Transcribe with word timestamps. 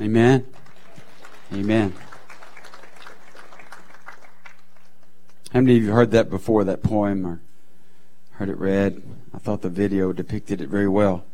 Amen. 0.00 0.44
Amen. 1.52 1.94
How 5.52 5.60
many 5.60 5.76
of 5.76 5.84
you 5.84 5.92
heard 5.92 6.10
that 6.10 6.28
before, 6.28 6.64
that 6.64 6.82
poem, 6.82 7.24
or 7.24 7.40
heard 8.32 8.48
it 8.48 8.58
read? 8.58 9.04
I 9.32 9.38
thought 9.38 9.62
the 9.62 9.68
video 9.68 10.12
depicted 10.12 10.60
it 10.60 10.68
very 10.68 10.88
well. 10.88 11.24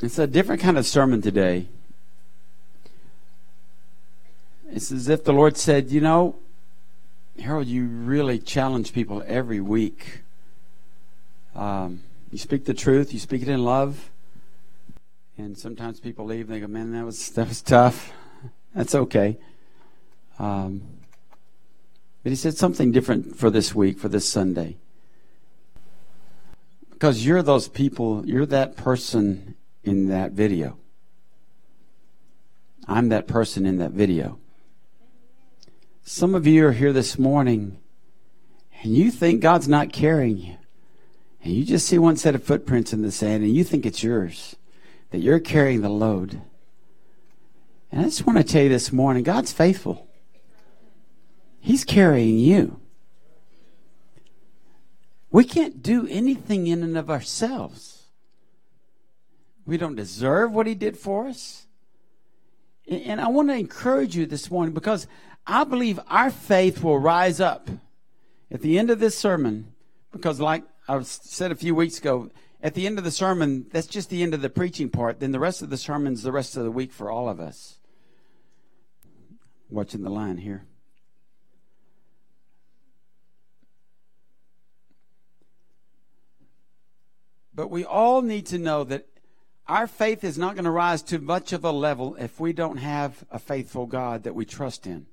It's 0.00 0.18
a 0.18 0.26
different 0.26 0.62
kind 0.62 0.78
of 0.78 0.86
sermon 0.86 1.20
today. 1.20 1.66
It's 4.70 4.90
as 4.90 5.10
if 5.10 5.24
the 5.24 5.34
Lord 5.34 5.58
said, 5.58 5.90
You 5.90 6.00
know, 6.00 6.36
Harold, 7.38 7.66
you 7.66 7.84
really 7.84 8.38
challenge 8.38 8.94
people 8.94 9.22
every 9.26 9.60
week. 9.60 10.22
Um, 11.54 12.00
you 12.32 12.38
speak 12.38 12.64
the 12.64 12.72
truth, 12.72 13.12
you 13.12 13.18
speak 13.18 13.42
it 13.42 13.48
in 13.48 13.62
love. 13.62 14.08
And 15.38 15.56
sometimes 15.56 16.00
people 16.00 16.24
leave 16.24 16.50
and 16.50 16.56
they 16.56 16.60
go, 16.60 16.66
Man, 16.66 16.90
that 16.92 17.04
was, 17.04 17.30
that 17.36 17.48
was 17.48 17.62
tough. 17.62 18.12
That's 18.74 18.94
okay. 18.94 19.38
Um, 20.38 20.82
but 22.22 22.30
he 22.30 22.36
said 22.36 22.56
something 22.56 22.92
different 22.92 23.36
for 23.36 23.48
this 23.48 23.74
week, 23.74 23.98
for 23.98 24.08
this 24.08 24.28
Sunday. 24.28 24.76
Because 26.90 27.24
you're 27.24 27.42
those 27.42 27.68
people, 27.68 28.26
you're 28.26 28.46
that 28.46 28.76
person 28.76 29.54
in 29.84 30.08
that 30.08 30.32
video. 30.32 30.76
I'm 32.88 33.08
that 33.10 33.28
person 33.28 33.64
in 33.64 33.78
that 33.78 33.92
video. 33.92 34.38
Some 36.02 36.34
of 36.34 36.46
you 36.46 36.66
are 36.66 36.72
here 36.72 36.92
this 36.92 37.18
morning 37.18 37.78
and 38.82 38.96
you 38.96 39.10
think 39.10 39.40
God's 39.40 39.68
not 39.68 39.92
carrying 39.92 40.38
you. 40.38 40.56
And 41.44 41.54
you 41.54 41.64
just 41.64 41.86
see 41.86 41.98
one 41.98 42.16
set 42.16 42.34
of 42.34 42.42
footprints 42.42 42.92
in 42.92 43.02
the 43.02 43.12
sand 43.12 43.44
and 43.44 43.54
you 43.54 43.62
think 43.62 43.86
it's 43.86 44.02
yours, 44.02 44.56
that 45.10 45.18
you're 45.18 45.40
carrying 45.40 45.80
the 45.80 45.88
load. 45.88 46.40
And 47.90 48.00
I 48.00 48.04
just 48.04 48.26
want 48.26 48.38
to 48.38 48.44
tell 48.44 48.62
you 48.62 48.68
this 48.68 48.92
morning 48.92 49.22
God's 49.22 49.52
faithful, 49.52 50.08
He's 51.60 51.84
carrying 51.84 52.38
you. 52.38 52.80
We 55.30 55.44
can't 55.44 55.82
do 55.82 56.06
anything 56.08 56.66
in 56.66 56.82
and 56.82 56.96
of 56.96 57.10
ourselves. 57.10 58.06
We 59.66 59.76
don't 59.76 59.96
deserve 59.96 60.52
what 60.52 60.66
He 60.66 60.74
did 60.74 60.96
for 60.96 61.26
us. 61.26 61.66
And 62.90 63.20
I 63.20 63.28
want 63.28 63.48
to 63.48 63.54
encourage 63.54 64.16
you 64.16 64.24
this 64.24 64.50
morning 64.50 64.72
because 64.72 65.06
I 65.46 65.64
believe 65.64 66.00
our 66.08 66.30
faith 66.30 66.82
will 66.82 66.98
rise 66.98 67.40
up 67.40 67.68
at 68.50 68.62
the 68.62 68.78
end 68.78 68.90
of 68.90 68.98
this 68.98 69.16
sermon 69.16 69.74
because, 70.10 70.40
like 70.40 70.64
I 70.88 71.02
said 71.02 71.52
a 71.52 71.54
few 71.54 71.74
weeks 71.74 71.98
ago, 71.98 72.30
at 72.60 72.74
the 72.74 72.86
end 72.86 72.98
of 72.98 73.04
the 73.04 73.10
sermon, 73.10 73.66
that's 73.70 73.86
just 73.86 74.10
the 74.10 74.22
end 74.22 74.34
of 74.34 74.42
the 74.42 74.50
preaching 74.50 74.88
part. 74.88 75.20
Then 75.20 75.32
the 75.32 75.38
rest 75.38 75.62
of 75.62 75.70
the 75.70 75.76
sermon's 75.76 76.22
the 76.22 76.32
rest 76.32 76.56
of 76.56 76.64
the 76.64 76.70
week 76.70 76.92
for 76.92 77.10
all 77.10 77.28
of 77.28 77.38
us. 77.38 77.78
Watching 79.70 80.02
the 80.02 80.10
line 80.10 80.38
here. 80.38 80.64
But 87.54 87.70
we 87.70 87.84
all 87.84 88.22
need 88.22 88.46
to 88.46 88.58
know 88.58 88.84
that 88.84 89.06
our 89.66 89.86
faith 89.86 90.24
is 90.24 90.38
not 90.38 90.54
going 90.54 90.64
to 90.64 90.70
rise 90.70 91.02
to 91.02 91.18
much 91.18 91.52
of 91.52 91.64
a 91.64 91.72
level 91.72 92.16
if 92.16 92.40
we 92.40 92.52
don't 92.52 92.78
have 92.78 93.24
a 93.30 93.38
faithful 93.38 93.86
God 93.86 94.22
that 94.22 94.34
we 94.34 94.44
trust 94.44 94.86
in. 94.86 95.06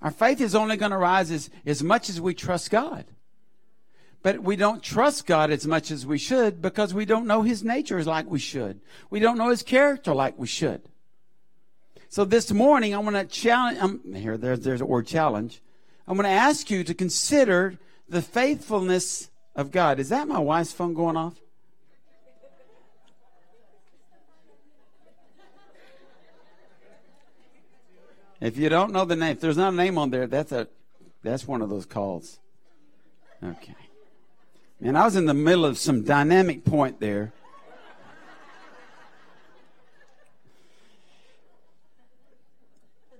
Our 0.00 0.10
faith 0.10 0.40
is 0.40 0.54
only 0.54 0.76
going 0.76 0.92
to 0.92 0.98
rise 0.98 1.30
as, 1.30 1.50
as 1.66 1.82
much 1.82 2.08
as 2.08 2.20
we 2.20 2.34
trust 2.34 2.70
God. 2.70 3.04
But 4.22 4.40
we 4.40 4.54
don't 4.54 4.82
trust 4.82 5.26
God 5.26 5.50
as 5.50 5.66
much 5.66 5.90
as 5.90 6.06
we 6.06 6.18
should 6.18 6.62
because 6.62 6.94
we 6.94 7.04
don't 7.04 7.26
know 7.26 7.42
His 7.42 7.64
nature 7.64 8.02
like 8.04 8.30
we 8.30 8.38
should. 8.38 8.80
We 9.10 9.18
don't 9.18 9.36
know 9.36 9.50
His 9.50 9.62
character 9.62 10.14
like 10.14 10.38
we 10.38 10.46
should. 10.46 10.82
So 12.08 12.24
this 12.24 12.52
morning, 12.52 12.94
I 12.94 12.98
want 12.98 13.16
to 13.16 13.24
challenge, 13.24 13.78
um, 13.78 14.14
here, 14.14 14.36
there's, 14.36 14.60
there's 14.60 14.80
a 14.80 14.86
word 14.86 15.06
challenge. 15.06 15.60
I'm 16.06 16.16
going 16.16 16.24
to 16.24 16.30
ask 16.30 16.70
you 16.70 16.84
to 16.84 16.94
consider 16.94 17.78
the 18.08 18.22
faithfulness 18.22 19.30
of 19.56 19.70
God. 19.70 19.98
Is 19.98 20.10
that 20.10 20.28
my 20.28 20.38
wife's 20.38 20.72
phone 20.72 20.94
going 20.94 21.16
off? 21.16 21.34
If 28.42 28.58
you 28.58 28.68
don't 28.68 28.92
know 28.92 29.04
the 29.04 29.14
name, 29.14 29.32
if 29.32 29.40
there's 29.40 29.56
not 29.56 29.72
a 29.72 29.76
name 29.76 29.96
on 29.96 30.10
there, 30.10 30.26
that's 30.26 30.50
a 30.50 30.66
that's 31.22 31.46
one 31.46 31.62
of 31.62 31.70
those 31.70 31.86
calls. 31.86 32.40
Okay. 33.42 33.76
Man, 34.82 34.96
I 34.96 35.04
was 35.04 35.14
in 35.14 35.26
the 35.26 35.32
middle 35.32 35.64
of 35.64 35.78
some 35.78 36.02
dynamic 36.02 36.64
point 36.64 36.98
there. 36.98 37.32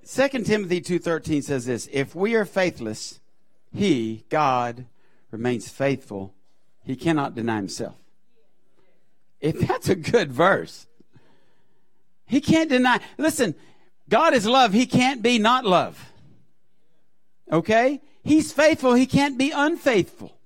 Second 0.02 0.44
Timothy 0.44 0.80
2:13 0.80 1.40
says 1.44 1.66
this, 1.66 1.88
if 1.92 2.16
we 2.16 2.34
are 2.34 2.44
faithless, 2.44 3.20
he, 3.72 4.24
God, 4.28 4.86
remains 5.30 5.68
faithful. 5.68 6.34
He 6.82 6.96
cannot 6.96 7.36
deny 7.36 7.58
himself. 7.58 7.94
If 9.40 9.60
that's 9.60 9.88
a 9.88 9.94
good 9.94 10.32
verse. 10.32 10.88
He 12.26 12.40
can't 12.40 12.70
deny. 12.70 12.98
Listen, 13.18 13.54
God 14.08 14.34
is 14.34 14.46
love. 14.46 14.72
He 14.72 14.84
can't 14.84 15.22
be 15.22 15.38
not 15.38 15.64
love. 15.64 16.10
Okay? 17.52 18.00
He's 18.24 18.50
faithful. 18.50 18.94
He 18.94 19.06
can't 19.06 19.38
be 19.38 19.52
unfaithful. 19.52 20.36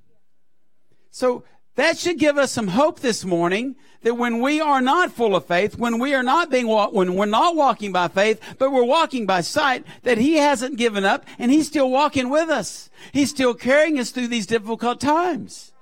So 1.17 1.45
that 1.77 1.97
should 1.97 2.19
give 2.19 2.37
us 2.37 2.53
some 2.53 2.69
hope 2.69 3.01
this 3.01 3.25
morning 3.25 3.77
that 4.03 4.17
when 4.17 4.43
we 4.43 4.61
are 4.61 4.83
not 4.83 5.13
full 5.13 5.35
of 5.35 5.47
faith, 5.47 5.79
when 5.79 5.99
we 5.99 6.13
are 6.13 6.23
not 6.23 6.51
being, 6.51 6.67
when 6.69 7.15
we're 7.15 7.25
not 7.25 7.57
walking 7.57 7.91
by 7.91 8.09
faith, 8.09 8.39
but 8.59 8.71
we're 8.71 8.85
walking 8.85 9.25
by 9.25 9.41
sight, 9.41 9.87
that 10.03 10.19
He 10.19 10.35
hasn't 10.35 10.77
given 10.77 11.07
up 11.07 11.25
and 11.39 11.51
He's 11.51 11.69
still 11.69 11.91
walking 11.91 12.29
with 12.29 12.51
us. 12.51 12.91
He's 13.13 13.31
still 13.31 13.55
carrying 13.55 13.99
us 13.99 14.11
through 14.11 14.29
these 14.29 14.47
difficult 14.47 15.01
times. 15.01 15.73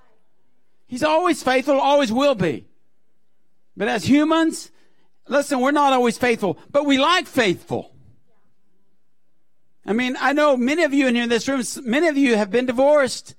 He's 0.87 1.03
always 1.03 1.43
faithful, 1.43 1.81
always 1.81 2.13
will 2.13 2.37
be. 2.37 2.69
But 3.77 3.89
as 3.89 4.05
humans, 4.05 4.71
Listen, 5.27 5.61
we're 5.61 5.71
not 5.71 5.93
always 5.93 6.19
faithful, 6.19 6.59
but 6.71 6.85
we 6.85 6.99
like 6.99 7.27
faithful. 7.27 7.93
I 9.87 9.93
mean, 9.93 10.17
I 10.21 10.33
know 10.33 10.57
many 10.57 10.85
of 10.85 10.93
you 10.93 11.07
in 11.07 11.15
here 11.15 11.25
in 11.25 11.31
this 11.31 11.49
room, 11.49 11.63
many 11.83 12.09
of 12.09 12.17
you 12.17 12.37
have 12.37 12.51
been 12.51 12.67
divorced. 12.67 13.35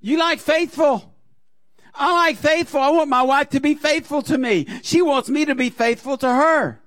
You 0.00 0.18
like 0.18 0.38
faithful. 0.38 1.13
I 1.94 2.12
like 2.12 2.36
faithful. 2.36 2.80
I 2.80 2.90
want 2.90 3.08
my 3.08 3.22
wife 3.22 3.50
to 3.50 3.60
be 3.60 3.74
faithful 3.74 4.22
to 4.22 4.36
me. 4.36 4.66
She 4.82 5.00
wants 5.00 5.28
me 5.28 5.44
to 5.44 5.54
be 5.54 5.70
faithful 5.70 6.16
to 6.18 6.28
her. 6.28 6.80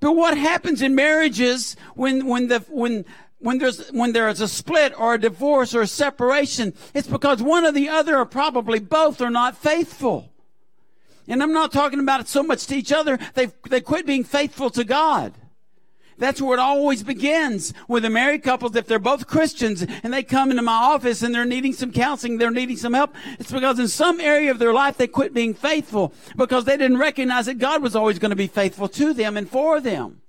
But 0.00 0.12
what 0.12 0.36
happens 0.36 0.82
in 0.82 0.94
marriages 0.94 1.76
when, 1.94 2.26
when 2.26 2.48
the, 2.48 2.60
when, 2.68 3.04
when 3.38 3.58
there's, 3.58 3.88
when 3.90 4.12
there 4.12 4.28
is 4.28 4.40
a 4.40 4.48
split 4.48 4.98
or 4.98 5.14
a 5.14 5.20
divorce 5.20 5.74
or 5.74 5.82
a 5.82 5.86
separation, 5.86 6.74
it's 6.94 7.08
because 7.08 7.42
one 7.42 7.64
or 7.64 7.72
the 7.72 7.88
other 7.88 8.18
or 8.18 8.24
probably 8.24 8.78
both 8.78 9.20
are 9.20 9.30
not 9.30 9.56
faithful. 9.56 10.32
And 11.28 11.42
I'm 11.42 11.52
not 11.52 11.72
talking 11.72 12.00
about 12.00 12.20
it 12.20 12.28
so 12.28 12.42
much 12.42 12.66
to 12.66 12.76
each 12.76 12.92
other. 12.92 13.18
They 13.34 13.46
they 13.68 13.80
quit 13.80 14.06
being 14.06 14.24
faithful 14.24 14.70
to 14.70 14.84
God. 14.84 15.34
That's 16.22 16.40
where 16.40 16.56
it 16.56 16.60
always 16.60 17.02
begins 17.02 17.74
with 17.88 18.04
the 18.04 18.08
married 18.08 18.44
couples. 18.44 18.76
If 18.76 18.86
they're 18.86 19.00
both 19.00 19.26
Christians 19.26 19.82
and 20.04 20.12
they 20.12 20.22
come 20.22 20.52
into 20.52 20.62
my 20.62 20.72
office 20.72 21.20
and 21.20 21.34
they're 21.34 21.44
needing 21.44 21.72
some 21.72 21.90
counseling, 21.90 22.38
they're 22.38 22.52
needing 22.52 22.76
some 22.76 22.92
help, 22.92 23.12
it's 23.40 23.50
because 23.50 23.80
in 23.80 23.88
some 23.88 24.20
area 24.20 24.52
of 24.52 24.60
their 24.60 24.72
life 24.72 24.96
they 24.96 25.08
quit 25.08 25.34
being 25.34 25.52
faithful 25.52 26.14
because 26.36 26.64
they 26.64 26.76
didn't 26.76 26.98
recognize 26.98 27.46
that 27.46 27.58
God 27.58 27.82
was 27.82 27.96
always 27.96 28.20
going 28.20 28.30
to 28.30 28.36
be 28.36 28.46
faithful 28.46 28.86
to 28.90 29.12
them 29.12 29.36
and 29.36 29.50
for 29.50 29.80
them. 29.80 30.20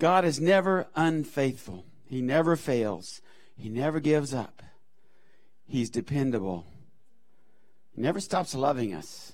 God 0.00 0.24
is 0.24 0.40
never 0.40 0.88
unfaithful. 0.96 1.84
He 2.06 2.22
never 2.22 2.56
fails. 2.56 3.22
He 3.56 3.68
never 3.68 4.00
gives 4.00 4.34
up. 4.34 4.64
He's 5.68 5.90
dependable. 5.90 6.66
He 7.94 8.02
never 8.02 8.18
stops 8.18 8.52
loving 8.52 8.92
us. 8.92 9.25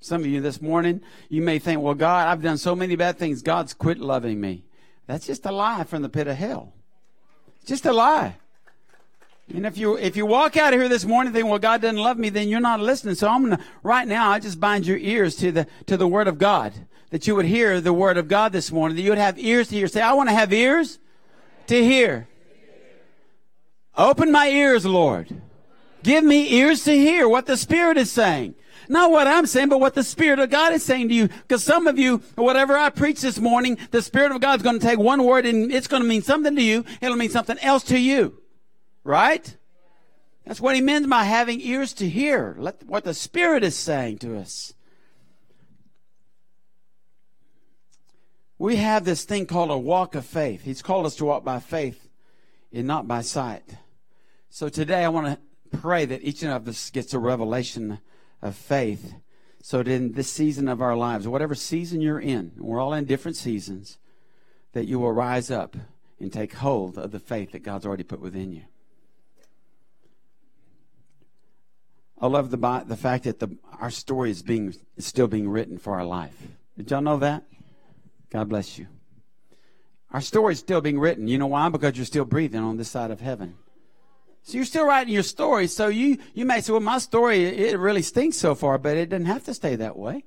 Some 0.00 0.20
of 0.20 0.26
you 0.26 0.40
this 0.40 0.60
morning, 0.60 1.00
you 1.28 1.42
may 1.42 1.58
think, 1.58 1.80
well, 1.80 1.94
God, 1.94 2.28
I've 2.28 2.42
done 2.42 2.58
so 2.58 2.76
many 2.76 2.96
bad 2.96 3.18
things. 3.18 3.42
God's 3.42 3.74
quit 3.74 3.98
loving 3.98 4.40
me. 4.40 4.64
That's 5.06 5.26
just 5.26 5.46
a 5.46 5.52
lie 5.52 5.84
from 5.84 6.02
the 6.02 6.08
pit 6.08 6.26
of 6.26 6.36
hell. 6.36 6.72
just 7.64 7.86
a 7.86 7.92
lie. 7.92 8.36
And 9.54 9.64
if 9.64 9.78
you 9.78 9.96
if 9.96 10.16
you 10.16 10.26
walk 10.26 10.56
out 10.56 10.74
of 10.74 10.80
here 10.80 10.88
this 10.88 11.04
morning 11.04 11.32
thinking, 11.32 11.48
well, 11.48 11.60
God 11.60 11.80
doesn't 11.80 11.96
love 11.96 12.18
me, 12.18 12.30
then 12.30 12.48
you're 12.48 12.58
not 12.58 12.80
listening. 12.80 13.14
So 13.14 13.28
I'm 13.28 13.44
gonna 13.44 13.64
right 13.84 14.06
now, 14.06 14.30
I 14.30 14.40
just 14.40 14.58
bind 14.58 14.86
your 14.86 14.98
ears 14.98 15.36
to 15.36 15.52
the 15.52 15.66
to 15.86 15.96
the 15.96 16.08
word 16.08 16.26
of 16.26 16.38
God. 16.38 16.72
That 17.10 17.28
you 17.28 17.36
would 17.36 17.44
hear 17.44 17.80
the 17.80 17.92
word 17.92 18.16
of 18.16 18.26
God 18.26 18.52
this 18.52 18.72
morning, 18.72 18.96
that 18.96 19.02
you 19.02 19.10
would 19.10 19.18
have 19.18 19.38
ears 19.38 19.68
to 19.68 19.76
hear. 19.76 19.86
Say, 19.86 20.00
I 20.00 20.14
want 20.14 20.28
to 20.28 20.34
have 20.34 20.52
ears 20.52 20.98
to 21.68 21.82
hear. 21.82 22.26
Open 23.96 24.32
my 24.32 24.48
ears, 24.48 24.84
Lord. 24.84 25.40
Give 26.02 26.24
me 26.24 26.52
ears 26.54 26.82
to 26.84 26.92
hear 26.92 27.28
what 27.28 27.46
the 27.46 27.56
Spirit 27.56 27.96
is 27.96 28.10
saying. 28.10 28.56
Not 28.88 29.10
what 29.10 29.26
I'm 29.26 29.46
saying, 29.46 29.68
but 29.68 29.80
what 29.80 29.94
the 29.94 30.02
Spirit 30.02 30.38
of 30.38 30.50
God 30.50 30.72
is 30.72 30.84
saying 30.84 31.08
to 31.08 31.14
you. 31.14 31.28
Because 31.28 31.64
some 31.64 31.86
of 31.86 31.98
you, 31.98 32.18
whatever 32.36 32.76
I 32.76 32.90
preach 32.90 33.20
this 33.20 33.38
morning, 33.38 33.78
the 33.90 34.02
Spirit 34.02 34.32
of 34.32 34.40
God 34.40 34.58
is 34.58 34.62
going 34.62 34.78
to 34.78 34.86
take 34.86 34.98
one 34.98 35.24
word 35.24 35.46
and 35.46 35.72
it's 35.72 35.86
going 35.86 36.02
to 36.02 36.08
mean 36.08 36.22
something 36.22 36.54
to 36.54 36.62
you. 36.62 36.84
It'll 37.00 37.16
mean 37.16 37.30
something 37.30 37.58
else 37.60 37.82
to 37.84 37.98
you. 37.98 38.40
Right? 39.04 39.56
That's 40.44 40.60
what 40.60 40.74
he 40.74 40.80
means 40.80 41.06
by 41.06 41.24
having 41.24 41.60
ears 41.60 41.92
to 41.94 42.08
hear. 42.08 42.54
Let 42.58 42.84
what 42.84 43.04
the 43.04 43.14
Spirit 43.14 43.64
is 43.64 43.76
saying 43.76 44.18
to 44.18 44.38
us. 44.38 44.72
We 48.58 48.76
have 48.76 49.04
this 49.04 49.24
thing 49.24 49.46
called 49.46 49.70
a 49.70 49.76
walk 49.76 50.14
of 50.14 50.24
faith. 50.24 50.62
He's 50.62 50.82
called 50.82 51.04
us 51.04 51.16
to 51.16 51.24
walk 51.24 51.44
by 51.44 51.60
faith 51.60 52.08
and 52.72 52.86
not 52.86 53.06
by 53.06 53.20
sight. 53.20 53.76
So 54.48 54.68
today 54.68 55.04
I 55.04 55.08
want 55.08 55.26
to 55.26 55.78
pray 55.78 56.06
that 56.06 56.22
each 56.22 56.42
one 56.42 56.52
of 56.52 56.66
us 56.66 56.90
gets 56.90 57.12
a 57.12 57.18
revelation 57.18 57.98
of 58.42 58.56
faith. 58.56 59.14
So 59.62 59.78
that 59.78 59.88
in 59.88 60.12
this 60.12 60.30
season 60.30 60.68
of 60.68 60.80
our 60.80 60.96
lives, 60.96 61.26
whatever 61.26 61.54
season 61.54 62.00
you're 62.00 62.20
in, 62.20 62.52
we're 62.56 62.80
all 62.80 62.92
in 62.92 63.04
different 63.04 63.36
seasons, 63.36 63.98
that 64.72 64.86
you 64.86 65.00
will 65.00 65.12
rise 65.12 65.50
up 65.50 65.76
and 66.20 66.32
take 66.32 66.54
hold 66.54 66.96
of 66.98 67.10
the 67.10 67.18
faith 67.18 67.52
that 67.52 67.64
God's 67.64 67.84
already 67.84 68.04
put 68.04 68.20
within 68.20 68.52
you. 68.52 68.62
I 72.18 72.28
love 72.28 72.50
the 72.50 72.84
the 72.86 72.96
fact 72.96 73.24
that 73.24 73.40
the, 73.40 73.56
our 73.78 73.90
story 73.90 74.30
is 74.30 74.42
being 74.42 74.74
is 74.96 75.04
still 75.04 75.26
being 75.26 75.48
written 75.48 75.78
for 75.78 75.94
our 75.94 76.04
life. 76.04 76.36
Did 76.76 76.90
y'all 76.90 77.02
know 77.02 77.18
that? 77.18 77.44
God 78.30 78.48
bless 78.48 78.78
you. 78.78 78.86
Our 80.12 80.20
story 80.20 80.52
is 80.54 80.58
still 80.58 80.80
being 80.80 80.98
written. 80.98 81.28
You 81.28 81.36
know 81.36 81.48
why? 81.48 81.68
Because 81.68 81.96
you're 81.96 82.06
still 82.06 82.24
breathing 82.24 82.62
on 82.62 82.76
this 82.76 82.88
side 82.88 83.10
of 83.10 83.20
heaven. 83.20 83.56
So 84.46 84.56
you're 84.56 84.64
still 84.64 84.86
writing 84.86 85.12
your 85.12 85.24
story. 85.24 85.66
So 85.66 85.88
you 85.88 86.18
you 86.32 86.44
may 86.44 86.60
say, 86.60 86.70
"Well, 86.70 86.80
my 86.80 86.98
story 86.98 87.44
it 87.44 87.76
really 87.80 88.02
stinks 88.02 88.36
so 88.36 88.54
far," 88.54 88.78
but 88.78 88.96
it 88.96 89.08
doesn't 89.08 89.26
have 89.26 89.44
to 89.46 89.54
stay 89.54 89.74
that 89.74 89.98
way. 89.98 90.24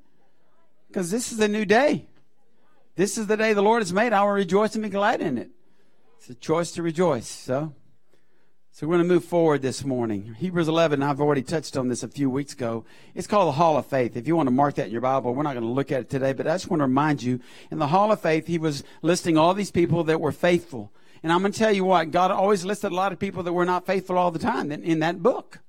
Because 0.89 1.09
this 1.09 1.31
is 1.31 1.39
a 1.39 1.47
new 1.47 1.63
day. 1.63 2.09
This 2.97 3.17
is 3.17 3.27
the 3.27 3.37
day 3.37 3.53
the 3.53 3.61
Lord 3.61 3.81
has 3.81 3.93
made. 3.93 4.11
I 4.11 4.21
will 4.23 4.31
rejoice 4.31 4.75
and 4.75 4.83
be 4.83 4.89
glad 4.89 5.21
in 5.21 5.37
it. 5.37 5.51
It's 6.17 6.29
a 6.29 6.35
choice 6.35 6.73
to 6.73 6.83
rejoice. 6.83 7.27
So 7.27 7.73
so 8.73 8.87
we're 8.87 8.95
going 8.95 9.07
to 9.07 9.13
move 9.13 9.25
forward 9.25 9.61
this 9.61 9.83
morning. 9.83 10.35
Hebrews 10.37 10.67
11, 10.67 11.01
I've 11.01 11.19
already 11.19 11.41
touched 11.41 11.75
on 11.75 11.87
this 11.87 12.03
a 12.03 12.07
few 12.07 12.29
weeks 12.29 12.53
ago. 12.53 12.85
It's 13.15 13.27
called 13.27 13.47
the 13.47 13.53
Hall 13.53 13.77
of 13.77 13.85
Faith. 13.85 14.15
If 14.15 14.27
you 14.27 14.35
want 14.35 14.47
to 14.47 14.51
mark 14.51 14.75
that 14.75 14.87
in 14.87 14.91
your 14.91 15.01
Bible, 15.01 15.33
we're 15.33 15.43
not 15.43 15.53
going 15.53 15.65
to 15.65 15.71
look 15.71 15.91
at 15.91 16.01
it 16.01 16.09
today, 16.09 16.33
but 16.33 16.45
I 16.45 16.55
just 16.55 16.69
want 16.69 16.79
to 16.79 16.85
remind 16.85 17.23
you, 17.23 17.39
in 17.71 17.79
the 17.79 17.87
Hall 17.87 18.11
of 18.11 18.21
Faith, 18.21 18.47
he 18.47 18.57
was 18.57 18.83
listing 19.01 19.37
all 19.37 19.53
these 19.53 19.71
people 19.71 20.03
that 20.05 20.21
were 20.21 20.31
faithful. 20.31 20.93
And 21.23 21.31
I'm 21.31 21.41
going 21.41 21.51
to 21.51 21.59
tell 21.59 21.71
you 21.71 21.83
what, 21.83 22.11
God 22.11 22.31
always 22.31 22.63
listed 22.63 22.91
a 22.91 22.95
lot 22.95 23.11
of 23.11 23.19
people 23.19 23.43
that 23.43 23.53
were 23.53 23.65
not 23.65 23.85
faithful 23.85 24.17
all 24.17 24.31
the 24.31 24.39
time 24.39 24.71
in, 24.71 24.99
that 24.99 25.21
book. 25.21 25.59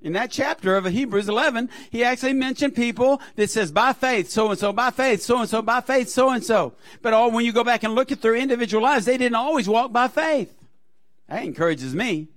In 0.00 0.12
that 0.12 0.30
chapter 0.30 0.76
of 0.76 0.84
Hebrews 0.84 1.28
11, 1.28 1.68
he 1.90 2.04
actually 2.04 2.32
mentioned 2.32 2.74
people 2.74 3.20
that 3.34 3.50
says 3.50 3.72
by 3.72 3.92
faith, 3.92 4.30
so 4.30 4.50
and 4.50 4.58
so, 4.58 4.72
by 4.72 4.90
faith, 4.90 5.22
so 5.22 5.40
and 5.40 5.48
so, 5.48 5.60
by 5.60 5.80
faith, 5.80 6.08
so 6.08 6.30
and 6.30 6.44
so. 6.44 6.72
But 7.02 7.12
all, 7.12 7.32
when 7.32 7.44
you 7.44 7.52
go 7.52 7.64
back 7.64 7.82
and 7.82 7.94
look 7.94 8.12
at 8.12 8.22
their 8.22 8.36
individual 8.36 8.82
lives, 8.82 9.06
they 9.06 9.18
didn't 9.18 9.34
always 9.34 9.68
walk 9.68 9.92
by 9.92 10.08
faith. 10.08 10.54
That 11.28 11.42
encourages 11.42 11.94
me. 11.94 12.28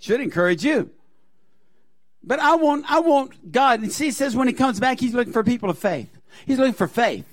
Should 0.00 0.20
encourage 0.20 0.64
you. 0.64 0.90
But 2.22 2.40
I 2.40 2.56
want, 2.56 2.90
I 2.90 3.00
want 3.00 3.52
God, 3.52 3.82
and 3.82 3.92
see, 3.92 4.08
it 4.08 4.14
says 4.14 4.34
when 4.34 4.48
he 4.48 4.54
comes 4.54 4.80
back, 4.80 4.98
he's 4.98 5.14
looking 5.14 5.32
for 5.32 5.44
people 5.44 5.68
of 5.68 5.78
faith. 5.78 6.08
He's 6.46 6.58
looking 6.58 6.74
for 6.74 6.88
faith. 6.88 7.26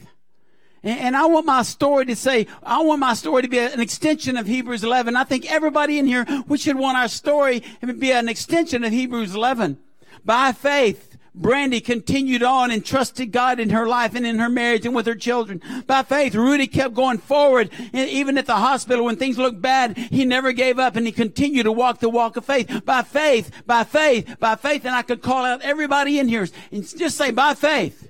And, 0.83 1.15
I 1.15 1.25
want 1.25 1.45
my 1.45 1.61
story 1.61 2.05
to 2.07 2.15
say, 2.15 2.47
I 2.63 2.81
want 2.81 2.99
my 2.99 3.13
story 3.13 3.43
to 3.43 3.47
be 3.47 3.59
an 3.59 3.79
extension 3.79 4.35
of 4.35 4.47
Hebrews 4.47 4.83
11. 4.83 5.15
I 5.15 5.23
think 5.23 5.51
everybody 5.51 5.99
in 5.99 6.07
here, 6.07 6.25
we 6.47 6.57
should 6.57 6.75
want 6.75 6.97
our 6.97 7.07
story 7.07 7.63
to 7.81 7.93
be 7.93 8.11
an 8.11 8.27
extension 8.27 8.83
of 8.83 8.91
Hebrews 8.91 9.35
11. 9.35 9.77
By 10.25 10.53
faith, 10.53 11.17
Brandy 11.33 11.79
continued 11.79 12.43
on 12.43 12.71
and 12.71 12.83
trusted 12.83 13.31
God 13.31 13.59
in 13.59 13.69
her 13.69 13.87
life 13.87 14.15
and 14.15 14.25
in 14.25 14.39
her 14.39 14.49
marriage 14.49 14.85
and 14.85 14.93
with 14.93 15.05
her 15.05 15.15
children. 15.15 15.61
By 15.87 16.03
faith, 16.03 16.35
Rudy 16.35 16.67
kept 16.67 16.93
going 16.93 17.19
forward. 17.19 17.69
And 17.93 18.09
even 18.09 18.37
at 18.37 18.47
the 18.47 18.55
hospital 18.55 19.05
when 19.05 19.15
things 19.15 19.37
looked 19.37 19.61
bad, 19.61 19.97
he 19.97 20.25
never 20.25 20.51
gave 20.51 20.79
up 20.79 20.95
and 20.95 21.05
he 21.05 21.11
continued 21.11 21.63
to 21.63 21.71
walk 21.71 21.99
the 21.99 22.09
walk 22.09 22.37
of 22.37 22.45
faith. 22.45 22.83
By 22.85 23.03
faith, 23.03 23.51
by 23.65 23.83
faith, 23.83 24.39
by 24.39 24.55
faith. 24.55 24.83
And 24.83 24.95
I 24.95 25.03
could 25.03 25.21
call 25.21 25.45
out 25.45 25.61
everybody 25.61 26.19
in 26.19 26.27
here 26.27 26.47
and 26.71 26.97
just 26.97 27.17
say, 27.17 27.31
by 27.31 27.53
faith. 27.53 28.09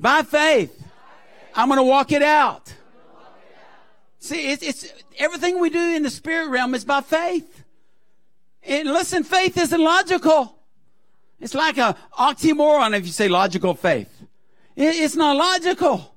By 0.00 0.22
faith. 0.22 0.83
I'm 1.54 1.68
going 1.68 1.78
to 1.78 1.84
walk 1.84 2.12
it 2.12 2.22
out. 2.22 2.72
See, 4.18 4.50
it's, 4.50 4.62
it's 4.62 4.92
everything 5.18 5.60
we 5.60 5.70
do 5.70 5.94
in 5.94 6.02
the 6.02 6.10
spirit 6.10 6.48
realm 6.48 6.74
is 6.74 6.84
by 6.84 7.00
faith. 7.00 7.64
And 8.62 8.88
listen, 8.88 9.22
faith 9.22 9.58
isn't 9.58 9.80
logical. 9.80 10.58
It's 11.40 11.54
like 11.54 11.76
a 11.76 11.96
oxymoron 12.18 12.96
if 12.96 13.04
you 13.04 13.12
say 13.12 13.28
logical 13.28 13.74
faith. 13.74 14.10
It's 14.76 15.14
not 15.14 15.36
logical. 15.36 16.14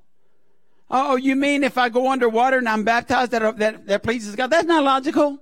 Oh, 0.89 1.17
you 1.17 1.35
mean 1.35 1.63
if 1.63 1.77
I 1.77 1.89
go 1.89 2.09
underwater 2.09 2.57
and 2.57 2.69
I'm 2.69 2.85
baptized 2.85 3.31
that, 3.31 3.57
that, 3.57 3.87
that 3.87 4.03
pleases 4.03 4.35
God? 4.35 4.49
That's 4.49 4.65
not 4.65 4.83
logical. 4.83 5.39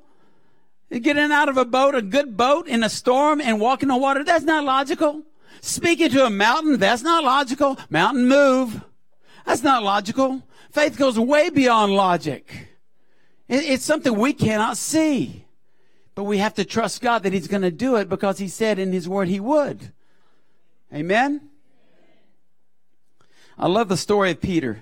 Getting 0.92 1.32
out 1.32 1.50
of 1.50 1.58
a 1.58 1.66
boat, 1.66 1.94
a 1.94 2.02
good 2.02 2.36
boat 2.36 2.68
in 2.68 2.84
a 2.84 2.90
storm 2.90 3.42
and 3.42 3.60
walking 3.60 3.92
on 3.92 4.02
water, 4.02 4.24
that's 4.24 4.44
not 4.44 4.64
logical. 4.64 5.24
Speaking 5.62 6.10
to 6.10 6.26
a 6.26 6.30
mountain, 6.30 6.80
that's 6.80 7.04
not 7.04 7.24
logical. 7.24 7.78
Mountain 7.90 8.28
move. 8.28 8.84
That's 9.46 9.64
not 9.64 9.84
logical. 9.84 10.44
Faith 10.72 10.98
goes 10.98 11.18
way 11.18 11.50
beyond 11.50 11.94
logic. 11.94 12.70
It's 13.48 13.86
something 13.86 14.18
we 14.18 14.34
cannot 14.34 14.78
see. 14.78 15.46
But 16.16 16.24
we 16.24 16.38
have 16.40 16.54
to 16.56 16.66
trust 16.66 17.02
God 17.02 17.24
that 17.24 17.34
He's 17.34 17.48
going 17.48 17.62
to 17.62 17.72
do 17.72 17.96
it 17.98 18.10
because 18.10 18.40
He 18.40 18.48
said 18.48 18.80
in 18.80 18.92
His 18.92 19.08
Word 19.08 19.28
He 19.28 19.40
would. 19.40 19.92
Amen? 20.94 21.50
I 23.58 23.68
love 23.68 23.90
the 23.90 23.98
story 23.98 24.32
of 24.32 24.42
Peter. 24.42 24.82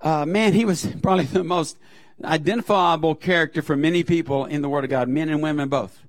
Uh, 0.00 0.26
man, 0.26 0.52
he 0.52 0.64
was 0.64 0.86
probably 1.02 1.24
the 1.24 1.44
most 1.44 1.78
identifiable 2.24 3.14
character 3.14 3.62
for 3.62 3.76
many 3.76 4.02
people 4.02 4.44
in 4.44 4.62
the 4.62 4.68
Word 4.68 4.84
of 4.84 4.90
God, 4.90 5.08
men 5.08 5.28
and 5.28 5.42
women 5.42 5.68
both. 5.68 6.05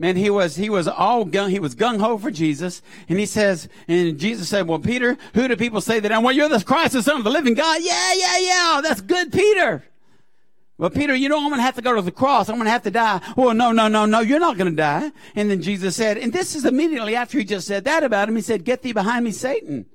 Man, 0.00 0.14
he 0.14 0.30
was, 0.30 0.54
he 0.54 0.70
was 0.70 0.86
all 0.86 1.26
gung, 1.26 1.50
he 1.50 1.58
was 1.58 1.74
gung 1.74 1.98
ho 2.00 2.18
for 2.18 2.30
Jesus. 2.30 2.82
And 3.08 3.18
he 3.18 3.26
says, 3.26 3.68
and 3.88 4.16
Jesus 4.18 4.48
said, 4.48 4.68
well, 4.68 4.78
Peter, 4.78 5.18
who 5.34 5.48
do 5.48 5.56
people 5.56 5.80
say 5.80 5.98
that 5.98 6.12
I 6.12 6.16
am? 6.16 6.22
Well, 6.22 6.34
you're 6.34 6.48
the 6.48 6.62
Christ, 6.62 6.92
the 6.92 7.02
Son 7.02 7.16
of 7.16 7.24
the 7.24 7.30
living 7.30 7.54
God. 7.54 7.80
Yeah, 7.82 8.14
yeah, 8.14 8.38
yeah. 8.38 8.80
That's 8.82 9.00
good, 9.00 9.32
Peter. 9.32 9.84
Well, 10.78 10.90
Peter, 10.90 11.12
you 11.16 11.28
know, 11.28 11.38
I'm 11.38 11.48
going 11.48 11.58
to 11.58 11.62
have 11.62 11.74
to 11.74 11.82
go 11.82 11.96
to 11.96 12.02
the 12.02 12.12
cross. 12.12 12.48
I'm 12.48 12.54
going 12.54 12.66
to 12.66 12.70
have 12.70 12.84
to 12.84 12.92
die. 12.92 13.20
Well, 13.36 13.52
no, 13.54 13.72
no, 13.72 13.88
no, 13.88 14.06
no, 14.06 14.20
you're 14.20 14.38
not 14.38 14.56
going 14.56 14.70
to 14.70 14.76
die. 14.76 15.10
And 15.34 15.50
then 15.50 15.60
Jesus 15.60 15.96
said, 15.96 16.16
and 16.16 16.32
this 16.32 16.54
is 16.54 16.64
immediately 16.64 17.16
after 17.16 17.36
he 17.36 17.44
just 17.44 17.66
said 17.66 17.82
that 17.84 18.04
about 18.04 18.28
him. 18.28 18.36
He 18.36 18.42
said, 18.42 18.64
get 18.64 18.82
thee 18.82 18.92
behind 18.92 19.24
me, 19.24 19.32
Satan. 19.32 19.86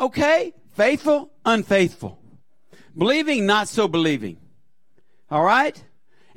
Okay. 0.00 0.54
Faithful, 0.72 1.30
unfaithful. 1.44 2.18
Believing, 2.96 3.44
not 3.44 3.68
so 3.68 3.86
believing. 3.86 4.38
All 5.30 5.44
right. 5.44 5.84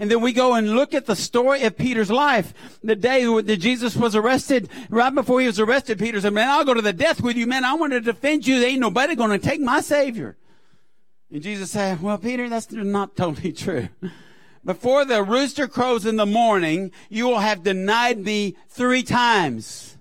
And 0.03 0.11
then 0.11 0.19
we 0.19 0.33
go 0.33 0.53
and 0.55 0.75
look 0.75 0.93
at 0.93 1.05
the 1.05 1.15
story 1.15 1.63
of 1.63 1.77
Peter's 1.77 2.11
life. 2.11 2.53
The 2.83 2.93
day 2.93 3.23
that 3.23 3.55
Jesus 3.55 3.95
was 3.95 4.17
arrested, 4.17 4.69
right 4.89 5.15
before 5.15 5.39
he 5.39 5.47
was 5.47 5.61
arrested, 5.61 5.97
Peter 5.97 6.19
said, 6.19 6.33
man, 6.33 6.49
I'll 6.49 6.65
go 6.65 6.73
to 6.73 6.81
the 6.81 6.91
death 6.91 7.21
with 7.21 7.37
you, 7.37 7.47
man. 7.47 7.63
I 7.63 7.75
want 7.75 7.93
to 7.93 8.01
defend 8.01 8.45
you. 8.45 8.59
There 8.59 8.67
ain't 8.67 8.81
nobody 8.81 9.15
going 9.15 9.29
to 9.29 9.39
take 9.39 9.61
my 9.61 9.79
savior. 9.79 10.35
And 11.31 11.41
Jesus 11.41 11.71
said, 11.71 12.01
Well, 12.01 12.17
Peter, 12.17 12.49
that's 12.49 12.69
not 12.69 13.15
totally 13.15 13.53
true. 13.53 13.87
Before 14.65 15.05
the 15.05 15.23
rooster 15.23 15.69
crows 15.69 16.05
in 16.05 16.17
the 16.17 16.25
morning, 16.25 16.91
you 17.07 17.29
will 17.29 17.39
have 17.39 17.63
denied 17.63 18.19
me 18.19 18.57
three 18.67 19.03
times. 19.03 19.97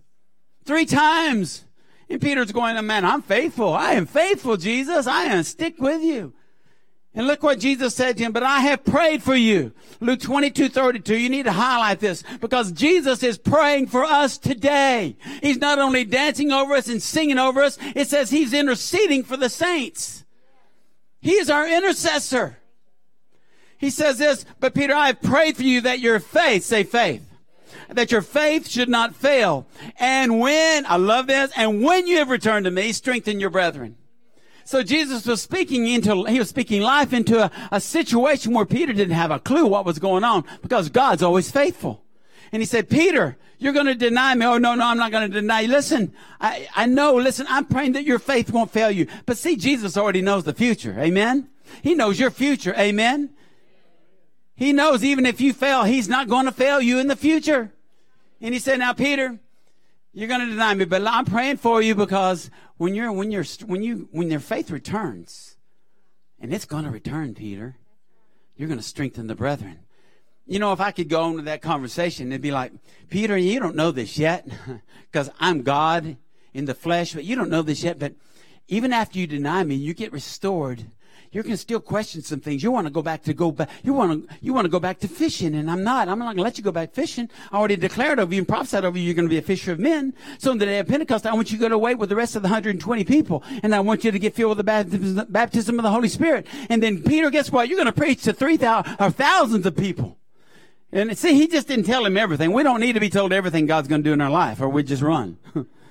Three 0.64 0.84
times. 0.84 1.64
And 2.10 2.20
Peter's 2.20 2.50
going, 2.50 2.84
Man, 2.84 3.04
I'm 3.04 3.22
faithful. 3.22 3.72
I 3.72 3.92
am 3.92 4.06
faithful, 4.06 4.56
Jesus. 4.56 5.06
I 5.06 5.26
am 5.26 5.44
stick 5.44 5.76
with 5.78 6.02
you. 6.02 6.34
And 7.14 7.26
look 7.26 7.42
what 7.42 7.58
Jesus 7.58 7.94
said 7.94 8.16
to 8.16 8.24
him, 8.24 8.32
but 8.32 8.42
I 8.42 8.60
have 8.60 8.84
prayed 8.84 9.22
for 9.22 9.34
you. 9.34 9.72
Luke 10.00 10.20
22, 10.20 10.70
32. 10.70 11.14
You 11.16 11.28
need 11.28 11.42
to 11.42 11.52
highlight 11.52 12.00
this 12.00 12.24
because 12.40 12.72
Jesus 12.72 13.22
is 13.22 13.36
praying 13.36 13.88
for 13.88 14.02
us 14.02 14.38
today. 14.38 15.16
He's 15.42 15.58
not 15.58 15.78
only 15.78 16.04
dancing 16.04 16.52
over 16.52 16.72
us 16.72 16.88
and 16.88 17.02
singing 17.02 17.38
over 17.38 17.62
us, 17.62 17.76
it 17.94 18.08
says 18.08 18.30
he's 18.30 18.54
interceding 18.54 19.24
for 19.24 19.36
the 19.36 19.50
saints. 19.50 20.24
He 21.20 21.32
is 21.32 21.50
our 21.50 21.68
intercessor. 21.68 22.58
He 23.76 23.90
says 23.90 24.16
this, 24.16 24.46
but 24.58 24.74
Peter, 24.74 24.94
I 24.94 25.08
have 25.08 25.20
prayed 25.20 25.56
for 25.56 25.64
you 25.64 25.82
that 25.82 26.00
your 26.00 26.18
faith, 26.18 26.64
say 26.64 26.82
faith, 26.82 27.28
that 27.88 28.10
your 28.10 28.22
faith 28.22 28.68
should 28.68 28.88
not 28.88 29.14
fail. 29.14 29.66
And 29.98 30.40
when, 30.40 30.86
I 30.86 30.96
love 30.96 31.26
this, 31.26 31.52
and 31.56 31.82
when 31.82 32.06
you 32.06 32.18
have 32.18 32.30
returned 32.30 32.64
to 32.64 32.70
me, 32.70 32.92
strengthen 32.92 33.38
your 33.38 33.50
brethren. 33.50 33.96
So 34.64 34.82
Jesus 34.82 35.26
was 35.26 35.42
speaking 35.42 35.86
into, 35.86 36.24
he 36.24 36.38
was 36.38 36.48
speaking 36.48 36.82
life 36.82 37.12
into 37.12 37.44
a, 37.44 37.50
a 37.70 37.80
situation 37.80 38.52
where 38.52 38.64
Peter 38.64 38.92
didn't 38.92 39.14
have 39.14 39.30
a 39.30 39.38
clue 39.38 39.66
what 39.66 39.84
was 39.84 39.98
going 39.98 40.24
on 40.24 40.44
because 40.62 40.88
God's 40.88 41.22
always 41.22 41.50
faithful. 41.50 42.04
And 42.52 42.60
he 42.60 42.66
said, 42.66 42.88
Peter, 42.88 43.36
you're 43.58 43.72
going 43.72 43.86
to 43.86 43.94
deny 43.94 44.34
me. 44.34 44.44
Oh, 44.44 44.58
no, 44.58 44.74
no, 44.74 44.86
I'm 44.86 44.98
not 44.98 45.10
going 45.10 45.30
to 45.30 45.40
deny 45.40 45.60
you. 45.60 45.68
Listen, 45.68 46.12
I, 46.40 46.68
I 46.74 46.86
know, 46.86 47.14
listen, 47.14 47.46
I'm 47.48 47.64
praying 47.64 47.92
that 47.92 48.04
your 48.04 48.18
faith 48.18 48.50
won't 48.52 48.70
fail 48.70 48.90
you. 48.90 49.06
But 49.24 49.38
see, 49.38 49.56
Jesus 49.56 49.96
already 49.96 50.20
knows 50.20 50.44
the 50.44 50.52
future. 50.52 50.94
Amen. 50.98 51.48
He 51.82 51.94
knows 51.94 52.20
your 52.20 52.30
future. 52.30 52.74
Amen. 52.76 53.30
He 54.54 54.72
knows 54.72 55.02
even 55.02 55.26
if 55.26 55.40
you 55.40 55.52
fail, 55.52 55.84
he's 55.84 56.08
not 56.08 56.28
going 56.28 56.44
to 56.44 56.52
fail 56.52 56.80
you 56.80 56.98
in 56.98 57.08
the 57.08 57.16
future. 57.16 57.72
And 58.40 58.52
he 58.52 58.60
said, 58.60 58.80
now, 58.80 58.92
Peter, 58.92 59.38
you're 60.12 60.28
going 60.28 60.40
to 60.40 60.46
deny 60.46 60.74
me, 60.74 60.84
but 60.84 61.06
I'm 61.06 61.24
praying 61.24 61.56
for 61.56 61.80
you 61.80 61.94
because 61.94 62.50
when 62.76 62.94
you're, 62.94 63.10
when 63.12 63.30
you're, 63.30 63.44
when 63.64 63.82
you, 63.82 64.08
when 64.12 64.28
their 64.28 64.40
faith 64.40 64.70
returns, 64.70 65.56
and 66.38 66.52
it's 66.52 66.64
going 66.64 66.84
to 66.84 66.90
return, 66.90 67.34
Peter, 67.34 67.76
you're 68.56 68.68
going 68.68 68.80
to 68.80 68.86
strengthen 68.86 69.26
the 69.26 69.34
brethren. 69.34 69.78
you 70.46 70.58
know, 70.58 70.72
if 70.72 70.80
I 70.80 70.90
could 70.90 71.08
go 71.08 71.22
on 71.22 71.36
to 71.36 71.42
that 71.42 71.62
conversation, 71.62 72.30
it'd 72.30 72.42
be 72.42 72.50
like, 72.50 72.72
Peter, 73.08 73.36
you 73.36 73.58
don't 73.58 73.76
know 73.76 73.90
this 73.90 74.18
yet 74.18 74.46
because 75.10 75.30
I'm 75.40 75.62
God 75.62 76.16
in 76.52 76.66
the 76.66 76.74
flesh, 76.74 77.14
but 77.14 77.24
you 77.24 77.36
don't 77.36 77.50
know 77.50 77.62
this 77.62 77.82
yet. 77.82 77.98
But 77.98 78.14
even 78.68 78.92
after 78.92 79.18
you 79.18 79.26
deny 79.26 79.64
me, 79.64 79.76
you 79.76 79.94
get 79.94 80.12
restored 80.12 80.84
you 81.32 81.42
can 81.42 81.56
still 81.56 81.80
question 81.80 82.20
some 82.22 82.40
things. 82.40 82.62
You 82.62 82.70
want 82.70 82.86
to 82.86 82.92
go 82.92 83.00
back 83.00 83.22
to 83.24 83.32
go 83.32 83.50
back. 83.50 83.70
You 83.82 83.94
want 83.94 84.28
to 84.28 84.36
you 84.42 84.52
want 84.52 84.66
to 84.66 84.68
go 84.68 84.78
back 84.78 84.98
to 85.00 85.08
fishing, 85.08 85.54
and 85.54 85.70
I'm 85.70 85.82
not. 85.82 86.08
I'm 86.08 86.18
not 86.18 86.26
going 86.26 86.36
to 86.36 86.42
let 86.42 86.58
you 86.58 86.64
go 86.64 86.72
back 86.72 86.92
fishing. 86.92 87.30
I 87.50 87.56
already 87.56 87.76
declared 87.76 88.20
over 88.20 88.34
you 88.34 88.40
and 88.40 88.48
prophesied 88.48 88.84
over 88.84 88.98
you. 88.98 89.04
You're 89.04 89.14
going 89.14 89.28
to 89.28 89.30
be 89.30 89.38
a 89.38 89.42
fisher 89.42 89.72
of 89.72 89.78
men. 89.78 90.12
So 90.38 90.50
on 90.50 90.58
the 90.58 90.66
day 90.66 90.78
of 90.78 90.86
Pentecost, 90.86 91.24
I 91.24 91.34
want 91.34 91.50
you 91.50 91.58
to 91.58 91.68
go 91.68 91.74
away 91.74 91.94
with 91.94 92.10
the 92.10 92.16
rest 92.16 92.36
of 92.36 92.42
the 92.42 92.48
120 92.48 93.04
people, 93.04 93.42
and 93.62 93.74
I 93.74 93.80
want 93.80 94.04
you 94.04 94.10
to 94.10 94.18
get 94.18 94.34
filled 94.34 94.58
with 94.58 94.66
the 94.66 95.26
baptism, 95.28 95.78
of 95.78 95.82
the 95.82 95.90
Holy 95.90 96.08
Spirit. 96.08 96.46
And 96.68 96.82
then 96.82 97.02
Peter, 97.02 97.30
guess 97.30 97.50
what? 97.50 97.68
You're 97.68 97.78
going 97.78 97.86
to 97.86 97.92
preach 97.92 98.22
to 98.24 98.34
three 98.34 98.58
thousand 98.58 98.96
or 99.00 99.10
thousands 99.10 99.64
of 99.64 99.74
people. 99.74 100.18
And 100.92 101.16
see, 101.16 101.34
he 101.34 101.48
just 101.48 101.66
didn't 101.66 101.86
tell 101.86 102.04
him 102.04 102.18
everything. 102.18 102.52
We 102.52 102.62
don't 102.62 102.80
need 102.80 102.92
to 102.92 103.00
be 103.00 103.08
told 103.08 103.32
everything 103.32 103.64
God's 103.64 103.88
going 103.88 104.02
to 104.02 104.08
do 104.10 104.12
in 104.12 104.20
our 104.20 104.30
life, 104.30 104.60
or 104.60 104.68
we 104.68 104.82
just 104.82 105.02
run. 105.02 105.38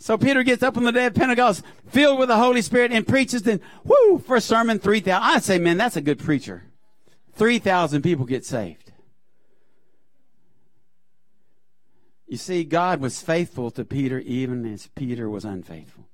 So 0.00 0.16
Peter 0.16 0.42
gets 0.42 0.62
up 0.62 0.78
on 0.78 0.84
the 0.84 0.92
day 0.92 1.04
of 1.04 1.14
Pentecost, 1.14 1.62
filled 1.90 2.18
with 2.18 2.28
the 2.28 2.38
Holy 2.38 2.62
Spirit, 2.62 2.90
and 2.90 3.06
preaches. 3.06 3.42
Then, 3.42 3.60
whoo, 3.84 4.18
first 4.18 4.48
sermon, 4.48 4.78
3,000. 4.78 5.22
I 5.22 5.38
say, 5.40 5.58
man, 5.58 5.76
that's 5.76 5.94
a 5.94 6.00
good 6.00 6.18
preacher. 6.18 6.64
3,000 7.34 8.00
people 8.00 8.24
get 8.24 8.46
saved. 8.46 8.92
You 12.26 12.38
see, 12.38 12.64
God 12.64 13.00
was 13.00 13.20
faithful 13.20 13.70
to 13.72 13.84
Peter 13.84 14.20
even 14.20 14.64
as 14.64 14.86
Peter 14.86 15.28
was 15.28 15.44
unfaithful. 15.44 16.08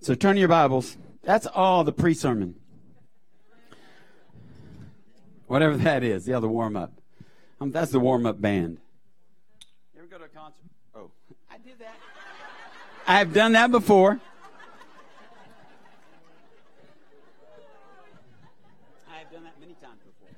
So 0.00 0.14
turn 0.14 0.36
your 0.36 0.46
Bibles. 0.46 0.96
That's 1.24 1.46
all 1.46 1.82
the 1.82 1.92
pre 1.92 2.14
sermon. 2.14 2.54
Whatever 5.48 5.76
that 5.78 6.04
is. 6.04 6.28
Yeah, 6.28 6.38
the 6.38 6.48
warm 6.48 6.76
up. 6.76 6.92
Um, 7.60 7.72
that's 7.72 7.90
the 7.90 7.98
warm 7.98 8.26
up 8.26 8.40
band. 8.40 8.78
You 9.94 10.02
ever 10.02 10.06
go 10.06 10.18
to 10.18 10.24
a 10.24 10.28
concert? 10.28 10.54
Oh, 10.94 11.10
I 11.50 11.58
did 11.58 11.80
that. 11.80 11.96
I 13.08 13.16
have 13.20 13.32
done 13.32 13.52
that 13.52 13.70
before. 13.70 14.20
I 19.10 19.18
have 19.20 19.32
done 19.32 19.44
that 19.44 19.58
many 19.58 19.72
times 19.72 19.98
before. 20.04 20.28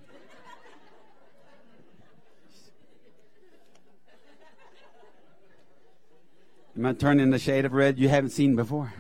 Am 6.78 6.86
I 6.86 6.92
turning 6.92 7.30
the 7.30 7.40
shade 7.40 7.64
of 7.64 7.72
red 7.72 7.98
you 7.98 8.08
haven't 8.08 8.30
seen 8.30 8.54
before? 8.54 8.94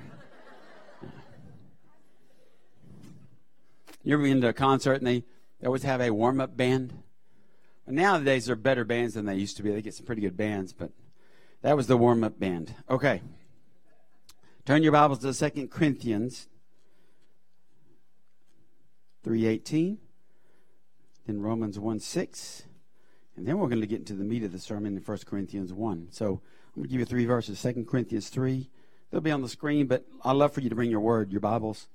You 4.02 4.14
ever 4.14 4.24
been 4.24 4.40
to 4.40 4.48
a 4.48 4.52
concert 4.52 4.94
and 4.94 5.06
they, 5.06 5.22
they 5.60 5.66
always 5.66 5.84
have 5.84 6.00
a 6.00 6.10
warm 6.10 6.40
up 6.40 6.56
band? 6.56 6.92
Well, 7.86 7.94
nowadays, 7.94 8.46
they're 8.46 8.56
better 8.56 8.84
bands 8.84 9.14
than 9.14 9.26
they 9.26 9.36
used 9.36 9.56
to 9.58 9.62
be. 9.62 9.70
They 9.70 9.80
get 9.80 9.94
some 9.94 10.06
pretty 10.06 10.22
good 10.22 10.36
bands, 10.36 10.72
but 10.72 10.90
that 11.62 11.76
was 11.76 11.86
the 11.86 11.96
warm 11.96 12.24
up 12.24 12.40
band. 12.40 12.74
Okay. 12.90 13.22
Turn 14.70 14.84
your 14.84 14.92
Bibles 14.92 15.18
to 15.18 15.50
2 15.50 15.66
Corinthians 15.66 16.46
3.18, 19.26 19.96
then 21.26 21.42
Romans 21.42 21.76
1 21.76 21.98
6, 21.98 22.62
and 23.34 23.48
then 23.48 23.58
we're 23.58 23.66
going 23.66 23.80
to 23.80 23.88
get 23.88 23.98
into 23.98 24.14
the 24.14 24.22
meat 24.22 24.44
of 24.44 24.52
the 24.52 24.60
sermon 24.60 24.96
in 24.96 25.02
1 25.02 25.18
Corinthians 25.26 25.72
1. 25.72 26.08
So 26.12 26.24
I'm 26.24 26.82
going 26.82 26.84
to 26.84 26.88
give 26.88 27.00
you 27.00 27.04
three 27.04 27.24
verses 27.24 27.60
2 27.60 27.84
Corinthians 27.90 28.28
3. 28.28 28.70
They'll 29.10 29.20
be 29.20 29.32
on 29.32 29.42
the 29.42 29.48
screen, 29.48 29.88
but 29.88 30.04
I'd 30.24 30.36
love 30.36 30.52
for 30.52 30.60
you 30.60 30.68
to 30.68 30.76
bring 30.76 30.92
your 30.92 31.00
word, 31.00 31.32
your 31.32 31.40
Bibles. 31.40 31.88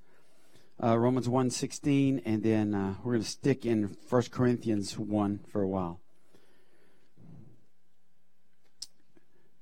Uh, 0.84 0.98
Romans 0.98 1.30
1 1.30 1.52
16, 1.52 2.24
and 2.26 2.44
then 2.44 2.76
uh, 2.76 2.96
we're 3.06 3.14
going 3.14 3.24
to 3.24 3.30
stick 3.30 3.66
in 3.66 3.96
1 4.10 4.24
Corinthians 4.32 5.00
1 5.00 5.40
for 5.48 5.62
a 5.62 5.68
while. 5.70 6.02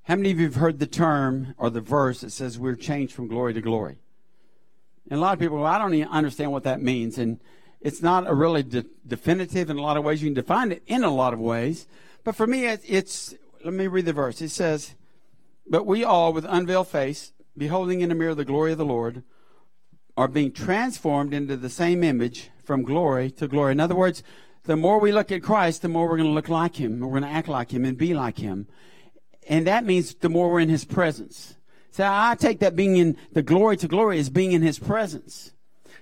How 0.03 0.15
many 0.15 0.31
of 0.31 0.39
you 0.39 0.45
have 0.45 0.55
heard 0.55 0.79
the 0.79 0.87
term 0.87 1.55
or 1.57 1.69
the 1.69 1.81
verse 1.81 2.21
that 2.21 2.31
says 2.31 2.59
we're 2.59 2.75
changed 2.75 3.13
from 3.13 3.27
glory 3.27 3.53
to 3.53 3.61
glory? 3.61 3.99
And 5.09 5.17
a 5.17 5.21
lot 5.21 5.33
of 5.33 5.39
people, 5.39 5.57
well, 5.57 5.65
I 5.65 5.77
don't 5.77 5.93
even 5.93 6.09
understand 6.09 6.51
what 6.51 6.63
that 6.63 6.81
means. 6.81 7.17
And 7.17 7.39
it's 7.79 8.01
not 8.01 8.27
a 8.27 8.33
really 8.33 8.63
de- 8.63 8.85
definitive 9.07 9.69
in 9.69 9.77
a 9.77 9.81
lot 9.81 9.95
of 9.95 10.03
ways. 10.03 10.21
You 10.21 10.27
can 10.27 10.33
define 10.33 10.71
it 10.71 10.83
in 10.87 11.03
a 11.03 11.13
lot 11.13 11.33
of 11.33 11.39
ways. 11.39 11.87
But 12.23 12.35
for 12.35 12.47
me, 12.47 12.65
it's, 12.65 13.33
let 13.63 13.73
me 13.73 13.87
read 13.87 14.05
the 14.05 14.13
verse. 14.13 14.41
It 14.41 14.49
says, 14.49 14.95
But 15.67 15.85
we 15.85 16.03
all, 16.03 16.33
with 16.33 16.45
unveiled 16.49 16.89
face, 16.89 17.31
beholding 17.57 18.01
in 18.01 18.11
a 18.11 18.15
mirror 18.15 18.35
the 18.35 18.45
glory 18.45 18.73
of 18.73 18.77
the 18.77 18.85
Lord, 18.85 19.23
are 20.17 20.27
being 20.27 20.51
transformed 20.51 21.33
into 21.33 21.55
the 21.55 21.69
same 21.69 22.03
image 22.03 22.49
from 22.63 22.83
glory 22.83 23.31
to 23.31 23.47
glory. 23.47 23.71
In 23.71 23.79
other 23.79 23.95
words, 23.95 24.21
the 24.63 24.75
more 24.75 24.99
we 24.99 25.11
look 25.11 25.31
at 25.31 25.43
Christ, 25.43 25.81
the 25.81 25.89
more 25.89 26.07
we're 26.07 26.17
going 26.17 26.29
to 26.29 26.33
look 26.33 26.49
like 26.49 26.75
Him. 26.75 26.99
We're 26.99 27.19
going 27.19 27.23
to 27.23 27.29
act 27.29 27.47
like 27.47 27.71
Him 27.71 27.83
and 27.83 27.97
be 27.97 28.13
like 28.13 28.37
Him. 28.37 28.67
And 29.47 29.67
that 29.67 29.85
means 29.85 30.13
the 30.15 30.29
more 30.29 30.51
we're 30.51 30.59
in 30.59 30.69
his 30.69 30.85
presence. 30.85 31.55
So 31.91 32.03
I 32.09 32.35
take 32.35 32.59
that 32.59 32.75
being 32.75 32.97
in 32.97 33.17
the 33.33 33.43
glory 33.43 33.77
to 33.77 33.87
glory 33.87 34.17
is 34.17 34.29
being 34.29 34.51
in 34.51 34.61
his 34.61 34.79
presence. 34.79 35.51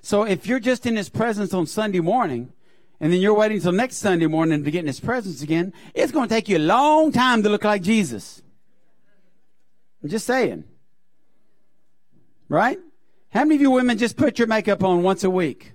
So 0.02 0.24
if 0.24 0.48
you're 0.48 0.60
just 0.60 0.86
in 0.86 0.96
his 0.96 1.10
presence 1.10 1.54
on 1.54 1.66
Sunday 1.66 2.00
morning, 2.00 2.54
and 3.00 3.12
then 3.12 3.20
you're 3.20 3.34
waiting 3.34 3.58
until 3.58 3.72
next 3.72 3.98
Sunday 3.98 4.28
morning 4.28 4.64
to 4.64 4.72
get 4.72 4.80
in 4.80 4.88
his 4.88 5.00
presence 5.00 5.42
again, 5.42 5.74
it's 5.94 6.12
going 6.12 6.30
to 6.30 6.34
take 6.34 6.48
you 6.48 6.58
a 6.58 6.60
long 6.60 7.12
time 7.12 7.44
to 7.44 7.50
look 7.50 7.64
like 7.64 7.82
Jesus. 7.82 8.42
I'm 10.04 10.10
just 10.10 10.26
saying. 10.26 10.64
Right? 12.48 12.80
How 13.30 13.44
many 13.44 13.56
of 13.56 13.62
you 13.62 13.72
women 13.72 13.98
just 13.98 14.18
put 14.18 14.38
your 14.40 14.48
makeup 14.48 14.84
on 14.84 15.04
once 15.04 15.24
a 15.24 15.30
week? 15.30 15.74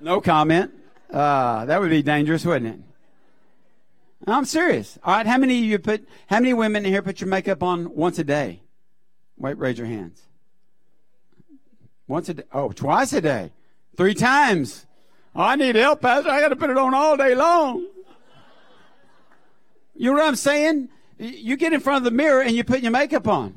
No 0.00 0.20
comment. 0.20 0.75
Uh, 1.10 1.64
that 1.64 1.80
would 1.80 1.90
be 1.90 2.02
dangerous, 2.02 2.44
wouldn't 2.44 2.74
it? 2.74 2.80
I'm 4.26 4.44
serious. 4.44 4.98
All 5.04 5.14
right, 5.14 5.26
how 5.26 5.38
many 5.38 5.58
of 5.58 5.64
you 5.64 5.78
put, 5.78 6.06
how 6.26 6.40
many 6.40 6.52
women 6.52 6.84
in 6.84 6.92
here 6.92 7.02
put 7.02 7.20
your 7.20 7.28
makeup 7.28 7.62
on 7.62 7.94
once 7.94 8.18
a 8.18 8.24
day? 8.24 8.62
Wait, 9.36 9.58
raise 9.58 9.78
your 9.78 9.86
hands. 9.86 10.22
Once 12.08 12.28
a 12.28 12.34
day. 12.34 12.42
Oh, 12.52 12.72
twice 12.72 13.12
a 13.12 13.20
day. 13.20 13.52
Three 13.96 14.14
times. 14.14 14.86
Oh, 15.34 15.42
I 15.42 15.56
need 15.56 15.76
help, 15.76 16.00
Pastor. 16.00 16.30
I 16.30 16.40
got 16.40 16.48
to 16.48 16.56
put 16.56 16.70
it 16.70 16.78
on 16.78 16.94
all 16.94 17.16
day 17.16 17.34
long. 17.34 17.86
You 19.94 20.10
know 20.10 20.18
what 20.18 20.28
I'm 20.28 20.36
saying? 20.36 20.88
You 21.18 21.56
get 21.56 21.72
in 21.72 21.80
front 21.80 21.98
of 21.98 22.04
the 22.04 22.10
mirror 22.10 22.42
and 22.42 22.52
you 22.52 22.64
put 22.64 22.80
your 22.80 22.92
makeup 22.92 23.28
on. 23.28 23.54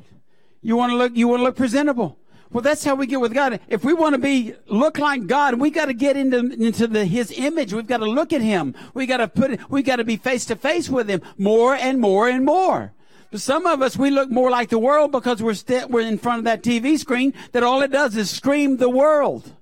You 0.61 0.75
want 0.75 0.91
to 0.91 0.97
look, 0.97 1.15
you 1.15 1.27
want 1.27 1.39
to 1.39 1.43
look 1.43 1.55
presentable. 1.55 2.18
Well, 2.51 2.63
that's 2.63 2.83
how 2.83 2.95
we 2.95 3.05
get 3.05 3.21
with 3.21 3.33
God. 3.33 3.59
If 3.67 3.83
we 3.83 3.93
want 3.93 4.15
to 4.15 4.19
be 4.19 4.55
look 4.67 4.97
like 4.97 5.27
God, 5.27 5.59
we 5.59 5.69
got 5.69 5.85
to 5.85 5.93
get 5.93 6.17
into 6.17 6.37
into 6.37 6.87
the, 6.87 7.05
His 7.05 7.31
image. 7.31 7.73
We've 7.73 7.85
got 7.85 7.97
to 7.97 8.05
look 8.05 8.33
at 8.33 8.41
Him. 8.41 8.75
We 8.93 9.05
got 9.05 9.17
to 9.17 9.27
put. 9.27 9.69
We 9.69 9.83
got 9.83 9.97
to 9.97 10.03
be 10.03 10.17
face 10.17 10.45
to 10.45 10.55
face 10.55 10.89
with 10.89 11.09
Him 11.09 11.21
more 11.37 11.75
and 11.75 11.99
more 11.99 12.27
and 12.27 12.43
more. 12.43 12.93
But 13.31 13.41
some 13.41 13.67
of 13.67 13.83
us, 13.83 13.95
we 13.95 14.09
look 14.09 14.31
more 14.31 14.49
like 14.49 14.69
the 14.69 14.79
world 14.79 15.11
because 15.11 15.43
we're 15.43 15.53
st- 15.53 15.91
we're 15.91 16.01
in 16.01 16.17
front 16.17 16.39
of 16.39 16.45
that 16.45 16.63
TV 16.63 16.97
screen 16.97 17.35
that 17.51 17.61
all 17.61 17.83
it 17.83 17.91
does 17.91 18.15
is 18.17 18.31
scream 18.31 18.77
the 18.77 18.89
world. 18.89 19.53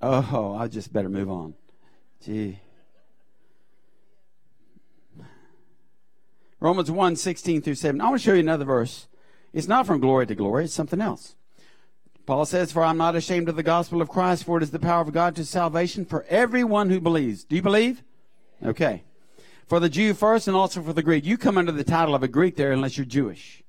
Oh, 0.00 0.56
I 0.58 0.66
just 0.66 0.92
better 0.92 1.08
move 1.08 1.30
on. 1.30 1.54
Gee. 2.24 2.58
Romans 6.58 6.90
1, 6.90 7.16
16 7.16 7.62
through 7.62 7.74
7. 7.74 8.00
I 8.00 8.04
want 8.04 8.20
to 8.20 8.24
show 8.24 8.34
you 8.34 8.40
another 8.40 8.64
verse. 8.64 9.08
It's 9.52 9.68
not 9.68 9.86
from 9.86 10.00
glory 10.00 10.26
to 10.26 10.34
glory, 10.34 10.64
it's 10.64 10.74
something 10.74 11.00
else. 11.00 11.36
Paul 12.26 12.46
says, 12.46 12.72
For 12.72 12.84
I'm 12.84 12.98
not 12.98 13.16
ashamed 13.16 13.48
of 13.48 13.56
the 13.56 13.62
gospel 13.62 14.00
of 14.00 14.08
Christ, 14.08 14.44
for 14.44 14.56
it 14.56 14.62
is 14.62 14.70
the 14.70 14.78
power 14.78 15.02
of 15.02 15.12
God 15.12 15.34
to 15.36 15.44
salvation 15.44 16.04
for 16.04 16.24
everyone 16.28 16.90
who 16.90 17.00
believes. 17.00 17.44
Do 17.44 17.56
you 17.56 17.62
believe? 17.62 18.02
Okay. 18.64 19.02
For 19.66 19.80
the 19.80 19.88
Jew 19.88 20.14
first 20.14 20.46
and 20.46 20.56
also 20.56 20.82
for 20.82 20.92
the 20.92 21.02
Greek. 21.02 21.24
You 21.24 21.36
come 21.36 21.58
under 21.58 21.72
the 21.72 21.84
title 21.84 22.14
of 22.14 22.22
a 22.22 22.28
Greek 22.28 22.56
there 22.56 22.72
unless 22.72 22.96
you're 22.96 23.06
Jewish. 23.06 23.62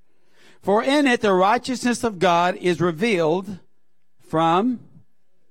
For 0.62 0.84
in 0.84 1.08
it 1.08 1.22
the 1.22 1.34
righteousness 1.34 2.04
of 2.04 2.20
God 2.20 2.56
is 2.58 2.80
revealed 2.80 3.60
from 4.22 4.80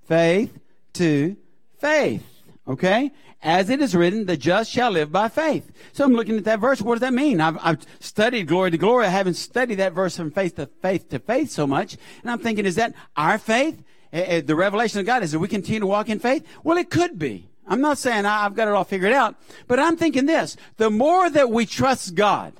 faith 0.07 0.59
to 0.95 1.37
faith. 1.79 2.25
Okay? 2.67 3.13
As 3.43 3.71
it 3.71 3.81
is 3.81 3.95
written, 3.95 4.27
the 4.27 4.37
just 4.37 4.71
shall 4.71 4.93
live 4.93 5.11
by 5.11 5.29
faith. 5.29 5.73
So 5.93 6.05
I'm 6.05 6.13
looking 6.13 6.37
at 6.37 6.45
that 6.45 6.61
verse. 6.61 6.81
What 6.81 6.95
does 6.95 7.01
that 7.01 7.13
mean? 7.13 7.41
I've, 7.41 7.59
I've 7.61 7.85
studied 7.99 8.47
glory 8.47 8.71
to 8.71 8.79
glory. 8.79 9.07
I 9.07 9.09
haven't 9.09 9.35
studied 9.35 9.77
that 9.77 9.95
verse 9.95 10.17
from 10.17 10.31
faith 10.31 10.55
to 10.57 10.67
faith 10.67 11.09
to 11.09 11.19
faith 11.19 11.51
so 11.51 11.67
much. 11.67 11.97
And 12.23 12.31
I'm 12.31 12.39
thinking, 12.39 12.67
is 12.67 12.77
that 12.77 12.95
our 13.17 13.39
faith? 13.39 13.83
Uh, 14.13 14.43
the 14.45 14.55
revelation 14.55 15.01
of 15.01 15.07
God 15.07 15.23
is 15.25 15.33
that 15.33 15.41
we 15.41 15.49
continue 15.49 15.81
to 15.81 15.87
walk 15.87 16.09
in 16.09 16.21
faith? 16.21 16.47
Well, 16.63 16.77
it 16.77 16.91
could 16.91 17.19
be. 17.19 17.49
I'm 17.67 17.81
not 17.81 17.99
saying 17.99 18.27
I've 18.27 18.55
got 18.55 18.69
it 18.69 18.75
all 18.75 18.85
figured 18.85 19.13
out, 19.13 19.37
but 19.67 19.81
I'm 19.81 19.97
thinking 19.97 20.27
this. 20.27 20.57
The 20.77 20.91
more 20.91 21.31
that 21.31 21.51
we 21.51 21.67
trust 21.67 22.15
God, 22.15 22.53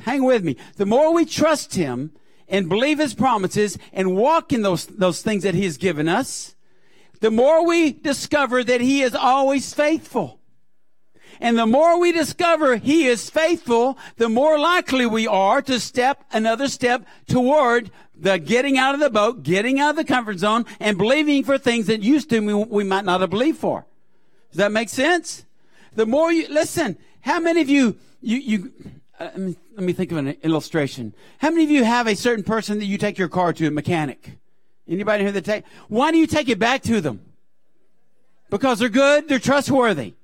hang 0.00 0.24
with 0.24 0.42
me, 0.42 0.56
the 0.76 0.86
more 0.86 1.12
we 1.12 1.26
trust 1.26 1.74
Him 1.74 2.12
and 2.48 2.68
believe 2.68 2.98
His 2.98 3.14
promises 3.14 3.78
and 3.92 4.16
walk 4.16 4.52
in 4.52 4.62
those, 4.62 4.86
those 4.86 5.22
things 5.22 5.42
that 5.42 5.54
He 5.54 5.64
has 5.64 5.76
given 5.76 6.08
us, 6.08 6.51
the 7.22 7.30
more 7.30 7.64
we 7.64 7.92
discover 7.92 8.64
that 8.64 8.80
He 8.80 9.00
is 9.02 9.14
always 9.14 9.72
faithful. 9.72 10.40
And 11.40 11.56
the 11.56 11.66
more 11.66 11.98
we 11.98 12.10
discover 12.10 12.76
He 12.76 13.06
is 13.06 13.30
faithful, 13.30 13.96
the 14.16 14.28
more 14.28 14.58
likely 14.58 15.06
we 15.06 15.28
are 15.28 15.62
to 15.62 15.78
step 15.78 16.24
another 16.32 16.66
step 16.66 17.06
toward 17.28 17.92
the 18.16 18.38
getting 18.38 18.76
out 18.76 18.94
of 18.94 19.00
the 19.00 19.08
boat, 19.08 19.44
getting 19.44 19.78
out 19.78 19.90
of 19.90 19.96
the 19.96 20.04
comfort 20.04 20.40
zone, 20.40 20.66
and 20.80 20.98
believing 20.98 21.44
for 21.44 21.58
things 21.58 21.86
that 21.86 22.02
used 22.02 22.28
to 22.30 22.40
we, 22.40 22.54
we 22.54 22.82
might 22.82 23.04
not 23.04 23.20
have 23.20 23.30
believed 23.30 23.58
for. 23.58 23.86
Does 24.50 24.58
that 24.58 24.72
make 24.72 24.88
sense? 24.88 25.44
The 25.94 26.06
more 26.06 26.32
you, 26.32 26.48
listen, 26.48 26.98
how 27.20 27.38
many 27.38 27.60
of 27.60 27.68
you, 27.68 27.96
you, 28.20 28.38
you, 28.38 28.72
uh, 29.20 29.24
let, 29.24 29.38
me, 29.38 29.56
let 29.76 29.84
me 29.84 29.92
think 29.92 30.10
of 30.10 30.18
an 30.18 30.28
illustration. 30.42 31.14
How 31.38 31.50
many 31.50 31.62
of 31.62 31.70
you 31.70 31.84
have 31.84 32.08
a 32.08 32.16
certain 32.16 32.42
person 32.42 32.80
that 32.80 32.86
you 32.86 32.98
take 32.98 33.16
your 33.16 33.28
car 33.28 33.52
to, 33.52 33.68
a 33.68 33.70
mechanic? 33.70 34.38
Anybody 34.88 35.24
here 35.24 35.32
that 35.32 35.44
take, 35.44 35.64
why 35.88 36.10
do 36.10 36.18
you 36.18 36.26
take 36.26 36.48
it 36.48 36.58
back 36.58 36.82
to 36.82 37.00
them? 37.00 37.20
Because 38.50 38.78
they're 38.78 38.88
good, 38.88 39.28
they're 39.28 39.38
trustworthy. 39.38 40.14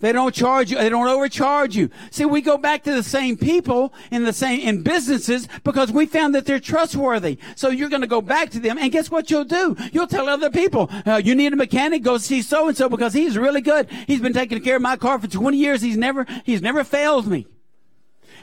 They 0.00 0.12
don't 0.12 0.34
charge 0.34 0.70
you. 0.70 0.78
They 0.78 0.88
don't 0.88 1.08
overcharge 1.08 1.74
you. 1.74 1.90
See, 2.10 2.24
we 2.24 2.40
go 2.40 2.56
back 2.56 2.84
to 2.84 2.92
the 2.92 3.02
same 3.02 3.36
people 3.36 3.92
in 4.12 4.24
the 4.24 4.32
same, 4.32 4.60
in 4.60 4.82
businesses 4.82 5.48
because 5.64 5.90
we 5.90 6.06
found 6.06 6.34
that 6.36 6.46
they're 6.46 6.60
trustworthy. 6.60 7.38
So 7.56 7.68
you're 7.68 7.88
going 7.88 8.02
to 8.02 8.08
go 8.08 8.22
back 8.22 8.50
to 8.50 8.60
them 8.60 8.78
and 8.78 8.92
guess 8.92 9.10
what 9.10 9.30
you'll 9.30 9.44
do? 9.44 9.76
You'll 9.92 10.06
tell 10.06 10.28
other 10.28 10.50
people, 10.50 10.88
uh, 11.04 11.20
you 11.24 11.34
need 11.34 11.52
a 11.52 11.56
mechanic, 11.56 12.04
go 12.04 12.18
see 12.18 12.42
so 12.42 12.68
and 12.68 12.76
so 12.76 12.88
because 12.88 13.12
he's 13.12 13.36
really 13.36 13.60
good. 13.60 13.90
He's 14.06 14.20
been 14.20 14.32
taking 14.32 14.62
care 14.62 14.76
of 14.76 14.82
my 14.82 14.96
car 14.96 15.18
for 15.18 15.26
20 15.26 15.56
years. 15.56 15.82
He's 15.82 15.96
never, 15.96 16.26
he's 16.44 16.62
never 16.62 16.84
failed 16.84 17.26
me. 17.26 17.46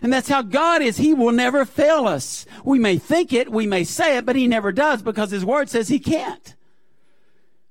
And 0.01 0.11
that's 0.11 0.29
how 0.29 0.41
God 0.41 0.81
is. 0.81 0.97
He 0.97 1.13
will 1.13 1.31
never 1.31 1.65
fail 1.65 2.07
us. 2.07 2.45
We 2.63 2.79
may 2.79 2.97
think 2.97 3.33
it, 3.33 3.51
we 3.51 3.65
may 3.65 3.83
say 3.83 4.17
it, 4.17 4.25
but 4.25 4.35
he 4.35 4.47
never 4.47 4.71
does 4.71 5.01
because 5.01 5.31
his 5.31 5.45
word 5.45 5.69
says 5.69 5.87
he 5.87 5.99
can't. 5.99 6.55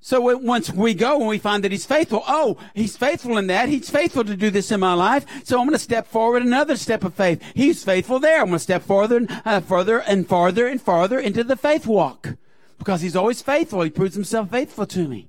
So 0.05 0.37
once 0.37 0.71
we 0.71 0.93
go 0.93 1.17
and 1.17 1.27
we 1.27 1.39
find 1.39 1.63
that 1.63 1.71
he's 1.71 1.87
faithful, 1.87 2.23
oh, 2.27 2.57
he's 2.75 2.95
faithful 2.95 3.39
in 3.39 3.47
that. 3.47 3.69
He's 3.69 3.89
faithful 3.89 4.23
to 4.23 4.37
do 4.37 4.51
this 4.51 4.69
in 4.71 4.79
my 4.79 4.93
life. 4.93 5.25
So 5.43 5.59
I'm 5.59 5.65
going 5.65 5.73
to 5.75 5.79
step 5.79 6.05
forward 6.05 6.43
another 6.43 6.77
step 6.77 7.03
of 7.03 7.15
faith. 7.15 7.41
He's 7.55 7.83
faithful 7.83 8.19
there. 8.19 8.41
I'm 8.41 8.49
going 8.49 8.57
to 8.57 8.59
step 8.59 8.83
further 8.83 9.17
and 9.17 9.31
uh, 9.43 9.61
further 9.61 10.01
and 10.01 10.27
farther 10.27 10.67
and 10.67 10.79
farther 10.79 11.19
into 11.19 11.43
the 11.43 11.55
faith 11.55 11.87
walk 11.87 12.35
because 12.77 13.01
he's 13.01 13.15
always 13.15 13.41
faithful. 13.41 13.81
He 13.81 13.89
proves 13.89 14.13
himself 14.13 14.51
faithful 14.51 14.85
to 14.85 15.07
me. 15.07 15.27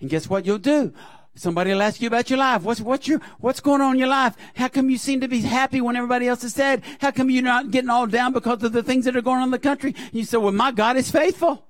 And 0.00 0.08
guess 0.08 0.30
what 0.30 0.46
you'll 0.46 0.56
do? 0.56 0.94
Somebody 1.36 1.70
will 1.70 1.82
ask 1.82 2.00
you 2.00 2.06
about 2.06 2.30
your 2.30 2.38
life. 2.38 2.62
What's, 2.62 2.80
what's 2.80 3.06
your, 3.06 3.20
what's 3.40 3.60
going 3.60 3.82
on 3.82 3.92
in 3.92 3.98
your 3.98 4.08
life? 4.08 4.34
How 4.54 4.68
come 4.68 4.88
you 4.88 4.96
seem 4.96 5.20
to 5.20 5.28
be 5.28 5.42
happy 5.42 5.82
when 5.82 5.94
everybody 5.94 6.26
else 6.26 6.42
is 6.42 6.54
sad? 6.54 6.82
How 6.98 7.10
come 7.10 7.28
you're 7.28 7.42
not 7.42 7.70
getting 7.70 7.90
all 7.90 8.06
down 8.06 8.32
because 8.32 8.62
of 8.62 8.72
the 8.72 8.82
things 8.82 9.04
that 9.04 9.16
are 9.16 9.22
going 9.22 9.38
on 9.38 9.44
in 9.44 9.50
the 9.50 9.58
country? 9.58 9.94
You 10.12 10.24
say, 10.24 10.38
well, 10.38 10.52
my 10.52 10.72
God 10.72 10.96
is 10.96 11.10
faithful. 11.10 11.62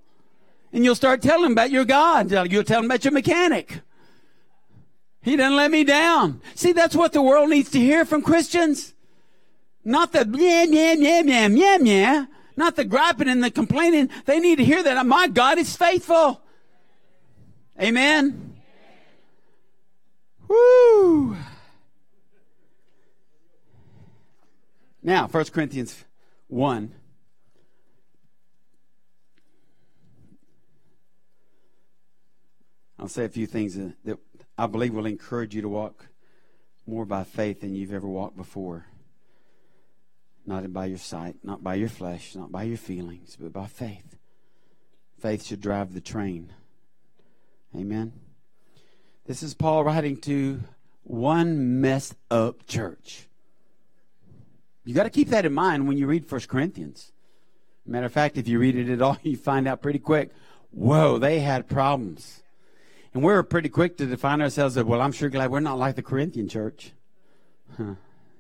And 0.73 0.85
you'll 0.85 0.95
start 0.95 1.21
telling 1.21 1.51
about 1.51 1.73
your 1.73 1.85
God. 1.85 2.31
You'll 2.31 2.63
tell 2.63 2.81
them 2.81 2.91
about 2.91 3.05
your 3.05 3.13
mechanic. 3.13 3.81
He 5.23 5.35
doesn't 5.35 5.57
let 5.57 5.73
me 5.73 5.83
down. 5.83 6.41
See, 6.55 6.71
that's 6.71 6.95
what 6.95 7.13
the 7.13 7.23
world 7.23 7.51
needs 7.51 7.71
to 7.71 7.81
hear 7.81 8.05
from 8.05 8.23
Christians. 8.23 8.95
Not 9.85 10.13
the 10.13 10.29
yeah, 10.33 10.63
yeah, 10.63 10.93
yeah, 10.93 11.23
yeah, 11.23 11.49
yeah, 11.49 11.79
yeah. 11.81 12.27
Not 12.57 12.77
the 12.77 12.85
griping 12.85 13.29
and 13.29 13.43
the 13.43 13.51
complaining. 13.51 14.11
They 14.27 14.39
need 14.39 14.57
to 14.57 14.65
hear 14.65 14.85
that 14.85 15.05
my 15.07 15.27
God 15.27 15.59
is 15.59 15.77
faithful. 15.77 16.41
Amen. 17.81 18.56
Woo. 20.49 21.37
Now, 25.03 25.29
1 25.29 25.45
Corinthians 25.47 26.05
1. 26.49 26.93
I'll 32.99 33.09
say 33.09 33.25
a 33.25 33.29
few 33.29 33.47
things 33.47 33.77
that 33.77 34.19
I 34.59 34.67
believe 34.67 34.95
will 34.95 35.07
encourage 35.07 35.55
you 35.55 35.63
to 35.63 35.69
walk 35.69 36.09
more 36.87 37.05
by 37.05 37.25
faith 37.25 37.61
than 37.61 37.75
you've 37.75 37.93
ever 37.93 38.09
walked 38.09 38.37
before. 38.37 38.87
Not 40.47 40.73
by 40.73 40.87
your 40.87 40.99
sight, 40.99 41.37
not 41.43 41.63
by 41.63 41.75
your 41.75 41.89
flesh, 41.89 42.35
not 42.35 42.51
by 42.51 42.63
your 42.65 42.79
feelings, 42.79 43.37
but 43.39 43.53
by 43.53 43.67
faith. 43.67 44.17
Faith 45.19 45.45
should 45.45 45.61
drive 45.61 45.93
the 45.93 46.01
train. 46.01 46.53
Amen. 47.75 48.13
This 49.27 49.43
is 49.43 49.55
Paul 49.55 49.83
writing 49.83 50.17
to 50.19 50.61
one 51.03 51.81
messed 51.81 52.15
up 52.31 52.67
church. 52.67 53.27
You 54.85 54.95
got 54.95 55.03
to 55.03 55.11
keep 55.11 55.31
that 55.31 55.45
in 55.45 55.53
mind 55.53 55.89
when 55.89 55.99
you 55.99 56.07
read 56.07 56.31
1 56.31 56.43
Corinthians. 56.43 57.11
Matter 57.85 58.07
of 58.07 58.13
fact, 58.13 58.37
if 58.37 58.47
you 58.47 58.61
read 58.61 58.77
it 58.77 58.89
at 58.89 59.03
all, 59.03 59.19
you 59.23 59.37
find 59.37 59.67
out 59.67 59.83
pretty 59.83 59.99
quick 59.99 60.31
whoa, 60.71 61.19
they 61.19 61.41
had 61.41 61.69
problems. 61.69 62.43
And 63.15 63.23
we're 63.23 63.43
pretty 63.43 63.71
quick 63.71 63.97
to 63.97 64.07
define 64.07 64.43
ourselves 64.43 64.77
as, 64.77 64.85
well, 64.85 65.01
I'm 65.01 65.13
sure 65.13 65.31
glad 65.31 65.51
we're 65.51 65.61
not 65.61 65.79
like 65.79 65.97
the 65.97 66.03
Corinthian 66.03 66.49
church. 66.49 66.93
Huh. 67.77 67.95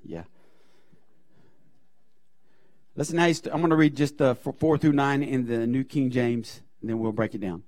Yeah. 0.04 0.24
Listen, 2.94 3.18
I'm 3.18 3.32
going 3.60 3.70
to 3.70 3.76
read 3.76 3.96
just 3.96 4.20
uh, 4.20 4.34
four 4.34 4.78
through 4.78 4.92
nine 4.92 5.22
in 5.22 5.46
the 5.46 5.66
New 5.66 5.82
King 5.82 6.10
James, 6.10 6.60
and 6.80 6.90
then 6.90 6.98
we'll 6.98 7.12
break 7.12 7.34
it 7.34 7.40
down. 7.40 7.62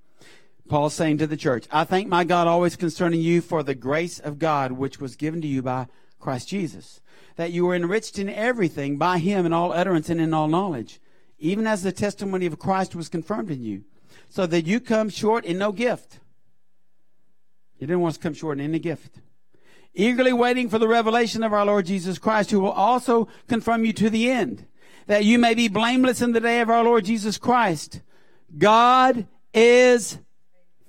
Paul's 0.68 0.94
saying 0.94 1.18
to 1.18 1.26
the 1.26 1.36
church, 1.36 1.66
I 1.70 1.84
thank 1.84 2.08
my 2.08 2.24
God 2.24 2.46
always 2.46 2.76
concerning 2.76 3.20
you 3.20 3.40
for 3.40 3.62
the 3.62 3.74
grace 3.74 4.18
of 4.18 4.38
God 4.38 4.72
which 4.72 5.00
was 5.00 5.16
given 5.16 5.40
to 5.42 5.48
you 5.48 5.62
by 5.62 5.86
Christ 6.18 6.48
Jesus, 6.48 7.00
that 7.36 7.52
you 7.52 7.66
were 7.66 7.74
enriched 7.74 8.18
in 8.18 8.28
everything 8.28 8.96
by 8.98 9.18
him 9.18 9.46
in 9.46 9.52
all 9.52 9.72
utterance 9.72 10.10
and 10.10 10.20
in 10.20 10.34
all 10.34 10.48
knowledge, 10.48 11.00
even 11.38 11.66
as 11.66 11.82
the 11.82 11.92
testimony 11.92 12.46
of 12.46 12.58
Christ 12.58 12.94
was 12.94 13.08
confirmed 13.08 13.50
in 13.50 13.62
you, 13.62 13.84
so 14.28 14.46
that 14.46 14.66
you 14.66 14.80
come 14.80 15.08
short 15.08 15.44
in 15.44 15.58
no 15.58 15.72
gift 15.72 16.18
You 17.78 17.86
didn't 17.86 18.00
want 18.00 18.14
to 18.14 18.20
come 18.20 18.34
short 18.34 18.58
in 18.58 18.64
any 18.64 18.78
gift. 18.78 19.20
Eagerly 19.94 20.32
waiting 20.32 20.68
for 20.68 20.78
the 20.78 20.88
revelation 20.88 21.42
of 21.42 21.52
our 21.52 21.64
Lord 21.64 21.86
Jesus 21.86 22.18
Christ, 22.18 22.50
who 22.50 22.60
will 22.60 22.72
also 22.72 23.28
confirm 23.48 23.84
you 23.84 23.92
to 23.94 24.10
the 24.10 24.30
end, 24.30 24.66
that 25.06 25.24
you 25.24 25.38
may 25.38 25.54
be 25.54 25.68
blameless 25.68 26.20
in 26.20 26.32
the 26.32 26.40
day 26.40 26.60
of 26.60 26.70
our 26.70 26.84
Lord 26.84 27.04
Jesus 27.04 27.38
Christ. 27.38 28.02
God 28.56 29.26
is 29.54 30.18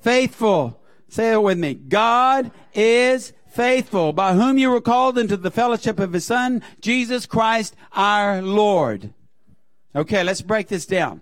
faithful. 0.01 0.81
Say 1.07 1.33
it 1.33 1.41
with 1.41 1.57
me. 1.57 1.73
God 1.73 2.51
is 2.73 3.33
faithful, 3.47 4.13
by 4.13 4.33
whom 4.33 4.57
you 4.57 4.69
were 4.69 4.81
called 4.81 5.17
into 5.17 5.35
the 5.35 5.51
fellowship 5.51 5.99
of 5.99 6.13
his 6.13 6.25
Son, 6.25 6.62
Jesus 6.81 7.25
Christ 7.25 7.75
our 7.93 8.41
Lord. 8.41 9.13
Okay, 9.95 10.23
let's 10.23 10.41
break 10.41 10.67
this 10.67 10.85
down. 10.85 11.21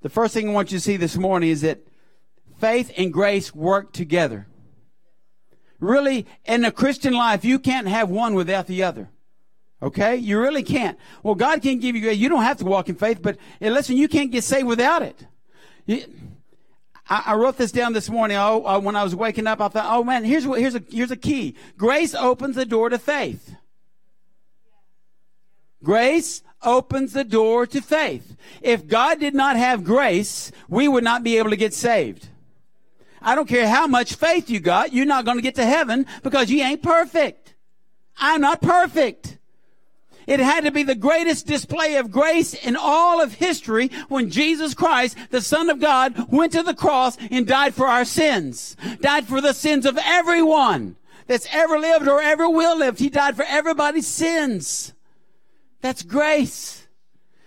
The 0.00 0.08
first 0.08 0.32
thing 0.34 0.48
I 0.48 0.52
want 0.52 0.72
you 0.72 0.78
to 0.78 0.84
see 0.84 0.96
this 0.96 1.16
morning 1.16 1.50
is 1.50 1.60
that 1.60 1.80
faith 2.58 2.90
and 2.96 3.12
grace 3.12 3.54
work 3.54 3.92
together. 3.92 4.46
Really, 5.78 6.26
in 6.46 6.62
the 6.62 6.72
Christian 6.72 7.12
life, 7.12 7.44
you 7.44 7.58
can't 7.58 7.86
have 7.86 8.08
one 8.08 8.34
without 8.34 8.66
the 8.66 8.82
other. 8.82 9.10
Okay? 9.82 10.16
You 10.16 10.40
really 10.40 10.62
can't. 10.62 10.98
Well, 11.22 11.34
God 11.34 11.60
can't 11.60 11.82
give 11.82 11.94
you 11.94 12.00
grace. 12.00 12.16
You 12.16 12.30
don't 12.30 12.42
have 12.42 12.56
to 12.58 12.64
walk 12.64 12.88
in 12.88 12.94
faith, 12.94 13.20
but 13.20 13.36
listen, 13.60 13.98
you 13.98 14.08
can't 14.08 14.32
get 14.32 14.44
saved 14.44 14.66
without 14.66 15.02
it. 15.02 16.06
I, 17.08 17.22
I 17.26 17.34
wrote 17.34 17.56
this 17.56 17.72
down 17.72 17.92
this 17.92 18.08
morning. 18.08 18.36
Oh, 18.36 18.64
uh, 18.64 18.78
when 18.80 18.96
I 18.96 19.04
was 19.04 19.14
waking 19.14 19.46
up, 19.46 19.60
I 19.60 19.68
thought, 19.68 19.86
oh 19.88 20.04
man, 20.04 20.24
here's 20.24 20.46
what, 20.46 20.60
here's 20.60 20.74
a, 20.74 20.82
here's 20.90 21.10
a 21.10 21.16
key. 21.16 21.56
Grace 21.76 22.14
opens 22.14 22.56
the 22.56 22.66
door 22.66 22.88
to 22.88 22.98
faith. 22.98 23.54
Grace 25.82 26.42
opens 26.62 27.12
the 27.12 27.24
door 27.24 27.66
to 27.66 27.82
faith. 27.82 28.36
If 28.62 28.86
God 28.86 29.20
did 29.20 29.34
not 29.34 29.56
have 29.56 29.84
grace, 29.84 30.50
we 30.68 30.88
would 30.88 31.04
not 31.04 31.22
be 31.22 31.36
able 31.36 31.50
to 31.50 31.56
get 31.56 31.74
saved. 31.74 32.28
I 33.20 33.34
don't 33.34 33.48
care 33.48 33.68
how 33.68 33.86
much 33.86 34.14
faith 34.14 34.50
you 34.50 34.60
got, 34.60 34.92
you're 34.92 35.06
not 35.06 35.24
going 35.24 35.36
to 35.36 35.42
get 35.42 35.54
to 35.56 35.64
heaven 35.64 36.06
because 36.22 36.50
you 36.50 36.62
ain't 36.62 36.82
perfect. 36.82 37.54
I'm 38.16 38.40
not 38.40 38.62
perfect. 38.62 39.38
It 40.26 40.40
had 40.40 40.64
to 40.64 40.70
be 40.70 40.82
the 40.82 40.94
greatest 40.94 41.46
display 41.46 41.96
of 41.96 42.10
grace 42.10 42.54
in 42.54 42.76
all 42.76 43.20
of 43.20 43.34
history 43.34 43.90
when 44.08 44.30
Jesus 44.30 44.74
Christ, 44.74 45.16
the 45.30 45.40
Son 45.40 45.68
of 45.68 45.80
God, 45.80 46.30
went 46.30 46.52
to 46.52 46.62
the 46.62 46.74
cross 46.74 47.16
and 47.30 47.46
died 47.46 47.74
for 47.74 47.86
our 47.86 48.04
sins. 48.04 48.76
Died 49.00 49.26
for 49.26 49.40
the 49.40 49.52
sins 49.52 49.86
of 49.86 49.98
everyone 50.02 50.96
that's 51.26 51.48
ever 51.52 51.78
lived 51.78 52.08
or 52.08 52.20
ever 52.20 52.48
will 52.48 52.78
live. 52.78 52.98
He 52.98 53.08
died 53.08 53.36
for 53.36 53.44
everybody's 53.46 54.06
sins. 54.06 54.94
That's 55.80 56.02
grace. 56.02 56.83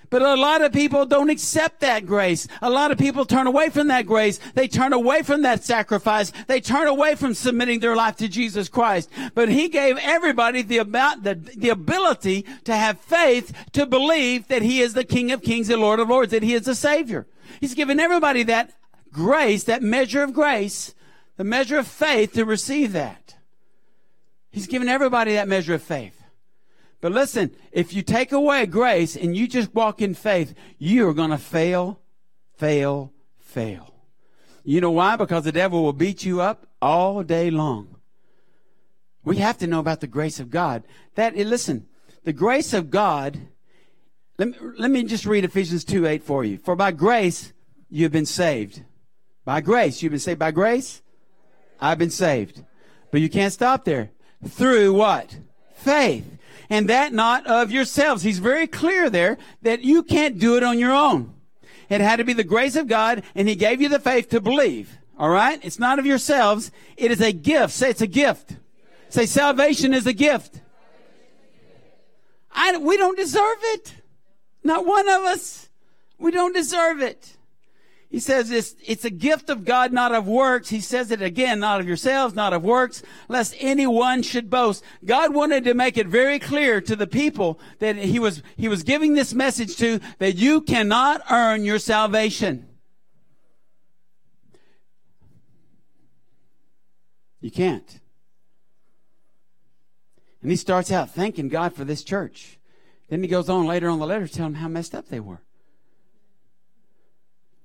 But 0.10 0.22
a 0.22 0.36
lot 0.36 0.62
of 0.62 0.72
people 0.72 1.06
don't 1.06 1.30
accept 1.30 1.82
that 1.82 2.06
grace. 2.06 2.48
A 2.62 2.70
lot 2.70 2.92
of 2.92 2.98
people 2.98 3.26
turn 3.26 3.48
away 3.48 3.70
from 3.70 3.88
that 3.88 4.06
grace. 4.06 4.40
They 4.54 4.68
turn 4.68 4.94
away 4.94 5.22
from 5.24 5.42
that 5.42 5.64
sacrifice. 5.64 6.32
They 6.48 6.62
turn 6.62 6.88
away 6.88 7.16
from 7.16 7.34
submitting 7.34 7.80
their 7.80 7.96
life 7.96 8.16
to 8.18 8.28
Jesus 8.28 8.70
Christ. 8.70 9.10
But 9.36 9.50
He 9.50 9.68
gave 9.68 9.98
everybody 9.98 10.62
the 10.62 10.78
about, 10.78 11.24
the, 11.24 11.36
the 11.36 11.70
ability 11.70 12.46
to 12.64 12.76
have 12.76 13.00
faith 13.00 13.54
to 13.74 13.86
believe 13.86 14.48
that 14.48 14.62
He 14.62 14.82
is 14.82 14.94
the 14.94 15.04
King 15.04 15.32
of 15.32 15.42
Kings 15.42 15.70
and 15.70 15.82
Lord 15.82 16.00
of 16.00 16.10
Lords, 16.10 16.32
that 16.32 16.44
He 16.44 16.54
is 16.54 16.66
the 16.66 16.76
Savior. 16.76 17.28
He's 17.60 17.76
given 17.76 18.00
everybody 18.00 18.44
that 18.44 18.74
grace, 19.12 19.64
that 19.66 19.82
measure 19.82 20.24
of 20.24 20.34
grace, 20.34 20.94
the 21.38 21.44
measure 21.44 21.78
of 21.78 21.88
faith 21.88 22.34
to 22.34 22.46
receive 22.46 22.94
that. 22.94 23.36
He's 24.52 24.68
given 24.68 24.88
everybody 24.88 25.34
that 25.34 25.48
measure 25.48 25.76
of 25.76 25.84
faith. 25.84 26.17
But 27.00 27.12
listen, 27.12 27.52
if 27.72 27.94
you 27.94 28.02
take 28.02 28.32
away 28.32 28.66
grace 28.66 29.16
and 29.16 29.36
you 29.36 29.48
just 29.48 29.74
walk 29.74 30.02
in 30.02 30.14
faith, 30.14 30.54
you 30.78 31.08
are 31.08 31.14
going 31.14 31.30
to 31.30 31.38
fail, 31.38 32.00
fail, 32.56 33.14
fail. 33.38 33.94
You 34.64 34.82
know 34.82 34.92
why? 34.92 35.16
Because 35.16 35.44
the 35.44 35.52
devil 35.52 35.84
will 35.84 35.94
beat 35.94 36.26
you 36.26 36.42
up 36.42 36.68
all 36.82 37.24
day 37.24 37.50
long. 37.50 37.96
We 39.24 39.38
have 39.38 39.58
to 39.60 39.68
know 39.68 39.80
about 39.80 40.02
the 40.02 40.08
grace 40.08 40.40
of 40.40 40.50
God. 40.50 40.84
That, 41.16 41.38
eh, 41.38 41.44
listen, 41.44 41.88
the 42.24 42.34
grace 42.34 42.74
of 42.74 42.90
God, 42.90 43.40
let 44.38 44.50
me, 44.50 44.56
let 44.78 44.92
me 44.92 45.04
just 45.04 45.26
read 45.26 45.46
Ephesians 45.46 45.84
2 45.84 46.06
8 46.06 46.24
for 46.24 46.44
you. 46.44 46.58
For 46.58 46.76
by 46.76 46.92
grace 46.92 47.54
you've 47.90 48.12
been 48.12 48.26
saved. 48.26 48.84
By 49.46 49.62
grace, 49.62 50.04
you've 50.04 50.12
been 50.12 50.20
saved. 50.20 50.40
By 50.40 50.52
grace, 50.52 51.02
I've 51.80 51.98
been 51.98 52.10
saved. 52.10 52.64
But 53.12 53.22
you 53.22 53.30
can't 53.30 53.54
stop 53.54 53.86
there. 53.86 54.12
Through 54.46 54.94
what? 54.94 55.38
Faith. 55.74 56.37
And 56.70 56.90
that 56.90 57.14
not 57.14 57.48
of 57.48 57.72
yourselves. 57.72 58.24
He's 58.24 58.40
very 58.40 58.68
clear 58.68 59.10
there 59.10 59.38
that 59.62 59.82
you 59.82 60.04
can't 60.04 60.38
do 60.38 60.58
it 60.58 60.64
on 60.64 60.80
your 60.80 60.94
own. 60.94 61.34
It 61.90 62.02
had 62.02 62.18
to 62.18 62.26
be 62.26 62.34
the 62.34 62.44
grace 62.44 62.76
of 62.76 62.88
God, 62.88 63.24
and 63.34 63.48
He 63.48 63.56
gave 63.56 63.82
you 63.82 63.90
the 63.90 64.00
faith 64.00 64.30
to 64.30 64.42
believe. 64.42 64.98
All 65.18 65.30
right? 65.30 65.60
It's 65.64 65.80
not 65.80 66.00
of 66.00 66.06
yourselves. 66.06 66.72
It 66.98 67.12
is 67.12 67.22
a 67.22 67.32
gift. 67.32 67.74
Say 67.74 67.90
it's 67.90 68.02
a 68.02 68.08
gift. 68.08 68.58
Say 69.10 69.26
salvation 69.26 69.94
is 69.94 70.06
a 70.06 70.14
gift. 70.14 70.62
I, 72.52 72.78
we 72.78 72.98
don't 72.98 73.18
deserve 73.18 73.58
it. 73.62 73.96
Not 74.64 74.86
one 74.86 75.08
of 75.08 75.24
us. 75.24 75.70
We 76.18 76.32
don't 76.32 76.54
deserve 76.54 77.02
it. 77.02 77.37
He 78.10 78.22
says 78.22 78.52
it's, 78.52 78.76
it's 78.86 79.04
a 79.04 79.10
gift 79.10 79.50
of 79.50 79.66
God, 79.66 79.92
not 79.92 80.14
of 80.14 80.26
works. 80.26 80.70
He 80.70 80.80
says 80.80 81.12
it 81.12 81.22
again, 81.22 81.60
not 81.60 81.82
of 81.82 81.88
yourselves, 81.88 82.34
not 82.34 82.54
of 82.54 82.64
works, 82.64 83.04
lest 83.28 83.54
anyone 83.60 84.24
should 84.24 84.50
boast. 84.50 84.84
God 85.04 85.34
wanted 85.34 85.66
to 85.66 85.74
make 85.74 85.98
it 85.98 86.08
very 86.08 86.40
clear 86.40 86.80
to 86.82 86.96
the 86.96 87.08
people 87.08 87.60
that 87.80 87.98
he 87.98 88.18
was, 88.18 88.42
he 88.56 88.70
was 88.70 88.84
giving 88.84 89.14
this 89.14 89.34
message 89.34 89.76
to 89.78 90.00
that 90.20 90.36
you 90.36 90.62
cannot 90.62 91.22
earn 91.30 91.66
your 91.66 91.80
salvation. 91.80 92.68
You 97.42 97.52
can't. 97.52 98.00
And 100.42 100.50
he 100.50 100.56
starts 100.56 100.94
out 100.94 101.14
thanking 101.14 101.50
God 101.50 101.74
for 101.74 101.84
this 101.84 102.04
church. 102.04 102.58
Then 103.10 103.22
he 103.22 103.28
goes 103.28 103.50
on 103.50 103.66
later 103.66 103.90
on 103.90 104.00
the 104.00 104.08
letter 104.08 104.28
telling 104.28 104.54
them 104.54 104.62
how 104.62 104.70
messed 104.70 104.96
up 104.96 105.10
they 105.10 105.20
were. 105.20 105.42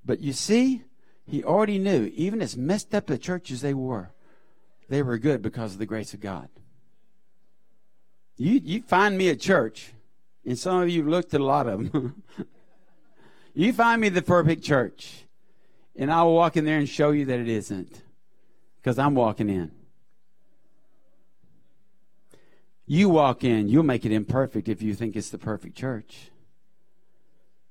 But 0.04 0.20
you 0.20 0.32
see, 0.32 0.82
he 1.26 1.44
already 1.44 1.78
knew, 1.78 2.10
even 2.14 2.42
as 2.42 2.56
messed 2.56 2.94
up 2.94 3.06
the 3.06 3.18
churches 3.18 3.60
they 3.60 3.74
were, 3.74 4.10
they 4.88 5.02
were 5.02 5.18
good 5.18 5.42
because 5.42 5.72
of 5.72 5.78
the 5.78 5.86
grace 5.86 6.12
of 6.12 6.20
God. 6.20 6.48
You, 8.36 8.60
you 8.62 8.82
find 8.82 9.16
me 9.16 9.28
a 9.28 9.36
church, 9.36 9.92
and 10.44 10.58
some 10.58 10.82
of 10.82 10.88
you 10.88 11.08
looked 11.08 11.32
at 11.34 11.40
a 11.40 11.44
lot 11.44 11.68
of 11.68 11.92
them. 11.92 12.22
you 13.54 13.72
find 13.72 14.00
me 14.00 14.08
the 14.08 14.22
perfect 14.22 14.64
church, 14.64 15.24
and 15.94 16.10
I 16.10 16.22
will 16.24 16.34
walk 16.34 16.56
in 16.56 16.64
there 16.64 16.78
and 16.78 16.88
show 16.88 17.10
you 17.10 17.24
that 17.26 17.38
it 17.38 17.48
isn't, 17.48 18.02
because 18.76 18.98
I'm 18.98 19.14
walking 19.14 19.48
in. 19.48 19.70
You 22.86 23.08
walk 23.08 23.44
in, 23.44 23.68
you'll 23.68 23.84
make 23.84 24.04
it 24.04 24.12
imperfect 24.12 24.68
if 24.68 24.82
you 24.82 24.94
think 24.94 25.14
it's 25.14 25.30
the 25.30 25.38
perfect 25.38 25.76
church. 25.76 26.32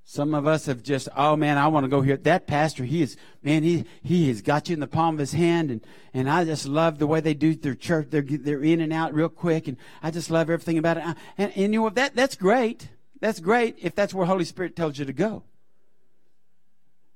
Some 0.04 0.34
of 0.34 0.46
us 0.46 0.66
have 0.66 0.84
just, 0.84 1.08
oh 1.16 1.36
man, 1.36 1.58
I 1.58 1.68
want 1.68 1.86
to 1.86 1.90
go 1.90 2.02
here. 2.02 2.18
That 2.18 2.48
pastor, 2.48 2.84
he 2.84 3.02
is, 3.02 3.16
man, 3.44 3.64
he, 3.64 3.86
he 4.04 4.28
has 4.28 4.42
got 4.42 4.68
you 4.68 4.74
in 4.74 4.80
the 4.80 4.88
palm 4.88 5.16
of 5.16 5.20
his 5.20 5.34
hand. 5.34 5.72
And, 5.72 5.86
and 6.14 6.30
I 6.30 6.44
just 6.44 6.68
love 6.68 7.00
the 7.00 7.08
way 7.08 7.22
they 7.22 7.34
do 7.34 7.56
their 7.56 7.76
church. 7.76 8.08
They're, 8.10 8.22
they're 8.22 8.64
in 8.64 8.82
and 8.82 8.92
out 8.92 9.14
real 9.14 9.30
quick. 9.30 9.68
And 9.68 9.78
I 10.04 10.12
just 10.12 10.30
love 10.30 10.50
everything 10.50 10.78
about 10.78 10.98
it. 10.98 11.04
And, 11.38 11.52
and 11.56 11.74
you 11.74 11.82
know? 11.82 11.90
That, 11.90 12.16
that's 12.16 12.36
great. 12.36 12.90
That's 13.22 13.40
great 13.40 13.78
if 13.80 13.96
that's 13.96 14.14
where 14.14 14.26
Holy 14.26 14.46
Spirit 14.46 14.76
tells 14.76 14.98
you 14.98 15.06
to 15.06 15.14
go. 15.14 15.44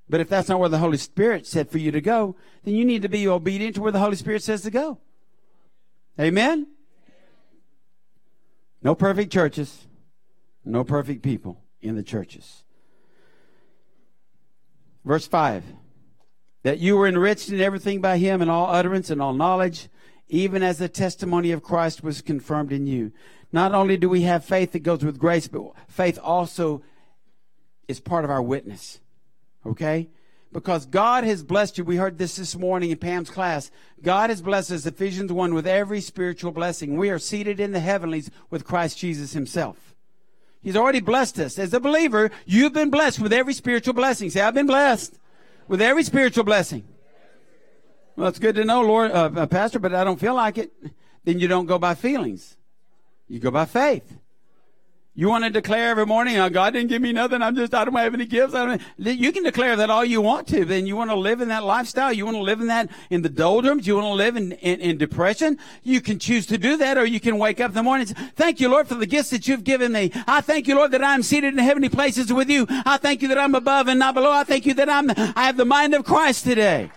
But 0.08 0.20
if 0.20 0.28
that's 0.28 0.48
not 0.48 0.60
where 0.60 0.68
the 0.68 0.78
Holy 0.78 0.98
Spirit 0.98 1.46
said 1.46 1.68
for 1.68 1.78
you 1.78 1.90
to 1.90 2.00
go, 2.00 2.36
then 2.64 2.74
you 2.74 2.84
need 2.84 3.02
to 3.02 3.08
be 3.08 3.26
obedient 3.26 3.74
to 3.74 3.82
where 3.82 3.92
the 3.92 3.98
Holy 3.98 4.16
Spirit 4.16 4.42
says 4.42 4.62
to 4.62 4.70
go. 4.70 4.98
Amen? 6.18 6.68
No 8.82 8.94
perfect 8.94 9.32
churches, 9.32 9.86
no 10.64 10.84
perfect 10.84 11.22
people 11.22 11.60
in 11.80 11.96
the 11.96 12.04
churches. 12.04 12.62
Verse 15.06 15.26
5 15.26 15.64
that 16.64 16.80
you 16.80 16.96
were 16.96 17.06
enriched 17.06 17.48
in 17.48 17.60
everything 17.60 18.00
by 18.00 18.18
him 18.18 18.42
in 18.42 18.48
all 18.48 18.74
utterance 18.74 19.08
and 19.08 19.22
all 19.22 19.32
knowledge, 19.32 19.88
even 20.26 20.64
as 20.64 20.78
the 20.78 20.88
testimony 20.88 21.52
of 21.52 21.62
Christ 21.62 22.02
was 22.02 22.20
confirmed 22.20 22.72
in 22.72 22.88
you. 22.88 23.12
Not 23.52 23.72
only 23.72 23.96
do 23.96 24.08
we 24.08 24.22
have 24.22 24.44
faith 24.44 24.72
that 24.72 24.80
goes 24.80 25.04
with 25.04 25.16
grace, 25.16 25.46
but 25.46 25.62
faith 25.86 26.18
also 26.20 26.82
is 27.86 28.00
part 28.00 28.24
of 28.24 28.32
our 28.32 28.42
witness. 28.42 28.98
Okay? 29.64 30.08
Because 30.52 30.86
God 30.86 31.22
has 31.22 31.44
blessed 31.44 31.78
you. 31.78 31.84
We 31.84 31.98
heard 31.98 32.18
this 32.18 32.34
this 32.34 32.56
morning 32.56 32.90
in 32.90 32.98
Pam's 32.98 33.30
class. 33.30 33.70
God 34.02 34.30
has 34.30 34.42
blessed 34.42 34.72
us, 34.72 34.86
Ephesians 34.86 35.30
1, 35.30 35.54
with 35.54 35.68
every 35.68 36.00
spiritual 36.00 36.50
blessing. 36.50 36.96
We 36.96 37.10
are 37.10 37.20
seated 37.20 37.60
in 37.60 37.70
the 37.70 37.78
heavenlies 37.78 38.28
with 38.50 38.64
Christ 38.64 38.98
Jesus 38.98 39.34
himself. 39.34 39.95
He's 40.66 40.74
already 40.74 40.98
blessed 40.98 41.38
us. 41.38 41.60
As 41.60 41.72
a 41.74 41.78
believer, 41.78 42.32
you've 42.44 42.72
been 42.72 42.90
blessed 42.90 43.20
with 43.20 43.32
every 43.32 43.54
spiritual 43.54 43.94
blessing. 43.94 44.30
Say, 44.30 44.40
I've 44.40 44.52
been 44.52 44.66
blessed 44.66 45.16
with 45.68 45.80
every 45.80 46.02
spiritual 46.02 46.42
blessing. 46.42 46.82
Well, 48.16 48.26
it's 48.26 48.40
good 48.40 48.56
to 48.56 48.64
know, 48.64 48.82
Lord, 48.82 49.12
uh, 49.12 49.30
uh, 49.36 49.46
Pastor, 49.46 49.78
but 49.78 49.94
I 49.94 50.02
don't 50.02 50.18
feel 50.18 50.34
like 50.34 50.58
it. 50.58 50.72
Then 51.22 51.38
you 51.38 51.46
don't 51.46 51.66
go 51.66 51.78
by 51.78 51.94
feelings. 51.94 52.56
You 53.28 53.38
go 53.38 53.52
by 53.52 53.64
faith. 53.66 54.18
You 55.18 55.30
want 55.30 55.44
to 55.44 55.50
declare 55.50 55.88
every 55.88 56.04
morning, 56.04 56.36
oh, 56.36 56.50
God 56.50 56.74
didn't 56.74 56.90
give 56.90 57.00
me 57.00 57.10
nothing. 57.10 57.40
I'm 57.40 57.56
just, 57.56 57.72
I 57.72 57.86
don't 57.86 57.94
have 57.94 58.12
any 58.12 58.26
gifts. 58.26 58.54
You 58.98 59.32
can 59.32 59.44
declare 59.44 59.74
that 59.74 59.88
all 59.88 60.04
you 60.04 60.20
want 60.20 60.46
to. 60.48 60.66
Then 60.66 60.86
you 60.86 60.94
want 60.94 61.08
to 61.08 61.16
live 61.16 61.40
in 61.40 61.48
that 61.48 61.64
lifestyle. 61.64 62.12
You 62.12 62.26
want 62.26 62.36
to 62.36 62.42
live 62.42 62.60
in 62.60 62.66
that, 62.66 62.90
in 63.08 63.22
the 63.22 63.30
doldrums. 63.30 63.86
You 63.86 63.94
want 63.94 64.08
to 64.08 64.12
live 64.12 64.36
in, 64.36 64.52
in, 64.52 64.78
in 64.78 64.98
depression. 64.98 65.56
You 65.82 66.02
can 66.02 66.18
choose 66.18 66.44
to 66.46 66.58
do 66.58 66.76
that 66.76 66.98
or 66.98 67.06
you 67.06 67.18
can 67.18 67.38
wake 67.38 67.60
up 67.60 67.70
in 67.70 67.74
the 67.76 67.82
morning 67.82 68.08
and 68.08 68.18
say, 68.18 68.26
thank 68.36 68.60
you, 68.60 68.68
Lord, 68.68 68.88
for 68.88 68.94
the 68.96 69.06
gifts 69.06 69.30
that 69.30 69.48
you've 69.48 69.64
given 69.64 69.90
me. 69.90 70.12
I 70.26 70.42
thank 70.42 70.68
you, 70.68 70.74
Lord, 70.74 70.90
that 70.90 71.02
I'm 71.02 71.22
seated 71.22 71.54
in 71.54 71.58
heavenly 71.60 71.88
places 71.88 72.30
with 72.30 72.50
you. 72.50 72.66
I 72.68 72.98
thank 72.98 73.22
you 73.22 73.28
that 73.28 73.38
I'm 73.38 73.54
above 73.54 73.88
and 73.88 73.98
not 73.98 74.12
below. 74.12 74.30
I 74.30 74.44
thank 74.44 74.66
you 74.66 74.74
that 74.74 74.90
I'm, 74.90 75.10
I 75.10 75.44
have 75.46 75.56
the 75.56 75.64
mind 75.64 75.94
of 75.94 76.04
Christ 76.04 76.44
today. 76.44 76.90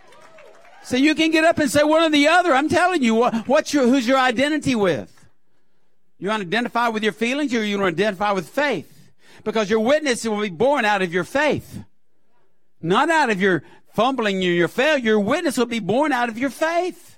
So 0.84 0.98
you 0.98 1.16
can 1.16 1.32
get 1.32 1.46
up 1.46 1.58
and 1.58 1.72
say 1.72 1.84
one 1.86 2.04
or 2.04 2.10
the 2.10 2.28
other. 2.28 2.54
I'm 2.54 2.68
telling 2.68 3.02
you, 3.02 3.16
what, 3.16 3.48
what's 3.48 3.74
your, 3.74 3.86
who's 3.86 4.06
your 4.06 4.18
identity 4.18 4.76
with? 4.76 5.19
You 6.20 6.28
want 6.28 6.42
to 6.42 6.48
identify 6.48 6.90
with 6.90 7.02
your 7.02 7.14
feelings 7.14 7.54
or 7.54 7.64
you 7.64 7.80
want 7.80 7.96
to 7.96 8.04
identify 8.04 8.34
with 8.34 8.50
faith? 8.50 9.12
Because 9.44 9.70
your 9.70 9.80
witness 9.80 10.26
will 10.26 10.42
be 10.42 10.50
born 10.50 10.84
out 10.84 11.02
of 11.02 11.14
your 11.14 11.24
faith. 11.24 11.84
Not 12.82 13.10
out 13.10 13.30
of 13.30 13.42
your 13.42 13.64
fumbling 13.94 14.42
your 14.42 14.68
failure. 14.68 15.04
Your 15.04 15.20
witness 15.20 15.58
will 15.58 15.66
be 15.66 15.80
born 15.80 16.12
out 16.12 16.28
of 16.28 16.38
your 16.38 16.50
faith. 16.50 17.18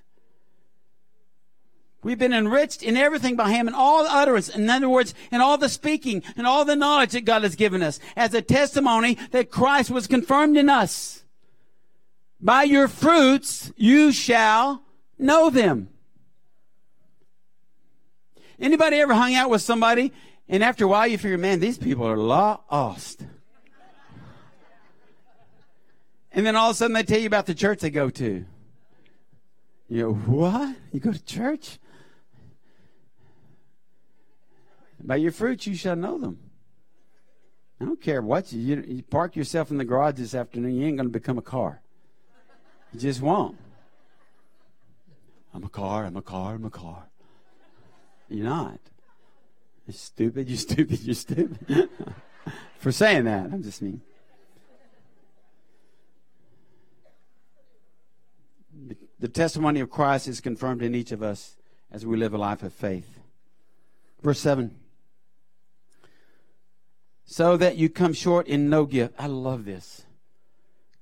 We've 2.03 2.17
been 2.17 2.33
enriched 2.33 2.81
in 2.81 2.97
everything 2.97 3.35
by 3.35 3.51
Him 3.51 3.67
in 3.67 3.75
all 3.75 4.05
utterance. 4.07 4.49
In 4.49 4.69
other 4.69 4.89
words, 4.89 5.13
in 5.31 5.41
all 5.41 5.57
the 5.57 5.69
speaking 5.69 6.23
and 6.35 6.47
all 6.47 6.65
the 6.65 6.75
knowledge 6.75 7.11
that 7.11 7.25
God 7.25 7.43
has 7.43 7.55
given 7.55 7.83
us 7.83 7.99
as 8.15 8.33
a 8.33 8.41
testimony 8.41 9.17
that 9.31 9.51
Christ 9.51 9.91
was 9.91 10.07
confirmed 10.07 10.57
in 10.57 10.69
us. 10.69 11.23
By 12.39 12.63
your 12.63 12.87
fruits 12.87 13.71
you 13.75 14.11
shall 14.11 14.81
know 15.19 15.51
them. 15.51 15.90
Anybody 18.62 18.97
ever 18.97 19.15
hung 19.15 19.34
out 19.34 19.50
with 19.50 19.63
somebody 19.63 20.13
and 20.47 20.63
after 20.63 20.86
a 20.86 20.88
while 20.88 21.08
you 21.08 21.17
figure, 21.17 21.38
man, 21.38 21.60
these 21.60 21.78
people 21.78 22.06
are 22.06 22.17
lost. 22.17 23.26
And 26.32 26.45
then 26.45 26.56
all 26.56 26.69
of 26.69 26.76
a 26.76 26.78
sudden 26.78 26.93
they 26.93 27.04
tell 27.04 27.19
you 27.19 27.28
about 27.28 27.47
the 27.47 27.56
church 27.56 27.80
they 27.80 27.89
go 27.89 28.10
to. 28.12 28.45
You 29.89 30.02
go, 30.02 30.13
what? 30.13 30.76
You 30.93 31.00
go 31.00 31.12
to 31.12 31.26
church? 31.26 31.80
By 35.04 35.15
your 35.15 35.32
fruits 35.32 35.65
you 35.65 35.76
shall 35.76 35.95
know 35.95 36.17
them. 36.17 36.39
I 37.80 37.86
don't 37.86 38.00
care 38.00 38.21
what 38.21 38.54
you, 38.54 38.84
you, 38.88 39.02
park 39.02 39.36
yourself 39.36 39.71
in 39.71 39.78
the 39.78 39.86
garage 39.86 40.15
this 40.17 40.36
afternoon, 40.36 40.76
you 40.76 40.86
ain't 40.86 40.97
going 40.97 41.08
to 41.08 41.12
become 41.12 41.39
a 41.39 41.41
car. 41.41 41.82
You 42.93 43.00
just 43.00 43.21
won't. 43.21 43.58
I'm 45.54 45.63
a 45.63 45.69
car, 45.69 46.06
I'm 46.06 46.15
a 46.15 46.21
car, 46.21 46.54
I'm 46.54 46.65
a 46.65 46.69
car. 46.69 47.08
You're 48.32 48.46
not. 48.46 48.80
You're 49.86 49.94
stupid, 49.94 50.48
you're 50.48 50.58
stupid, 50.58 51.00
you're 51.02 51.15
stupid. 51.15 51.89
For 52.80 52.91
saying 52.91 53.26
that, 53.26 53.52
I'm 53.52 53.62
just 53.62 53.82
mean. 53.82 54.02
The 59.20 59.28
testimony 59.28 59.82
of 59.82 59.89
Christ 59.89 60.28
is 60.28 60.41
confirmed 60.41 60.82
in 60.82 60.96
each 60.96 61.12
of 61.12 61.22
us 61.22 61.58
as 61.91 62.06
we 62.06 62.17
live 62.17 62.34
a 62.34 62.38
life 62.38 62.63
of 62.63 62.74
faith. 62.74 63.20
Verse 64.24 64.39
7. 64.39 64.76
So 67.26 67.58
that 67.58 67.78
you 67.78 67.89
come 67.89 68.13
short 68.13 68.48
in 68.48 68.70
no 68.70 68.86
gift. 68.86 69.13
I 69.20 69.28
love 69.28 69.65
this. 69.65 70.04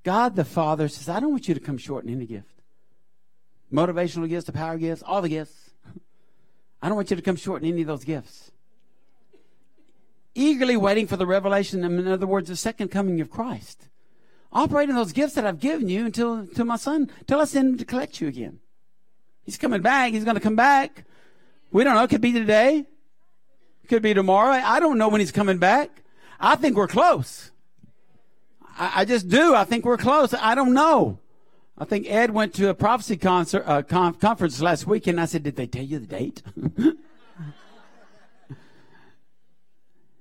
God 0.04 0.36
the 0.36 0.46
Father 0.46 0.88
says, 0.88 1.08
I 1.08 1.20
don't 1.20 1.32
want 1.32 1.48
you 1.48 1.54
to 1.54 1.60
come 1.60 1.78
short 1.78 2.06
in 2.06 2.12
any 2.12 2.26
gift. 2.26 2.62
Motivational 3.72 4.28
gifts, 4.28 4.46
the 4.46 4.52
power 4.52 4.78
gifts, 4.78 5.04
all 5.04 5.22
the 5.22 5.30
gifts. 5.30 5.69
I 6.82 6.88
don't 6.88 6.96
want 6.96 7.10
you 7.10 7.16
to 7.16 7.22
come 7.22 7.36
short 7.36 7.62
in 7.62 7.70
any 7.70 7.82
of 7.82 7.88
those 7.88 8.04
gifts. 8.04 8.52
Eagerly 10.36 10.78
waiting 10.78 11.08
for 11.08 11.18
the 11.18 11.26
revelation, 11.26 11.84
in 11.84 12.08
other 12.08 12.28
words, 12.28 12.48
the 12.48 12.56
second 12.56 12.90
coming 12.90 13.20
of 13.20 13.30
Christ. 13.30 13.90
Operate 14.52 14.90
in 14.90 14.96
those 14.96 15.12
gifts 15.12 15.34
that 15.36 15.46
I've 15.46 15.60
given 15.60 15.90
you 15.90 16.06
until, 16.06 16.34
until 16.34 16.66
my 16.66 16.78
son, 16.78 17.12
till 17.28 17.42
I 17.42 17.46
send 17.46 17.70
him 17.70 17.78
to 17.78 17.86
collect 17.86 18.22
you 18.22 18.28
again. 18.28 18.60
He's 19.44 19.58
coming 19.58 19.82
back. 19.82 20.14
He's 20.14 20.24
going 20.24 20.36
to 20.36 20.42
come 20.42 20.56
back 20.56 21.06
We 21.72 21.84
don't 21.84 21.96
know. 21.96 22.04
It 22.04 22.10
could 22.10 22.22
be 22.22 22.32
today. 22.32 22.86
It 23.84 23.88
could 23.88 24.02
be 24.02 24.14
tomorrow. 24.14 24.52
I 24.52 24.80
don't 24.80 24.98
know 24.98 25.10
when 25.10 25.20
he's 25.20 25.32
coming 25.32 25.58
back. 25.58 26.04
I 26.40 26.56
think 26.56 26.78
we're 26.78 26.88
close. 26.88 27.52
I, 28.78 28.92
I 28.98 29.06
just 29.06 29.28
do. 29.28 29.56
I 29.56 29.66
think 29.66 29.86
we're 29.86 29.98
close. 29.98 30.34
I 30.34 30.56
don't 30.56 30.74
know. 30.74 31.20
I 31.80 31.86
think 31.86 32.08
Ed 32.10 32.32
went 32.32 32.54
to 32.56 32.70
a 32.70 32.74
prophecy 32.74 33.16
concert, 33.16 33.64
uh, 33.66 33.82
conference 33.84 34.62
last 34.62 34.86
week, 34.86 35.08
and 35.08 35.20
I 35.20 35.26
said, 35.26 35.44
"Did 35.44 35.56
they 35.56 35.68
tell 35.68 35.84
you 35.84 36.00
the 36.00 36.08
date?" 36.08 36.44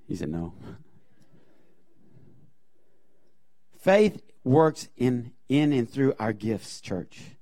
he 0.07 0.15
said, 0.15 0.31
"No." 0.31 0.55
Faith 3.81 4.23
works 4.45 4.89
in 4.97 5.33
in 5.49 5.73
and 5.73 5.91
through 5.91 6.15
our 6.19 6.33
gifts, 6.33 6.81
church. 6.81 7.39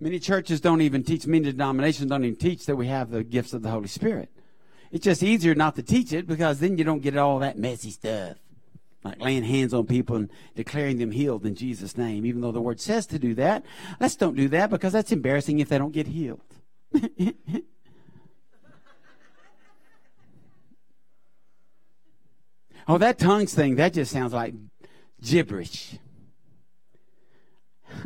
Many 0.00 0.18
churches 0.18 0.60
don't 0.60 0.80
even 0.80 1.04
teach, 1.04 1.26
many 1.26 1.44
denominations 1.52 2.10
don't 2.10 2.24
even 2.24 2.36
teach 2.36 2.66
that 2.66 2.76
we 2.76 2.88
have 2.88 3.10
the 3.10 3.22
gifts 3.24 3.54
of 3.54 3.62
the 3.62 3.70
Holy 3.70 3.88
Spirit. 3.88 4.30
It's 4.90 5.04
just 5.04 5.22
easier 5.22 5.54
not 5.54 5.76
to 5.76 5.82
teach 5.82 6.12
it 6.12 6.26
because 6.26 6.60
then 6.60 6.76
you 6.76 6.84
don't 6.84 7.00
get 7.02 7.16
all 7.16 7.38
that 7.38 7.58
messy 7.58 7.90
stuff. 7.90 8.36
Like 9.06 9.20
laying 9.20 9.44
hands 9.44 9.72
on 9.72 9.86
people 9.86 10.16
and 10.16 10.28
declaring 10.56 10.98
them 10.98 11.12
healed 11.12 11.46
in 11.46 11.54
Jesus' 11.54 11.96
name, 11.96 12.26
even 12.26 12.40
though 12.40 12.50
the 12.50 12.60
word 12.60 12.80
says 12.80 13.06
to 13.06 13.20
do 13.20 13.34
that. 13.34 13.64
Let's 14.00 14.16
don't 14.16 14.34
do 14.34 14.48
that 14.48 14.68
because 14.68 14.92
that's 14.92 15.12
embarrassing 15.12 15.60
if 15.60 15.68
they 15.68 15.78
don't 15.78 15.92
get 15.92 16.08
healed. 16.08 16.40
oh, 22.88 22.98
that 22.98 23.18
tongues 23.20 23.54
thing, 23.54 23.76
that 23.76 23.92
just 23.92 24.10
sounds 24.10 24.32
like 24.32 24.54
gibberish. 25.22 25.98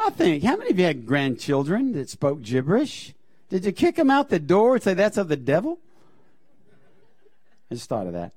I 0.00 0.10
think, 0.10 0.42
how 0.42 0.56
many 0.56 0.70
of 0.70 0.78
you 0.78 0.84
had 0.84 1.06
grandchildren 1.06 1.92
that 1.92 2.10
spoke 2.10 2.42
gibberish? 2.42 3.14
Did 3.50 3.64
you 3.64 3.70
kick 3.72 3.94
them 3.94 4.10
out 4.10 4.30
the 4.30 4.40
door 4.40 4.74
and 4.74 4.82
say 4.82 4.94
that's 4.94 5.16
of 5.16 5.28
the 5.28 5.36
devil? 5.36 5.78
I 7.70 7.74
just 7.74 7.88
thought 7.88 8.08
of 8.08 8.14
that. 8.14 8.32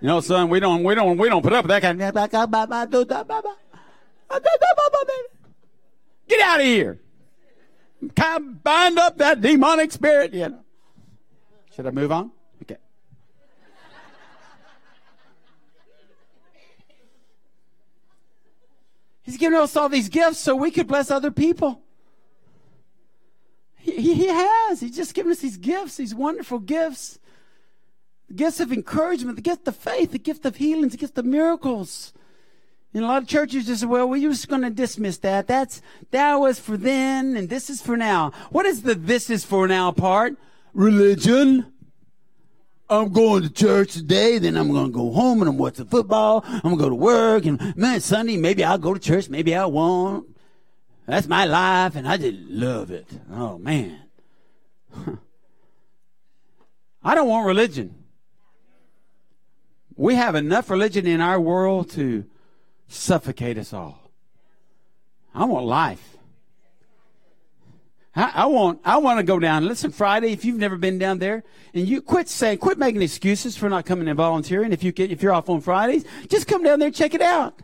You 0.00 0.06
know, 0.06 0.20
son, 0.20 0.48
we 0.48 0.60
don't, 0.60 0.84
we 0.84 0.94
don't, 0.94 1.18
we 1.18 1.28
don't 1.28 1.42
put 1.42 1.52
up 1.52 1.64
with 1.64 1.70
that 1.70 1.82
kind 1.82 2.00
of. 2.00 2.14
Get 6.28 6.40
out 6.40 6.60
of 6.60 6.66
here. 6.66 7.00
Bind 8.62 8.98
up 8.98 9.18
that 9.18 9.40
demonic 9.40 9.90
spirit. 9.90 10.32
You 10.34 10.50
know. 10.50 10.60
Should 11.74 11.86
I 11.86 11.90
move 11.90 12.12
on? 12.12 12.30
Okay. 12.62 12.76
He's 19.22 19.36
given 19.36 19.58
us 19.58 19.76
all 19.76 19.88
these 19.88 20.08
gifts 20.08 20.38
so 20.38 20.54
we 20.54 20.70
could 20.70 20.86
bless 20.86 21.10
other 21.10 21.32
people. 21.32 21.82
He, 23.78 24.14
he 24.14 24.26
has. 24.28 24.78
He's 24.80 24.94
just 24.94 25.14
given 25.14 25.32
us 25.32 25.40
these 25.40 25.56
gifts, 25.56 25.96
these 25.96 26.14
wonderful 26.14 26.60
gifts 26.60 27.18
the 28.28 28.34
gifts 28.34 28.60
of 28.60 28.72
encouragement, 28.72 29.36
the 29.36 29.42
gift 29.42 29.66
of 29.66 29.76
faith, 29.76 30.12
the 30.12 30.18
gift 30.18 30.44
of 30.44 30.56
healings, 30.56 30.92
the 30.92 30.98
gift 30.98 31.16
of 31.18 31.24
miracles. 31.24 32.12
And 32.94 33.04
a 33.04 33.06
lot 33.06 33.22
of 33.22 33.28
churches 33.28 33.66
just 33.66 33.82
say, 33.82 33.86
well, 33.86 34.08
we're 34.08 34.30
just 34.30 34.48
going 34.48 34.62
to 34.62 34.70
dismiss 34.70 35.18
that. 35.18 35.46
That's, 35.46 35.82
that 36.10 36.34
was 36.36 36.58
for 36.58 36.76
then 36.76 37.36
and 37.36 37.48
this 37.48 37.68
is 37.70 37.82
for 37.82 37.96
now. 37.96 38.32
What 38.50 38.66
is 38.66 38.82
the 38.82 38.94
this 38.94 39.30
is 39.30 39.44
for 39.44 39.68
now 39.68 39.92
part? 39.92 40.36
Religion. 40.72 41.72
I'm 42.90 43.12
going 43.12 43.42
to 43.42 43.50
church 43.50 43.92
today, 43.92 44.38
then 44.38 44.56
I'm 44.56 44.72
going 44.72 44.86
to 44.86 44.92
go 44.92 45.12
home 45.12 45.42
and 45.42 45.48
I'm 45.50 45.58
watching 45.58 45.84
football. 45.84 46.42
I'm 46.46 46.60
going 46.60 46.78
to 46.78 46.82
go 46.84 46.88
to 46.88 46.94
work 46.94 47.44
and 47.44 47.76
man, 47.76 48.00
Sunday, 48.00 48.38
maybe 48.38 48.64
I'll 48.64 48.78
go 48.78 48.94
to 48.94 49.00
church, 49.00 49.28
maybe 49.28 49.54
I 49.54 49.66
won't. 49.66 50.26
That's 51.04 51.26
my 51.26 51.44
life 51.44 51.96
and 51.96 52.08
I 52.08 52.16
just 52.16 52.38
love 52.48 52.90
it. 52.90 53.06
Oh 53.30 53.58
man. 53.58 54.00
I 57.02 57.14
don't 57.14 57.28
want 57.28 57.46
religion. 57.46 57.97
We 59.98 60.14
have 60.14 60.36
enough 60.36 60.70
religion 60.70 61.08
in 61.08 61.20
our 61.20 61.40
world 61.40 61.90
to 61.90 62.24
suffocate 62.86 63.58
us 63.58 63.72
all. 63.72 64.12
I 65.34 65.44
want 65.44 65.66
life. 65.66 66.16
I, 68.14 68.46
want 68.46 68.80
I 68.84 68.98
want 68.98 69.18
to 69.18 69.24
go 69.24 69.40
down. 69.40 69.66
Listen, 69.66 69.90
Friday, 69.90 70.32
if 70.32 70.44
you've 70.44 70.58
never 70.58 70.76
been 70.76 70.98
down 70.98 71.18
there, 71.18 71.42
and 71.74 71.86
you 71.86 72.00
quit 72.00 72.28
saying, 72.28 72.58
quit 72.58 72.78
making 72.78 73.02
excuses 73.02 73.56
for 73.56 73.68
not 73.68 73.86
coming 73.86 74.08
and 74.08 74.16
volunteering. 74.16 74.72
If 74.72 74.84
you 74.84 74.92
get, 74.92 75.10
if 75.10 75.20
you're 75.20 75.32
off 75.32 75.48
on 75.48 75.60
Fridays, 75.60 76.04
just 76.28 76.46
come 76.46 76.62
down 76.62 76.78
there 76.78 76.92
check 76.92 77.12
it 77.14 77.20
out. 77.20 77.60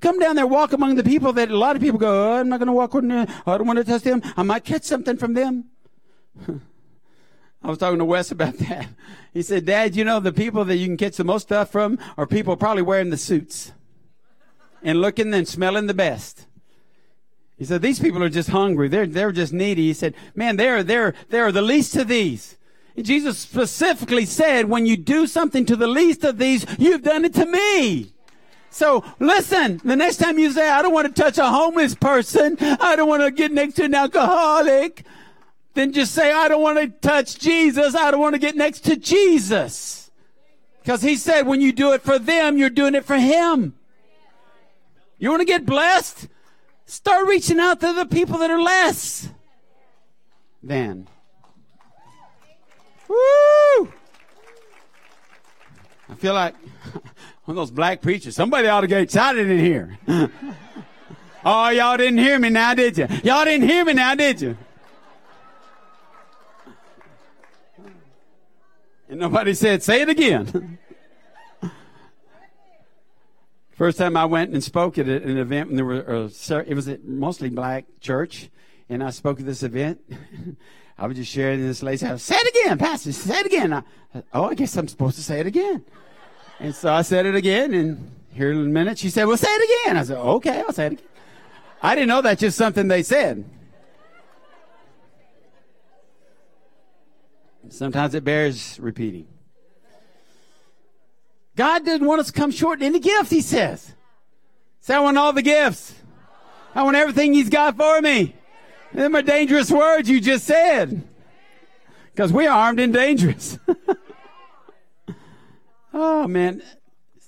Come 0.00 0.18
down 0.18 0.34
there, 0.36 0.46
walk 0.46 0.72
among 0.72 0.96
the 0.96 1.04
people 1.04 1.32
that 1.34 1.50
a 1.50 1.56
lot 1.56 1.76
of 1.76 1.82
people 1.82 1.98
go, 1.98 2.32
oh, 2.32 2.40
I'm 2.40 2.48
not 2.48 2.58
going 2.58 2.66
to 2.66 2.72
walk 2.72 2.94
with 2.94 3.08
them. 3.08 3.26
I 3.46 3.56
don't 3.56 3.66
want 3.66 3.78
to 3.78 3.84
touch 3.84 4.02
them. 4.02 4.22
I 4.36 4.42
might 4.42 4.64
catch 4.64 4.82
something 4.82 5.16
from 5.16 5.34
them. 5.34 5.66
I 7.62 7.68
was 7.68 7.78
talking 7.78 7.98
to 7.98 8.04
Wes 8.04 8.30
about 8.30 8.58
that. 8.58 8.88
He 9.32 9.42
said, 9.42 9.64
Dad, 9.66 9.96
you 9.96 10.04
know, 10.04 10.20
the 10.20 10.32
people 10.32 10.64
that 10.64 10.76
you 10.76 10.86
can 10.86 10.96
catch 10.96 11.16
the 11.16 11.24
most 11.24 11.42
stuff 11.42 11.70
from 11.70 11.98
are 12.16 12.26
people 12.26 12.56
probably 12.56 12.82
wearing 12.82 13.10
the 13.10 13.16
suits 13.16 13.72
and 14.82 15.00
looking 15.00 15.32
and 15.34 15.46
smelling 15.46 15.86
the 15.86 15.94
best. 15.94 16.46
He 17.58 17.64
said, 17.64 17.80
these 17.80 17.98
people 17.98 18.22
are 18.22 18.28
just 18.28 18.50
hungry. 18.50 18.88
They're, 18.88 19.06
they're 19.06 19.32
just 19.32 19.52
needy. 19.52 19.86
He 19.86 19.94
said, 19.94 20.14
man, 20.34 20.56
they're, 20.56 20.82
they're, 20.82 21.14
they're 21.30 21.52
the 21.52 21.62
least 21.62 21.96
of 21.96 22.08
these. 22.08 22.56
And 22.96 23.04
Jesus 23.04 23.38
specifically 23.38 24.26
said, 24.26 24.66
when 24.66 24.86
you 24.86 24.96
do 24.96 25.26
something 25.26 25.64
to 25.66 25.76
the 25.76 25.86
least 25.86 26.24
of 26.24 26.38
these, 26.38 26.66
you've 26.78 27.02
done 27.02 27.24
it 27.24 27.34
to 27.34 27.46
me. 27.46 28.12
So 28.70 29.04
listen, 29.18 29.80
the 29.84 29.96
next 29.96 30.18
time 30.18 30.38
you 30.38 30.50
say, 30.52 30.68
I 30.68 30.82
don't 30.82 30.92
want 30.92 31.14
to 31.14 31.22
touch 31.22 31.38
a 31.38 31.48
homeless 31.48 31.94
person. 31.94 32.58
I 32.60 32.94
don't 32.94 33.08
want 33.08 33.22
to 33.22 33.30
get 33.30 33.52
next 33.52 33.74
to 33.74 33.84
an 33.84 33.94
alcoholic 33.94 35.04
then 35.76 35.92
just 35.92 36.12
say, 36.12 36.32
I 36.32 36.48
don't 36.48 36.62
want 36.62 36.78
to 36.78 36.88
touch 36.88 37.38
Jesus. 37.38 37.94
I 37.94 38.10
don't 38.10 38.20
want 38.20 38.34
to 38.34 38.40
get 38.40 38.56
next 38.56 38.80
to 38.80 38.96
Jesus. 38.96 40.10
Because 40.82 41.02
he 41.02 41.16
said, 41.16 41.46
when 41.46 41.60
you 41.60 41.72
do 41.72 41.92
it 41.92 42.02
for 42.02 42.18
them, 42.18 42.56
you're 42.56 42.70
doing 42.70 42.94
it 42.94 43.04
for 43.04 43.16
him. 43.16 43.74
You 45.18 45.30
want 45.30 45.40
to 45.40 45.46
get 45.46 45.66
blessed? 45.66 46.28
Start 46.86 47.26
reaching 47.28 47.60
out 47.60 47.80
to 47.80 47.92
the 47.92 48.06
people 48.06 48.38
that 48.38 48.50
are 48.50 48.60
less 48.60 49.28
than. 50.62 51.08
Woo! 53.08 53.92
I 56.08 56.14
feel 56.16 56.34
like 56.34 56.54
one 57.44 57.48
of 57.48 57.56
those 57.56 57.70
black 57.70 58.00
preachers. 58.00 58.34
Somebody 58.34 58.68
ought 58.68 58.80
to 58.80 58.86
get 58.86 59.02
excited 59.02 59.50
in 59.50 59.58
here. 59.58 59.98
oh, 61.44 61.68
y'all 61.68 61.96
didn't 61.96 62.18
hear 62.18 62.38
me 62.38 62.48
now, 62.48 62.74
did 62.74 62.96
you? 62.96 63.08
Y'all 63.24 63.44
didn't 63.44 63.68
hear 63.68 63.84
me 63.84 63.92
now, 63.92 64.14
did 64.14 64.40
you? 64.40 64.56
And 69.08 69.20
nobody 69.20 69.54
said, 69.54 69.82
say 69.82 70.02
it 70.02 70.08
again. 70.08 70.78
First 73.76 73.98
time 73.98 74.16
I 74.16 74.24
went 74.24 74.52
and 74.52 74.64
spoke 74.64 74.96
at 74.96 75.06
an 75.06 75.36
event, 75.36 75.68
and 75.68 75.78
there 75.78 75.84
were 75.84 76.08
uh, 76.08 76.62
it 76.66 76.74
was 76.74 76.88
a 76.88 76.98
mostly 77.04 77.50
black 77.50 77.84
church, 78.00 78.48
and 78.88 79.04
I 79.04 79.10
spoke 79.10 79.38
at 79.38 79.44
this 79.44 79.62
event. 79.62 80.00
I 80.98 81.06
was 81.06 81.18
just 81.18 81.30
sharing 81.30 81.60
this 81.60 81.82
lady 81.82 81.98
said, 81.98 82.18
"Say 82.18 82.36
it 82.36 82.56
again, 82.56 82.78
Pastor. 82.78 83.12
Say 83.12 83.38
it 83.38 83.44
again." 83.44 83.74
I, 83.74 83.82
oh, 84.32 84.44
I 84.44 84.54
guess 84.54 84.74
I'm 84.78 84.88
supposed 84.88 85.16
to 85.16 85.22
say 85.22 85.40
it 85.40 85.46
again. 85.46 85.84
And 86.58 86.74
so 86.74 86.90
I 86.90 87.02
said 87.02 87.26
it 87.26 87.34
again, 87.34 87.74
and 87.74 88.12
here 88.30 88.50
in 88.50 88.56
a 88.56 88.60
minute 88.60 88.98
she 88.98 89.10
said, 89.10 89.26
"Well, 89.26 89.36
say 89.36 89.50
it 89.50 89.84
again." 89.84 89.98
I 89.98 90.04
said, 90.04 90.16
"Okay, 90.16 90.58
I'll 90.60 90.72
say 90.72 90.86
it 90.86 90.92
again." 90.92 91.08
I 91.82 91.94
didn't 91.94 92.08
know 92.08 92.22
that's 92.22 92.40
just 92.40 92.56
something 92.56 92.88
they 92.88 93.02
said. 93.02 93.44
Sometimes 97.70 98.14
it 98.14 98.24
bears 98.24 98.78
repeating. 98.80 99.26
God 101.56 101.84
didn't 101.84 102.06
want 102.06 102.20
us 102.20 102.26
to 102.26 102.32
come 102.32 102.50
short 102.50 102.80
in 102.80 102.86
any 102.86 103.00
gift, 103.00 103.30
he 103.30 103.40
says. 103.40 103.94
Say, 104.80 104.94
I 104.94 105.00
want 105.00 105.18
all 105.18 105.32
the 105.32 105.42
gifts. 105.42 105.94
I 106.74 106.82
want 106.82 106.96
everything 106.96 107.32
he's 107.32 107.48
got 107.48 107.76
for 107.76 108.00
me. 108.02 108.34
Them 108.92 109.16
are 109.16 109.22
dangerous 109.22 109.70
words 109.70 110.08
you 110.08 110.20
just 110.20 110.44
said. 110.44 111.02
Because 112.12 112.32
we 112.32 112.46
are 112.46 112.56
armed 112.56 112.80
and 112.80 112.92
dangerous. 112.92 113.58
oh 115.94 116.28
man. 116.28 116.62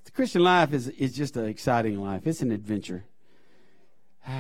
The 0.05 0.11
Christian 0.11 0.44
life 0.44 0.72
is, 0.72 0.88
is 0.88 1.14
just 1.14 1.37
an 1.37 1.46
exciting 1.46 2.01
life. 2.01 2.27
It's 2.27 2.42
an 2.42 2.53
adventure. 2.53 3.05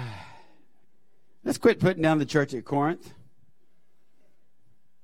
Let's 1.44 1.58
quit 1.58 1.80
putting 1.80 2.02
down 2.02 2.18
the 2.18 2.26
church 2.26 2.52
at 2.52 2.64
Corinth 2.64 3.14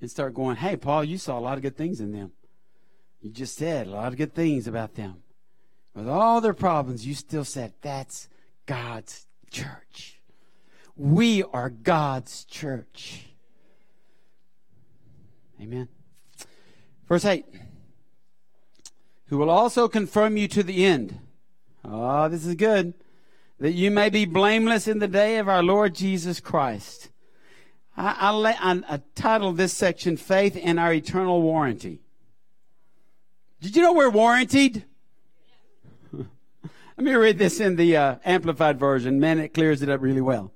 and 0.00 0.10
start 0.10 0.34
going, 0.34 0.56
hey, 0.56 0.76
Paul, 0.76 1.04
you 1.04 1.18
saw 1.18 1.38
a 1.38 1.40
lot 1.40 1.56
of 1.56 1.62
good 1.62 1.76
things 1.76 2.00
in 2.00 2.12
them. 2.12 2.32
You 3.20 3.30
just 3.30 3.56
said 3.56 3.86
a 3.86 3.90
lot 3.90 4.08
of 4.08 4.18
good 4.18 4.34
things 4.34 4.66
about 4.66 4.94
them. 4.94 5.22
With 5.94 6.08
all 6.08 6.40
their 6.40 6.54
problems, 6.54 7.06
you 7.06 7.14
still 7.14 7.44
said, 7.44 7.72
that's 7.80 8.28
God's 8.66 9.26
church. 9.50 10.20
We 10.96 11.42
are 11.42 11.70
God's 11.70 12.44
church. 12.44 13.26
Amen. 15.60 15.88
Verse 17.08 17.24
8 17.24 17.46
Who 19.26 19.38
will 19.38 19.50
also 19.50 19.88
confirm 19.88 20.36
you 20.36 20.48
to 20.48 20.62
the 20.62 20.84
end. 20.84 21.18
Oh, 21.84 22.28
this 22.28 22.44
is 22.44 22.54
good. 22.54 22.94
That 23.60 23.72
you 23.72 23.90
may 23.90 24.10
be 24.10 24.24
blameless 24.24 24.88
in 24.88 24.98
the 24.98 25.08
day 25.08 25.38
of 25.38 25.48
our 25.48 25.62
Lord 25.62 25.94
Jesus 25.94 26.40
Christ. 26.40 27.10
I, 27.96 28.30
I, 28.30 28.82
I, 28.88 29.02
titled 29.14 29.56
this 29.56 29.72
section 29.72 30.16
Faith 30.16 30.58
and 30.60 30.80
Our 30.80 30.92
Eternal 30.92 31.40
Warranty. 31.42 32.00
Did 33.60 33.76
you 33.76 33.82
know 33.82 33.92
we're 33.92 34.10
warranted? 34.10 34.84
Let 36.12 36.26
me 36.98 37.14
read 37.14 37.38
this 37.38 37.60
in 37.60 37.76
the 37.76 37.96
uh, 37.96 38.16
Amplified 38.24 38.78
Version. 38.78 39.20
Man, 39.20 39.38
it 39.38 39.54
clears 39.54 39.80
it 39.80 39.88
up 39.88 40.02
really 40.02 40.20
well. 40.20 40.52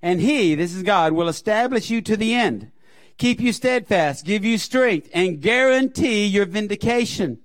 And 0.00 0.20
He, 0.20 0.54
this 0.54 0.74
is 0.74 0.82
God, 0.82 1.12
will 1.12 1.28
establish 1.28 1.90
you 1.90 2.00
to 2.02 2.16
the 2.16 2.34
end, 2.34 2.72
keep 3.18 3.40
you 3.40 3.52
steadfast, 3.52 4.24
give 4.24 4.44
you 4.44 4.56
strength, 4.56 5.10
and 5.12 5.40
guarantee 5.40 6.26
your 6.26 6.46
vindication. 6.46 7.40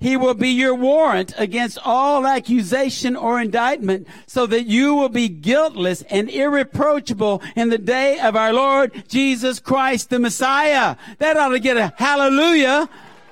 He 0.00 0.16
will 0.16 0.34
be 0.34 0.50
your 0.50 0.74
warrant 0.74 1.34
against 1.36 1.78
all 1.84 2.26
accusation 2.26 3.16
or 3.16 3.40
indictment 3.40 4.06
so 4.26 4.46
that 4.46 4.66
you 4.66 4.94
will 4.94 5.08
be 5.08 5.28
guiltless 5.28 6.02
and 6.02 6.30
irreproachable 6.30 7.42
in 7.56 7.68
the 7.68 7.78
day 7.78 8.18
of 8.20 8.36
our 8.36 8.52
Lord 8.52 9.04
Jesus 9.08 9.60
Christ, 9.60 10.10
the 10.10 10.18
Messiah. 10.18 10.96
That 11.18 11.36
ought 11.36 11.48
to 11.48 11.60
get 11.60 11.76
a 11.76 11.92
hallelujah 11.96 12.88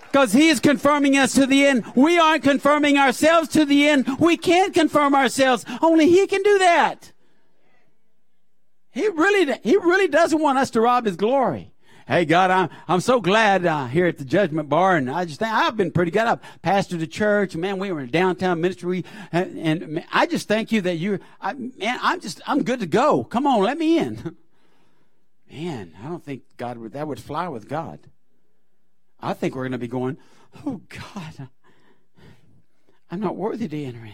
because 0.06 0.32
he 0.32 0.48
is 0.48 0.60
confirming 0.60 1.16
us 1.16 1.34
to 1.34 1.46
the 1.46 1.66
end. 1.66 1.84
We 1.94 2.18
aren't 2.18 2.42
confirming 2.42 2.96
ourselves 2.96 3.48
to 3.50 3.64
the 3.64 3.88
end. 3.88 4.18
We 4.18 4.36
can't 4.36 4.72
confirm 4.72 5.14
ourselves. 5.14 5.64
Only 5.82 6.08
he 6.08 6.26
can 6.26 6.42
do 6.42 6.58
that. 6.58 7.12
He 8.92 9.08
really, 9.08 9.58
he 9.62 9.76
really 9.76 10.08
doesn't 10.08 10.40
want 10.40 10.56
us 10.56 10.70
to 10.70 10.80
rob 10.80 11.04
his 11.04 11.16
glory. 11.16 11.70
Hey, 12.08 12.24
God, 12.24 12.52
I'm, 12.52 12.68
I'm 12.86 13.00
so 13.00 13.20
glad 13.20 13.66
uh, 13.66 13.86
here 13.86 14.06
at 14.06 14.16
the 14.16 14.24
judgment 14.24 14.68
bar. 14.68 14.96
And 14.96 15.10
I 15.10 15.24
just 15.24 15.40
think 15.40 15.52
I've 15.52 15.76
been 15.76 15.90
pretty 15.90 16.12
good. 16.12 16.22
I've 16.22 16.40
pastored 16.62 17.00
the 17.00 17.06
church. 17.08 17.56
Man, 17.56 17.78
we 17.78 17.90
were 17.90 18.00
in 18.00 18.10
downtown 18.10 18.60
ministry. 18.60 19.04
And, 19.32 19.58
and 19.58 20.04
I 20.12 20.26
just 20.26 20.46
thank 20.46 20.70
you 20.70 20.80
that 20.82 20.98
you, 20.98 21.18
I, 21.40 21.54
man, 21.54 21.98
I'm 22.00 22.20
just, 22.20 22.40
I'm 22.46 22.62
good 22.62 22.78
to 22.78 22.86
go. 22.86 23.24
Come 23.24 23.44
on, 23.44 23.60
let 23.60 23.76
me 23.76 23.98
in. 23.98 24.36
Man, 25.50 25.94
I 26.02 26.08
don't 26.08 26.24
think 26.24 26.42
God 26.56 26.76
would, 26.78 26.92
that 26.94 27.06
would 27.06 27.20
fly 27.20 27.46
with 27.46 27.68
God. 27.68 28.00
I 29.20 29.32
think 29.32 29.54
we're 29.54 29.62
going 29.62 29.72
to 29.72 29.78
be 29.78 29.86
going, 29.86 30.18
oh, 30.66 30.80
God, 30.88 31.48
I'm 33.12 33.20
not 33.20 33.36
worthy 33.36 33.68
to 33.68 33.84
enter 33.84 34.04
in. 34.04 34.12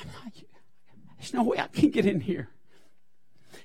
I'm 0.00 0.08
Not, 0.24 0.32
there's 1.18 1.34
no 1.34 1.44
way 1.44 1.58
I 1.58 1.68
can 1.68 1.90
get 1.90 2.04
in 2.04 2.20
here. 2.20 2.50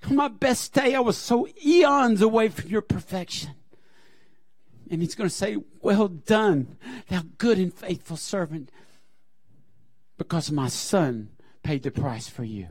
On 0.10 0.16
my 0.16 0.28
best 0.28 0.74
day, 0.74 0.96
I 0.96 1.00
was 1.00 1.18
so 1.18 1.48
eons 1.66 2.22
away 2.22 2.50
from 2.50 2.70
your 2.70 2.82
perfection. 2.82 3.52
And 4.90 5.02
he's 5.02 5.16
going 5.16 5.30
to 5.30 5.36
say, 5.36 5.58
Well 5.82 6.08
done, 6.08 6.78
thou 7.10 7.24
good 7.38 7.58
and 7.58 7.74
faithful 7.74 8.18
servant, 8.18 8.72
because 10.18 10.52
my 10.52 10.68
son 10.68 11.30
paid 11.64 11.84
the 11.84 11.92
price 11.92 12.30
for 12.30 12.44
you. 12.44 12.68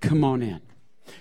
Come 0.00 0.24
on 0.24 0.42
in. 0.42 0.60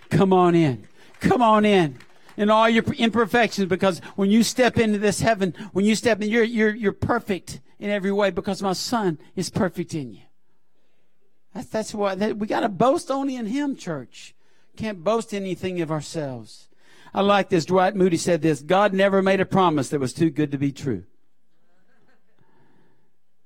Come 0.09 0.33
on 0.33 0.55
in. 0.55 0.87
Come 1.21 1.41
on 1.41 1.65
in. 1.65 1.97
In 2.37 2.49
all 2.49 2.67
your 2.67 2.83
imperfections, 2.83 3.69
because 3.69 3.99
when 4.17 4.29
you 4.29 4.43
step 4.43 4.77
into 4.77 4.99
this 4.99 5.21
heaven, 5.21 5.53
when 5.71 5.85
you 5.85 5.95
step 5.95 6.21
in, 6.21 6.29
you're, 6.29 6.43
you're, 6.43 6.75
you're 6.75 6.91
perfect 6.91 7.61
in 7.79 7.89
every 7.89 8.11
way 8.11 8.29
because 8.29 8.61
my 8.61 8.73
son 8.73 9.17
is 9.37 9.49
perfect 9.49 9.93
in 9.93 10.11
you. 10.11 10.21
That's, 11.53 11.67
that's 11.67 11.93
why 11.93 12.15
that, 12.15 12.37
we 12.37 12.47
got 12.47 12.59
to 12.59 12.69
boast 12.69 13.09
only 13.09 13.37
in 13.37 13.45
him, 13.45 13.77
church. 13.77 14.34
Can't 14.75 15.03
boast 15.03 15.33
anything 15.33 15.81
of 15.81 15.91
ourselves. 15.91 16.67
I 17.13 17.21
like 17.21 17.49
this. 17.49 17.65
Dwight 17.65 17.95
Moody 17.95 18.17
said 18.17 18.41
this 18.41 18.61
God 18.61 18.93
never 18.93 19.21
made 19.21 19.39
a 19.39 19.45
promise 19.45 19.89
that 19.89 19.99
was 19.99 20.13
too 20.13 20.29
good 20.29 20.51
to 20.51 20.57
be 20.57 20.71
true. 20.71 21.03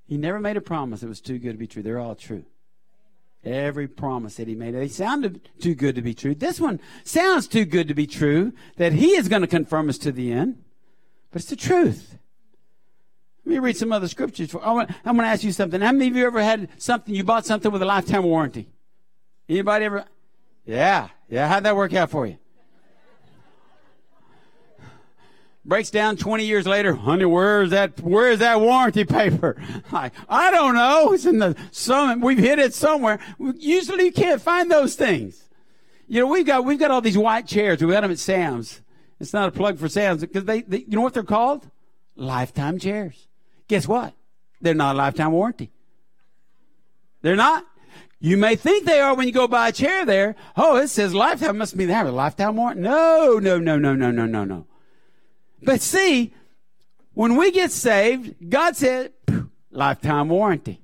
He 0.07 0.17
never 0.17 0.39
made 0.39 0.57
a 0.57 0.61
promise 0.61 1.01
that 1.01 1.07
was 1.07 1.21
too 1.21 1.37
good 1.37 1.51
to 1.51 1.57
be 1.57 1.67
true. 1.67 1.83
They're 1.83 1.99
all 1.99 2.15
true. 2.15 2.45
Every 3.43 3.87
promise 3.87 4.35
that 4.35 4.47
he 4.47 4.55
made, 4.55 4.73
they 4.73 4.87
sounded 4.87 5.47
too 5.61 5.75
good 5.75 5.95
to 5.95 6.01
be 6.01 6.13
true. 6.13 6.33
This 6.33 6.59
one 6.59 6.81
sounds 7.03 7.47
too 7.47 7.63
good 7.63 7.87
to 7.87 7.93
be 7.93 8.07
true 8.07 8.51
that 8.77 8.91
he 8.91 9.11
is 9.11 9.29
going 9.29 9.43
to 9.43 9.47
confirm 9.47 9.87
us 9.87 9.97
to 9.99 10.11
the 10.11 10.31
end, 10.31 10.63
but 11.31 11.41
it's 11.41 11.49
the 11.49 11.55
truth. 11.55 12.17
Let 13.45 13.53
me 13.53 13.59
read 13.59 13.77
some 13.77 13.93
other 13.93 14.07
scriptures. 14.07 14.51
For, 14.51 14.65
I'm 14.65 14.87
going 15.03 15.17
to 15.19 15.23
ask 15.23 15.43
you 15.43 15.51
something. 15.51 15.79
How 15.79 15.91
many 15.91 16.07
of 16.07 16.15
you 16.15 16.25
ever 16.25 16.43
had 16.43 16.69
something, 16.77 17.15
you 17.15 17.23
bought 17.23 17.45
something 17.45 17.71
with 17.71 17.81
a 17.81 17.85
lifetime 17.85 18.23
warranty? 18.23 18.67
Anybody 19.47 19.85
ever? 19.85 20.05
Yeah. 20.65 21.09
Yeah. 21.29 21.47
How'd 21.47 21.63
that 21.63 21.75
work 21.75 21.93
out 21.93 22.09
for 22.09 22.25
you? 22.27 22.37
Breaks 25.65 25.91
down 25.91 26.17
20 26.17 26.45
years 26.45 26.65
later. 26.65 26.95
Honey, 26.95 27.25
where's 27.25 27.69
that, 27.69 27.99
where's 28.01 28.39
that 28.39 28.59
warranty 28.59 29.05
paper? 29.05 29.61
Like, 29.91 30.13
I 30.27 30.51
don't 30.51 30.75
know. 30.75 31.13
It's 31.13 31.25
in 31.25 31.39
the, 31.39 31.55
some, 31.71 32.21
we've 32.21 32.37
hid 32.37 32.59
it 32.59 32.73
somewhere. 32.73 33.19
Usually 33.39 34.05
you 34.05 34.11
can't 34.11 34.41
find 34.41 34.69
those 34.69 34.95
things. 34.95 35.49
You 36.07 36.21
know, 36.21 36.27
we've 36.27 36.45
got, 36.45 36.63
we've 36.63 36.79
got 36.79 36.91
all 36.91 37.01
these 37.01 37.17
white 37.17 37.47
chairs. 37.47 37.83
We 37.83 37.91
got 37.91 38.01
them 38.01 38.11
at 38.11 38.19
Sam's. 38.19 38.81
It's 39.19 39.33
not 39.33 39.49
a 39.49 39.51
plug 39.51 39.77
for 39.77 39.89
Sam's 39.89 40.21
because 40.21 40.45
they, 40.45 40.61
they, 40.61 40.79
you 40.79 40.95
know 40.95 41.01
what 41.01 41.13
they're 41.13 41.23
called? 41.23 41.69
Lifetime 42.15 42.79
chairs. 42.79 43.27
Guess 43.67 43.87
what? 43.87 44.13
They're 44.61 44.73
not 44.73 44.95
a 44.95 44.97
lifetime 44.97 45.31
warranty. 45.31 45.71
They're 47.21 47.35
not. 47.35 47.65
You 48.19 48.35
may 48.35 48.55
think 48.57 48.85
they 48.85 48.99
are 48.99 49.15
when 49.15 49.27
you 49.27 49.33
go 49.33 49.47
buy 49.47 49.69
a 49.69 49.71
chair 49.71 50.05
there. 50.05 50.35
Oh, 50.57 50.75
it 50.75 50.89
says 50.89 51.13
lifetime. 51.13 51.57
Must 51.57 51.77
be 51.77 51.85
they 51.85 51.93
have 51.93 52.07
a 52.07 52.11
lifetime 52.11 52.57
warranty. 52.57 52.81
No, 52.81 53.39
no, 53.39 53.57
no, 53.57 53.77
no, 53.77 53.95
no, 53.95 54.11
no, 54.11 54.25
no, 54.25 54.43
no. 54.43 54.67
But 55.61 55.81
see, 55.81 56.33
when 57.13 57.37
we 57.37 57.51
get 57.51 57.71
saved, 57.71 58.49
God 58.49 58.75
said, 58.75 59.13
lifetime 59.71 60.29
warranty. 60.29 60.81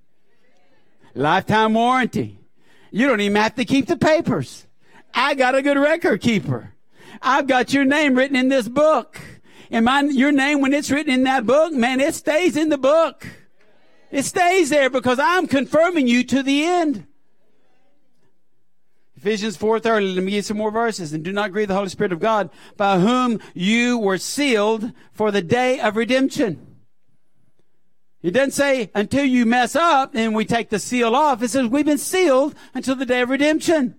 Lifetime 1.13 1.73
warranty. 1.73 2.39
You 2.91 3.07
don't 3.07 3.19
even 3.19 3.35
have 3.35 3.55
to 3.55 3.65
keep 3.65 3.87
the 3.87 3.97
papers. 3.97 4.65
I 5.13 5.33
got 5.33 5.55
a 5.55 5.61
good 5.61 5.77
record 5.77 6.21
keeper. 6.21 6.73
I've 7.21 7.47
got 7.47 7.73
your 7.73 7.85
name 7.85 8.15
written 8.15 8.35
in 8.35 8.49
this 8.49 8.67
book. 8.67 9.19
And 9.71 9.85
my, 9.85 10.01
your 10.01 10.31
name, 10.31 10.61
when 10.61 10.73
it's 10.73 10.91
written 10.91 11.13
in 11.13 11.23
that 11.23 11.45
book, 11.45 11.73
man, 11.73 11.99
it 11.99 12.15
stays 12.15 12.55
in 12.55 12.69
the 12.69 12.77
book. 12.77 13.27
It 14.11 14.23
stays 14.23 14.69
there 14.69 14.89
because 14.89 15.19
I'm 15.19 15.47
confirming 15.47 16.07
you 16.07 16.23
to 16.25 16.43
the 16.43 16.63
end. 16.63 17.07
Ephesians 19.25 19.57
4.30, 19.57 20.13
let 20.13 20.23
me 20.23 20.33
give 20.33 20.45
some 20.45 20.57
more 20.57 20.69
verses. 20.69 21.11
And 21.11 21.23
do 21.23 21.31
not 21.31 21.51
grieve 21.51 21.67
the 21.67 21.73
Holy 21.73 21.89
Spirit 21.89 22.11
of 22.11 22.19
God, 22.19 22.51
by 22.77 22.99
whom 22.99 23.39
you 23.55 23.97
were 23.97 24.19
sealed 24.19 24.91
for 25.13 25.31
the 25.31 25.41
day 25.41 25.79
of 25.79 25.95
redemption. 25.95 26.75
It 28.21 28.35
doesn't 28.35 28.51
say 28.51 28.91
until 28.93 29.25
you 29.25 29.47
mess 29.47 29.75
up 29.75 30.13
and 30.13 30.35
we 30.35 30.45
take 30.45 30.69
the 30.69 30.77
seal 30.77 31.15
off. 31.15 31.41
It 31.41 31.49
says 31.49 31.65
we've 31.65 31.87
been 31.87 31.97
sealed 31.97 32.53
until 32.75 32.95
the 32.95 33.05
day 33.05 33.21
of 33.21 33.29
redemption. 33.29 33.95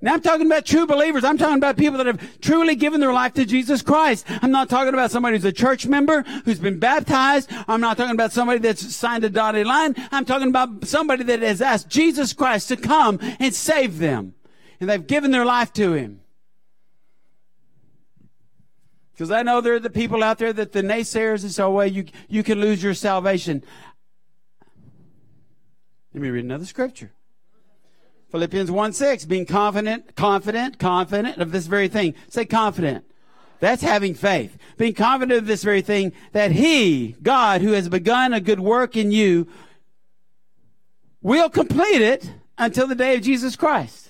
Now 0.00 0.14
I'm 0.14 0.22
talking 0.22 0.46
about 0.46 0.64
true 0.64 0.86
believers. 0.86 1.24
I'm 1.24 1.36
talking 1.36 1.58
about 1.58 1.76
people 1.76 1.98
that 1.98 2.06
have 2.06 2.40
truly 2.40 2.74
given 2.74 3.00
their 3.00 3.12
life 3.12 3.34
to 3.34 3.44
Jesus 3.44 3.82
Christ. 3.82 4.24
I'm 4.30 4.50
not 4.50 4.70
talking 4.70 4.94
about 4.94 5.10
somebody 5.10 5.36
who's 5.36 5.44
a 5.44 5.52
church 5.52 5.86
member, 5.86 6.22
who's 6.46 6.58
been 6.58 6.78
baptized. 6.78 7.50
I'm 7.66 7.82
not 7.82 7.98
talking 7.98 8.14
about 8.14 8.32
somebody 8.32 8.60
that's 8.60 8.94
signed 8.96 9.24
a 9.24 9.28
dotted 9.28 9.66
line. 9.66 9.94
I'm 10.10 10.24
talking 10.24 10.48
about 10.48 10.86
somebody 10.86 11.24
that 11.24 11.42
has 11.42 11.60
asked 11.60 11.90
Jesus 11.90 12.32
Christ 12.32 12.68
to 12.68 12.78
come 12.78 13.18
and 13.38 13.54
save 13.54 13.98
them 13.98 14.34
and 14.80 14.88
they've 14.88 15.06
given 15.06 15.30
their 15.30 15.44
life 15.44 15.72
to 15.74 15.92
Him. 15.92 16.20
Because 19.12 19.30
I 19.32 19.42
know 19.42 19.60
there 19.60 19.74
are 19.74 19.80
the 19.80 19.90
people 19.90 20.22
out 20.22 20.38
there 20.38 20.52
that 20.52 20.72
the 20.72 20.82
naysayers 20.82 21.42
and 21.42 21.50
so, 21.50 21.72
well, 21.72 21.86
you, 21.86 22.04
you 22.28 22.44
can 22.44 22.60
lose 22.60 22.82
your 22.82 22.94
salvation. 22.94 23.64
Let 26.14 26.22
me 26.22 26.30
read 26.30 26.44
another 26.44 26.66
scripture. 26.66 27.10
Philippians 28.30 28.70
1 28.70 28.92
6, 28.92 29.24
being 29.24 29.46
confident, 29.46 30.14
confident, 30.14 30.78
confident 30.78 31.38
of 31.38 31.50
this 31.50 31.66
very 31.66 31.88
thing. 31.88 32.14
Say 32.28 32.44
confident. 32.44 33.04
That's 33.60 33.82
having 33.82 34.14
faith. 34.14 34.56
Being 34.76 34.94
confident 34.94 35.38
of 35.38 35.46
this 35.46 35.64
very 35.64 35.82
thing, 35.82 36.12
that 36.32 36.52
He, 36.52 37.16
God, 37.22 37.60
who 37.60 37.72
has 37.72 37.88
begun 37.88 38.32
a 38.32 38.40
good 38.40 38.60
work 38.60 38.96
in 38.96 39.10
you, 39.10 39.48
will 41.22 41.50
complete 41.50 42.02
it 42.02 42.30
until 42.56 42.86
the 42.86 42.94
day 42.94 43.16
of 43.16 43.22
Jesus 43.22 43.56
Christ. 43.56 44.07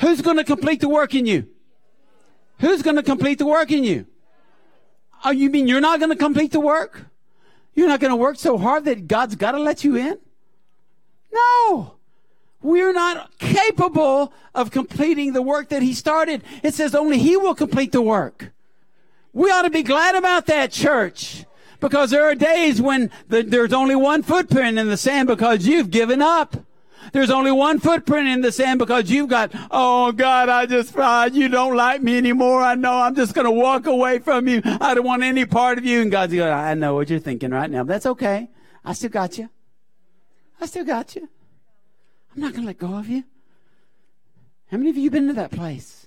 Who's 0.00 0.20
going 0.20 0.36
to 0.36 0.44
complete 0.44 0.80
the 0.80 0.88
work 0.88 1.14
in 1.14 1.26
you? 1.26 1.46
Who's 2.60 2.82
going 2.82 2.96
to 2.96 3.02
complete 3.02 3.38
the 3.38 3.46
work 3.46 3.70
in 3.70 3.84
you? 3.84 4.06
Oh, 5.24 5.30
you 5.30 5.50
mean 5.50 5.68
you're 5.68 5.80
not 5.80 6.00
going 6.00 6.10
to 6.10 6.16
complete 6.16 6.52
the 6.52 6.60
work? 6.60 7.06
You're 7.74 7.88
not 7.88 8.00
going 8.00 8.10
to 8.10 8.16
work 8.16 8.36
so 8.36 8.58
hard 8.58 8.84
that 8.84 9.08
God's 9.08 9.34
got 9.34 9.52
to 9.52 9.58
let 9.58 9.84
you 9.84 9.96
in? 9.96 10.18
No. 11.32 11.94
We're 12.62 12.92
not 12.92 13.36
capable 13.38 14.32
of 14.54 14.70
completing 14.70 15.32
the 15.32 15.42
work 15.42 15.68
that 15.68 15.82
He 15.82 15.92
started. 15.92 16.42
It 16.62 16.74
says 16.74 16.94
only 16.94 17.18
He 17.18 17.36
will 17.36 17.54
complete 17.54 17.92
the 17.92 18.02
work. 18.02 18.52
We 19.32 19.50
ought 19.50 19.62
to 19.62 19.70
be 19.70 19.82
glad 19.82 20.14
about 20.14 20.46
that, 20.46 20.70
church. 20.70 21.44
Because 21.80 22.10
there 22.10 22.24
are 22.24 22.34
days 22.34 22.80
when 22.80 23.10
the, 23.28 23.42
there's 23.42 23.72
only 23.72 23.96
one 23.96 24.22
footprint 24.22 24.78
in 24.78 24.88
the 24.88 24.96
sand 24.96 25.28
because 25.28 25.66
you've 25.66 25.90
given 25.90 26.22
up. 26.22 26.56
There's 27.12 27.30
only 27.30 27.52
one 27.52 27.78
footprint 27.78 28.28
in 28.28 28.40
the 28.40 28.52
sand 28.52 28.78
because 28.78 29.10
you've 29.10 29.28
got, 29.28 29.50
oh 29.70 30.12
God, 30.12 30.48
I 30.48 30.66
just, 30.66 30.96
uh, 30.96 31.28
you 31.32 31.48
don't 31.48 31.76
like 31.76 32.02
me 32.02 32.16
anymore. 32.16 32.62
I 32.62 32.74
know 32.74 32.92
I'm 32.92 33.14
just 33.14 33.34
going 33.34 33.46
to 33.46 33.50
walk 33.50 33.86
away 33.86 34.18
from 34.18 34.48
you. 34.48 34.62
I 34.64 34.94
don't 34.94 35.04
want 35.04 35.22
any 35.22 35.44
part 35.44 35.78
of 35.78 35.84
you. 35.84 36.02
And 36.02 36.10
God's 36.10 36.34
going, 36.34 36.52
I 36.52 36.74
know 36.74 36.94
what 36.94 37.10
you're 37.10 37.18
thinking 37.18 37.50
right 37.50 37.70
now. 37.70 37.84
That's 37.84 38.06
okay. 38.06 38.50
I 38.84 38.92
still 38.92 39.10
got 39.10 39.38
you. 39.38 39.48
I 40.60 40.66
still 40.66 40.84
got 40.84 41.14
you. 41.14 41.28
I'm 42.34 42.40
not 42.42 42.52
going 42.52 42.62
to 42.62 42.66
let 42.68 42.78
go 42.78 42.94
of 42.94 43.08
you. 43.08 43.24
How 44.70 44.78
many 44.78 44.90
of 44.90 44.96
you 44.96 45.10
been 45.10 45.28
to 45.28 45.34
that 45.34 45.52
place? 45.52 46.03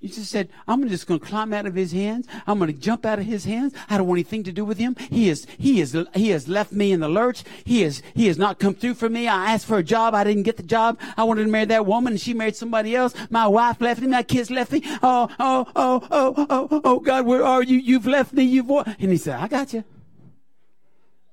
You 0.00 0.08
just 0.08 0.30
said, 0.30 0.48
I'm 0.68 0.88
just 0.88 1.08
going 1.08 1.18
to 1.18 1.26
climb 1.26 1.52
out 1.52 1.66
of 1.66 1.74
his 1.74 1.90
hands. 1.90 2.28
I'm 2.46 2.58
going 2.58 2.72
to 2.72 2.78
jump 2.78 3.04
out 3.04 3.18
of 3.18 3.24
his 3.24 3.44
hands. 3.44 3.74
I 3.90 3.98
don't 3.98 4.06
want 4.06 4.18
anything 4.18 4.44
to 4.44 4.52
do 4.52 4.64
with 4.64 4.78
him. 4.78 4.94
He 5.10 5.28
is, 5.28 5.44
he 5.58 5.80
is, 5.80 5.96
he 6.14 6.30
has 6.30 6.46
left 6.46 6.70
me 6.70 6.92
in 6.92 7.00
the 7.00 7.08
lurch. 7.08 7.42
He 7.64 7.82
is, 7.82 8.00
he 8.14 8.28
has 8.28 8.38
not 8.38 8.60
come 8.60 8.74
through 8.74 8.94
for 8.94 9.08
me. 9.08 9.26
I 9.26 9.52
asked 9.52 9.66
for 9.66 9.78
a 9.78 9.82
job. 9.82 10.14
I 10.14 10.22
didn't 10.22 10.44
get 10.44 10.56
the 10.56 10.62
job. 10.62 11.00
I 11.16 11.24
wanted 11.24 11.44
to 11.44 11.50
marry 11.50 11.64
that 11.64 11.84
woman 11.84 12.12
and 12.12 12.20
she 12.20 12.32
married 12.32 12.54
somebody 12.54 12.94
else. 12.94 13.12
My 13.28 13.48
wife 13.48 13.80
left 13.80 14.00
me. 14.00 14.06
My 14.06 14.22
kids 14.22 14.52
left 14.52 14.70
me. 14.70 14.82
Oh, 15.02 15.28
oh, 15.40 15.66
oh, 15.74 16.06
oh, 16.12 16.34
oh, 16.48 16.68
oh, 16.70 16.80
oh 16.84 17.00
God, 17.00 17.26
where 17.26 17.44
are 17.44 17.64
you? 17.64 17.78
You've 17.78 18.06
left 18.06 18.32
me. 18.32 18.44
You've, 18.44 18.70
and 18.70 19.10
he 19.10 19.16
said, 19.16 19.40
I 19.40 19.48
got 19.48 19.72
you. 19.72 19.82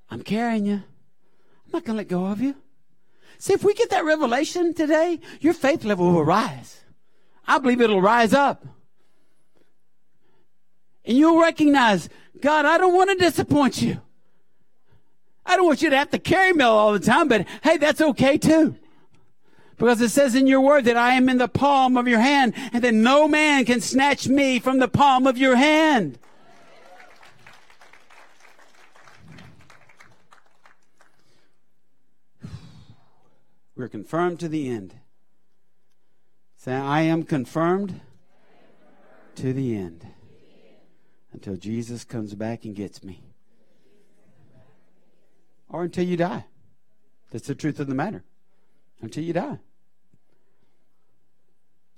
I'm 0.09 0.23
carrying 0.23 0.65
you. 0.65 0.73
I'm 0.73 1.71
not 1.71 1.85
going 1.85 1.97
to 1.97 1.97
let 1.97 2.07
go 2.07 2.25
of 2.25 2.41
you. 2.41 2.55
See, 3.37 3.53
if 3.53 3.63
we 3.63 3.75
get 3.75 3.91
that 3.91 4.05
revelation 4.05 4.73
today, 4.73 5.19
your 5.39 5.53
faith 5.53 5.83
level 5.83 6.11
will 6.11 6.25
rise. 6.25 6.84
I 7.47 7.59
believe 7.59 7.81
it'll 7.81 8.01
rise 8.01 8.33
up. 8.33 8.65
And 11.05 11.17
you'll 11.17 11.39
recognize, 11.39 12.09
God, 12.41 12.65
I 12.65 12.77
don't 12.77 12.95
want 12.95 13.11
to 13.11 13.15
disappoint 13.15 13.81
you. 13.81 14.01
I 15.45 15.55
don't 15.55 15.67
want 15.67 15.81
you 15.81 15.91
to 15.91 15.97
have 15.97 16.09
to 16.11 16.19
carry 16.19 16.53
me 16.53 16.63
all 16.63 16.93
the 16.93 16.99
time, 16.99 17.27
but 17.27 17.45
hey, 17.63 17.77
that's 17.77 18.01
okay 18.01 18.37
too. 18.37 18.75
Because 19.77 20.01
it 20.01 20.09
says 20.09 20.35
in 20.35 20.47
your 20.47 20.61
word 20.61 20.85
that 20.85 20.97
I 20.97 21.13
am 21.13 21.29
in 21.29 21.37
the 21.37 21.47
palm 21.47 21.97
of 21.97 22.07
your 22.07 22.19
hand 22.19 22.53
and 22.73 22.83
that 22.83 22.93
no 22.93 23.27
man 23.27 23.65
can 23.65 23.81
snatch 23.81 24.27
me 24.27 24.57
from 24.59 24.79
the 24.79 24.87
palm 24.87 25.27
of 25.27 25.37
your 25.37 25.55
hand. 25.55 26.17
We're 33.75 33.89
confirmed 33.89 34.39
to 34.39 34.47
the 34.47 34.69
end. 34.69 34.95
Say, 36.65 36.73
I 36.73 37.01
am 37.01 37.21
confirmed 37.21 38.01
to 39.35 39.53
the 39.53 39.75
end 39.75 40.07
until 41.31 41.57
Jesus 41.57 42.03
comes 42.03 42.33
back 42.33 42.65
and 42.65 42.75
gets 42.75 43.03
me. 43.03 43.21
Or 45.69 45.83
until 45.83 46.05
you 46.05 46.17
die. 46.17 46.45
That's 47.29 47.45
the 47.45 47.53
truth 47.53 47.79
of 47.79 47.85
the 47.85 47.93
matter. 47.93 48.23
Until 48.99 49.23
you 49.23 49.31
die. 49.31 49.59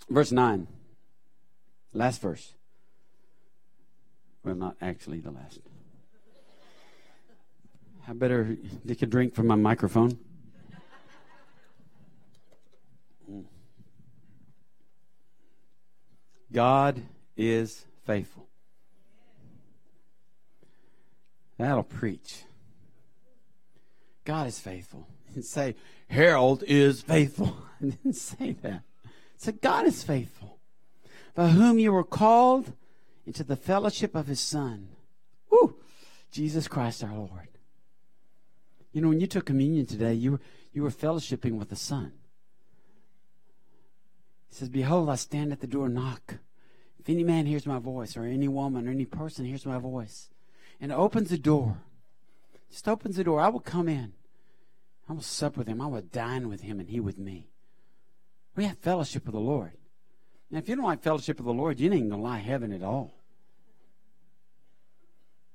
Verse 0.10 0.34
9. 0.34 0.68
Last 1.94 2.20
verse. 2.20 2.54
Well, 4.44 4.56
not 4.56 4.76
actually 4.82 5.22
the 5.22 5.32
last. 5.32 5.62
I 8.06 8.12
better 8.12 8.58
take 8.86 9.02
a 9.02 9.06
drink 9.06 9.34
from 9.34 9.48
my 9.48 9.56
microphone. 9.56 10.20
God 16.52 17.02
is 17.36 17.86
faithful. 18.06 18.48
That'll 21.58 21.84
preach. 21.84 22.44
God 24.26 24.48
is 24.48 24.60
faithful. 24.60 25.08
And 25.36 25.46
say, 25.46 25.76
Harold 26.08 26.64
is 26.66 27.04
faithful. 27.04 27.58
I 27.82 27.86
didn't 27.86 28.16
say 28.16 28.54
that. 28.64 28.82
Say, 29.38 29.52
God 29.52 29.86
is 29.86 30.02
faithful. 30.02 30.58
By 31.36 31.50
whom 31.50 31.78
you 31.78 31.92
were 31.92 32.04
called 32.04 32.74
into 33.28 33.44
the 33.44 33.56
fellowship 33.56 34.16
of 34.16 34.26
his 34.26 34.40
Son. 34.40 34.88
Woo! 35.52 35.76
Jesus 36.32 36.68
Christ 36.68 37.04
our 37.04 37.14
Lord. 37.14 37.50
You 38.94 39.02
know, 39.02 39.10
when 39.10 39.20
you 39.20 39.28
took 39.28 39.46
communion 39.46 39.86
today, 39.86 40.14
you 40.14 40.32
were, 40.32 40.40
you 40.74 40.82
were 40.82 40.90
fellowshipping 40.90 41.58
with 41.60 41.70
the 41.70 41.76
Son. 41.76 42.14
He 44.50 44.56
says, 44.56 44.70
Behold, 44.70 45.10
I 45.10 45.16
stand 45.16 45.52
at 45.52 45.60
the 45.60 45.68
door 45.68 45.86
and 45.86 45.96
knock. 45.96 46.36
If 47.00 47.10
any 47.10 47.24
man 47.24 47.46
hears 47.46 47.66
my 47.66 47.80
voice, 47.80 48.18
or 48.18 48.24
any 48.24 48.48
woman, 48.48 48.88
or 48.88 48.92
any 48.92 49.06
person 49.06 49.46
hears 49.46 49.66
my 49.66 49.78
voice, 49.78 50.30
and 50.80 50.92
opens 50.92 51.30
the 51.30 51.38
door, 51.38 51.78
just 52.70 52.88
opens 52.88 53.16
the 53.16 53.24
door, 53.24 53.40
I 53.40 53.50
will 53.50 53.60
come 53.60 53.88
in. 53.88 54.14
I 55.10 55.14
will 55.14 55.22
sup 55.22 55.56
with 55.56 55.68
him. 55.68 55.82
I 55.82 55.88
will 55.88 56.02
dine 56.02 56.50
with 56.50 56.62
him, 56.62 56.80
and 56.80 56.90
he 56.90 57.00
with 57.00 57.18
me. 57.18 57.48
We 58.56 58.66
have 58.66 58.78
fellowship 58.80 59.26
with 59.26 59.34
the 59.34 59.40
Lord. 59.40 59.72
Now, 60.50 60.60
if 60.60 60.68
you 60.68 60.76
don't 60.76 60.86
like 60.86 61.02
fellowship 61.02 61.38
with 61.38 61.46
the 61.46 61.54
Lord, 61.54 61.80
you 61.80 61.92
ain't 61.92 62.10
going 62.10 62.22
to 62.22 62.28
like 62.28 62.44
heaven 62.44 62.72
at 62.74 62.84
all. 62.84 63.14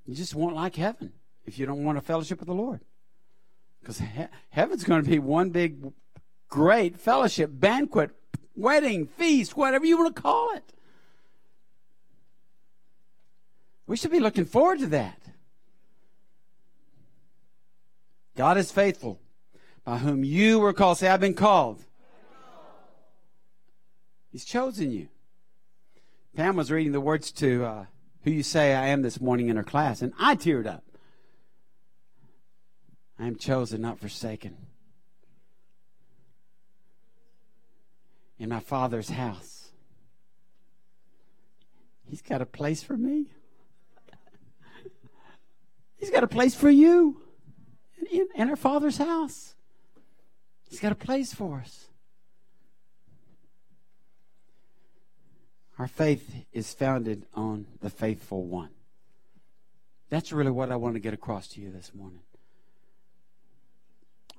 You 0.06 0.14
just 0.14 0.34
won't 0.34 0.54
like 0.54 0.76
heaven 0.76 1.12
if 1.44 1.58
you 1.58 1.66
don't 1.66 1.84
want 1.84 1.98
a 1.98 2.02
fellowship 2.02 2.40
with 2.40 2.48
the 2.48 2.54
Lord. 2.54 2.80
Because 3.80 3.98
he- 3.98 4.26
heaven's 4.50 4.84
going 4.84 5.02
to 5.02 5.10
be 5.10 5.18
one 5.18 5.50
big, 5.50 5.92
great 6.48 6.98
fellowship, 6.98 7.50
banquet, 7.52 8.10
wedding, 8.54 9.06
feast, 9.06 9.56
whatever 9.56 9.84
you 9.84 9.98
want 9.98 10.14
to 10.14 10.22
call 10.22 10.54
it. 10.54 10.64
We 13.86 13.96
should 13.96 14.10
be 14.10 14.20
looking 14.20 14.44
forward 14.44 14.78
to 14.80 14.86
that. 14.88 15.20
God 18.36 18.56
is 18.56 18.72
faithful, 18.72 19.20
by 19.84 19.98
whom 19.98 20.24
you 20.24 20.58
were 20.58 20.72
called. 20.72 20.98
Say, 20.98 21.08
I've 21.08 21.20
been 21.20 21.34
called. 21.34 21.84
He's 24.30 24.44
chosen 24.44 24.90
you. 24.90 25.08
Pam 26.34 26.56
was 26.56 26.70
reading 26.70 26.92
the 26.92 27.00
words 27.00 27.30
to 27.32 27.64
uh, 27.64 27.84
Who 28.24 28.30
You 28.30 28.42
Say 28.42 28.74
I 28.74 28.86
Am 28.86 29.02
this 29.02 29.20
morning 29.20 29.50
in 29.50 29.56
her 29.56 29.62
class, 29.62 30.00
and 30.00 30.14
I 30.18 30.36
teared 30.36 30.66
up. 30.66 30.84
I 33.18 33.26
am 33.26 33.36
chosen, 33.36 33.82
not 33.82 33.98
forsaken. 33.98 34.56
In 38.42 38.48
my 38.48 38.58
Father's 38.58 39.08
house. 39.08 39.68
He's 42.04 42.22
got 42.22 42.42
a 42.42 42.44
place 42.44 42.82
for 42.82 42.96
me. 42.96 43.26
He's 45.94 46.10
got 46.10 46.24
a 46.24 46.26
place 46.26 46.52
for 46.52 46.68
you 46.68 47.20
in, 48.10 48.26
in 48.34 48.50
our 48.50 48.56
Father's 48.56 48.98
house. 48.98 49.54
He's 50.68 50.80
got 50.80 50.90
a 50.90 50.96
place 50.96 51.32
for 51.32 51.60
us. 51.60 51.86
Our 55.78 55.86
faith 55.86 56.44
is 56.52 56.74
founded 56.74 57.26
on 57.34 57.66
the 57.80 57.90
faithful 57.90 58.44
one. 58.44 58.70
That's 60.10 60.32
really 60.32 60.50
what 60.50 60.72
I 60.72 60.76
want 60.76 60.96
to 60.96 61.00
get 61.00 61.14
across 61.14 61.46
to 61.50 61.60
you 61.60 61.70
this 61.70 61.94
morning. 61.94 62.22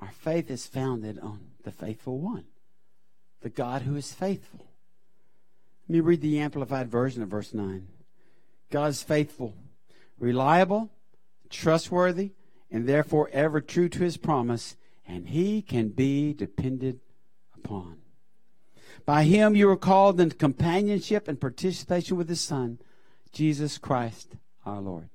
Our 0.02 0.12
faith 0.12 0.52
is 0.52 0.68
founded 0.68 1.20
on 1.20 1.52
the 1.64 1.72
faithful 1.72 2.20
one, 2.20 2.44
the 3.44 3.50
God 3.50 3.82
who 3.84 3.96
is 3.96 4.14
faithful. 4.14 4.66
Let 5.88 5.94
me 5.94 6.00
read 6.00 6.22
the 6.22 6.40
Amplified 6.40 6.90
Version 6.90 7.22
of 7.22 7.30
verse 7.30 7.54
9. 7.54 7.88
God 8.72 8.90
is 8.90 9.04
faithful, 9.04 9.54
reliable, 10.18 10.90
trustworthy, 11.50 12.32
and 12.72 12.88
therefore 12.88 13.30
ever 13.34 13.60
true 13.60 13.90
to 13.90 14.00
his 14.00 14.18
promise, 14.18 14.78
and 15.06 15.28
he 15.28 15.62
can 15.62 15.90
be 15.90 16.34
depended 16.34 17.02
upon. 17.54 17.98
By 19.06 19.26
him 19.26 19.56
you 19.56 19.70
are 19.70 19.78
called 19.78 20.22
into 20.22 20.38
companionship 20.38 21.28
and 21.28 21.40
participation 21.40 22.16
with 22.16 22.30
his 22.30 22.42
Son, 22.42 22.80
Jesus 23.34 23.78
Christ 23.78 24.38
our 24.66 24.80
Lord. 24.80 25.10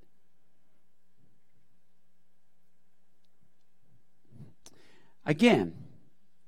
Again, 5.24 5.74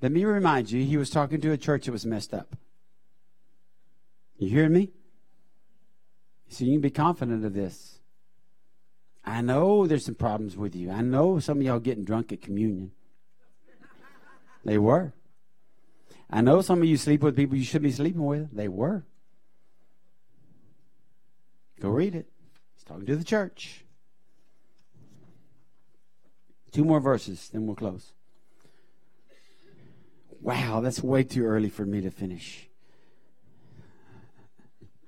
let 0.03 0.13
me 0.13 0.25
remind 0.25 0.71
you, 0.71 0.85
he 0.85 0.97
was 0.97 1.11
talking 1.11 1.41
to 1.41 1.53
a 1.53 1.59
church 1.59 1.87
that 1.87 1.93
was 1.93 2.07
messed 2.07 2.33
up. 2.33 2.57
You 4.39 4.49
hear 4.49 4.69
me? 4.69 4.91
So 6.49 6.65
you 6.65 6.73
can 6.73 6.81
be 6.81 6.91
confident 6.91 7.45
of 7.45 7.53
this. 7.53 7.99
I 9.25 9.43
know 9.43 9.87
there's 9.87 10.07
some 10.07 10.15
problems 10.15 10.57
with 10.57 10.75
you. 10.75 10.91
I 10.91 11.03
know 11.03 11.39
some 11.39 11.59
of 11.59 11.63
y'all 11.63 11.79
getting 11.79 12.05
drunk 12.05 12.33
at 12.33 12.41
communion. 12.41 12.93
They 14.65 14.79
were. 14.79 15.13
I 16.31 16.41
know 16.41 16.63
some 16.63 16.81
of 16.81 16.89
you 16.89 16.97
sleep 16.97 17.23
with 17.23 17.37
people 17.37 17.57
you 17.57 17.65
shouldn't 17.65 17.85
be 17.85 17.93
sleeping 17.93 18.25
with. 18.25 18.55
They 18.55 18.69
were. 18.69 19.05
Go 21.81 21.91
read 21.91 22.15
it. 22.15 22.29
He's 22.75 22.85
talking 22.85 23.07
to 23.07 23.17
the 23.17 23.25
church. 23.25 23.85
Two 26.73 26.85
more 26.85 27.01
verses, 27.01 27.49
then 27.49 27.67
we'll 27.67 27.77
close. 27.77 28.13
Wow, 30.41 30.81
that's 30.81 31.03
way 31.03 31.23
too 31.23 31.45
early 31.45 31.69
for 31.69 31.85
me 31.85 32.01
to 32.01 32.11
finish. 32.11 32.69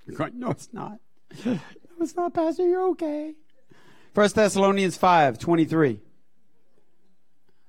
You're 0.07 0.17
going, 0.17 0.39
no, 0.39 0.51
it's 0.51 0.69
not. 0.73 0.99
No, 1.99 2.05
it's 2.05 2.17
not, 2.17 2.33
Pastor. 2.33 2.67
You're 2.67 2.89
okay. 2.89 3.35
First 4.15 4.35
Thessalonians 4.35 4.97
5 4.97 5.39
23. 5.39 6.01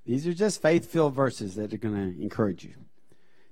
These 0.05 0.27
are 0.27 0.33
just 0.33 0.61
faith 0.61 0.89
filled 0.89 1.13
verses 1.13 1.55
that 1.55 1.73
are 1.73 1.77
going 1.77 1.95
to 1.95 2.21
encourage 2.21 2.63
you. 2.63 2.73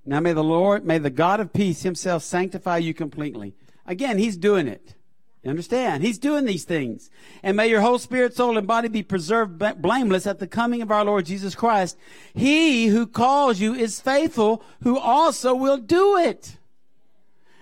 Now 0.05 0.22
may 0.22 0.34
the 0.34 0.43
Lord, 0.43 0.86
may 0.86 0.97
the 0.97 1.09
God 1.09 1.39
of 1.39 1.53
peace 1.53 1.84
himself 1.84 2.24
sanctify 2.24 2.78
you 2.78 2.93
completely. 2.93 3.53
Again, 3.86 4.18
he's 4.18 4.38
doing 4.38 4.68
it. 4.68 4.95
You 5.43 5.49
understand? 5.49 6.03
He's 6.03 6.19
doing 6.19 6.45
these 6.45 6.65
things. 6.65 7.09
And 7.41 7.57
may 7.57 7.67
your 7.67 7.81
whole 7.81 7.97
spirit, 7.97 8.35
soul, 8.35 8.57
and 8.57 8.67
body 8.67 8.89
be 8.89 9.01
preserved 9.01 9.57
blameless 9.81 10.27
at 10.27 10.37
the 10.37 10.45
coming 10.45 10.83
of 10.83 10.91
our 10.91 11.03
Lord 11.03 11.25
Jesus 11.25 11.55
Christ. 11.55 11.97
He 12.33 12.87
who 12.87 13.07
calls 13.07 13.59
you 13.59 13.73
is 13.73 13.99
faithful, 13.99 14.63
who 14.83 14.99
also 14.99 15.55
will 15.55 15.77
do 15.77 16.15
it. 16.17 16.57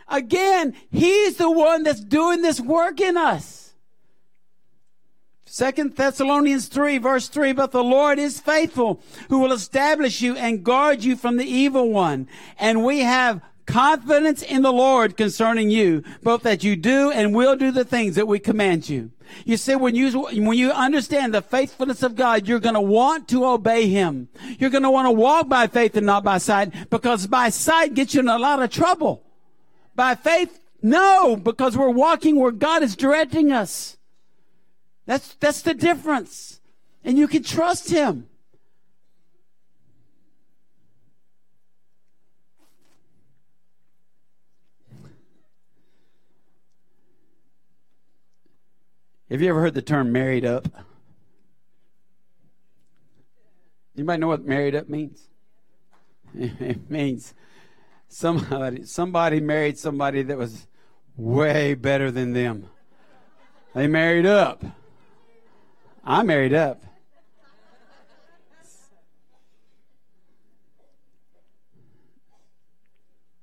Again, 0.09 0.73
He's 0.91 1.37
the 1.37 1.49
one 1.49 1.83
that's 1.83 2.03
doing 2.03 2.41
this 2.41 2.59
work 2.59 2.99
in 2.99 3.15
us. 3.15 3.73
Second 5.45 5.95
Thessalonians 5.95 6.67
3 6.67 6.99
verse 6.99 7.27
3, 7.27 7.53
but 7.53 7.71
the 7.71 7.83
Lord 7.83 8.19
is 8.19 8.39
faithful, 8.39 9.01
who 9.29 9.39
will 9.39 9.51
establish 9.51 10.21
you 10.21 10.35
and 10.35 10.63
guard 10.63 11.03
you 11.03 11.15
from 11.15 11.37
the 11.37 11.45
evil 11.45 11.89
one. 11.89 12.27
And 12.59 12.83
we 12.83 12.99
have 12.99 13.41
confidence 13.69 14.41
in 14.41 14.63
the 14.63 14.73
Lord 14.73 15.15
concerning 15.15 15.69
you, 15.69 16.03
both 16.23 16.41
that 16.41 16.63
you 16.63 16.75
do 16.75 17.11
and 17.11 17.35
will 17.35 17.55
do 17.55 17.71
the 17.71 17.85
things 17.85 18.15
that 18.15 18.27
we 18.27 18.39
command 18.39 18.89
you. 18.89 19.11
You 19.45 19.57
see, 19.57 19.75
when 19.75 19.93
you, 19.93 20.23
when 20.23 20.57
you 20.57 20.71
understand 20.71 21.35
the 21.35 21.43
faithfulness 21.43 22.01
of 22.01 22.15
God, 22.15 22.47
you're 22.47 22.59
going 22.59 22.73
to 22.73 22.81
want 22.81 23.27
to 23.29 23.45
obey 23.45 23.87
Him. 23.87 24.27
You're 24.57 24.71
going 24.71 24.83
to 24.83 24.89
want 24.89 25.05
to 25.05 25.11
walk 25.11 25.47
by 25.47 25.67
faith 25.67 25.95
and 25.95 26.05
not 26.05 26.23
by 26.23 26.39
sight 26.39 26.89
because 26.89 27.27
by 27.27 27.49
sight 27.49 27.93
gets 27.93 28.15
you 28.15 28.21
in 28.21 28.27
a 28.27 28.39
lot 28.39 28.61
of 28.61 28.71
trouble. 28.71 29.21
By 29.95 30.15
faith, 30.15 30.59
no, 30.81 31.35
because 31.35 31.77
we're 31.77 31.89
walking 31.89 32.37
where 32.37 32.51
God 32.51 32.81
is 32.81 32.95
directing 32.95 33.51
us. 33.51 33.97
That's, 35.05 35.35
that's 35.35 35.61
the 35.61 35.75
difference. 35.75 36.59
And 37.03 37.19
you 37.19 37.27
can 37.27 37.43
trust 37.43 37.91
Him. 37.91 38.28
Have 49.29 49.41
you 49.41 49.49
ever 49.49 49.61
heard 49.61 49.75
the 49.75 49.81
term 49.81 50.11
married 50.11 50.43
up? 50.43 50.67
Anybody 53.95 54.19
know 54.19 54.27
what 54.27 54.45
married 54.45 54.75
up 54.75 54.89
means? 54.89 55.27
It 56.35 56.89
means 56.89 57.33
somebody 58.07 58.85
somebody 58.85 59.39
married 59.39 59.77
somebody 59.77 60.23
that 60.23 60.37
was 60.37 60.67
way 61.15 61.73
better 61.75 62.11
than 62.11 62.33
them. 62.33 62.69
They 63.75 63.87
married 63.87 64.25
up. 64.25 64.63
I 66.03 66.23
married 66.23 66.53
up. 66.53 66.83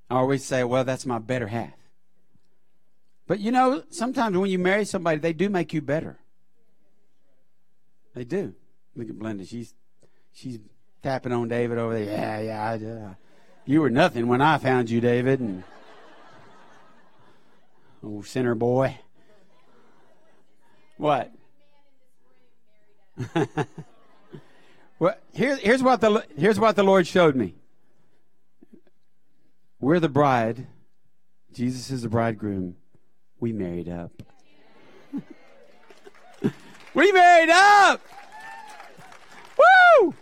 I 0.08 0.16
always 0.16 0.44
say, 0.44 0.64
well, 0.64 0.84
that's 0.84 1.06
my 1.06 1.18
better 1.18 1.48
half. 1.48 1.75
But 3.26 3.40
you 3.40 3.50
know, 3.50 3.82
sometimes 3.90 4.36
when 4.36 4.50
you 4.50 4.58
marry 4.58 4.84
somebody, 4.84 5.18
they 5.18 5.32
do 5.32 5.48
make 5.48 5.72
you 5.72 5.82
better. 5.82 6.18
They 8.14 8.24
do. 8.24 8.54
Look 8.94 9.10
at 9.10 9.16
Blenda. 9.16 9.48
She's 9.48 9.74
she's 10.32 10.58
tapping 11.02 11.32
on 11.32 11.48
David 11.48 11.78
over 11.78 11.94
there. 11.94 12.04
Yeah, 12.04 12.40
yeah. 12.40 12.64
I, 12.64 12.74
uh, 12.76 13.14
you 13.64 13.80
were 13.80 13.90
nothing 13.90 14.28
when 14.28 14.40
I 14.40 14.58
found 14.58 14.88
you, 14.88 15.00
David. 15.00 15.40
And 15.40 15.64
oh, 18.04 18.22
sinner 18.22 18.54
boy. 18.54 18.98
What? 20.96 21.32
well, 24.98 25.14
here, 25.32 25.56
here's 25.56 25.82
what 25.82 26.00
the 26.00 26.24
here's 26.38 26.60
what 26.60 26.76
the 26.76 26.84
Lord 26.84 27.06
showed 27.06 27.34
me. 27.34 27.54
We're 29.80 30.00
the 30.00 30.08
bride. 30.08 30.68
Jesus 31.52 31.90
is 31.90 32.02
the 32.02 32.08
bridegroom 32.08 32.76
we 33.40 33.52
married 33.52 33.88
up. 33.88 34.10
we 36.94 37.12
married 37.12 37.50
up. 37.50 38.00
Woo! 39.58 40.14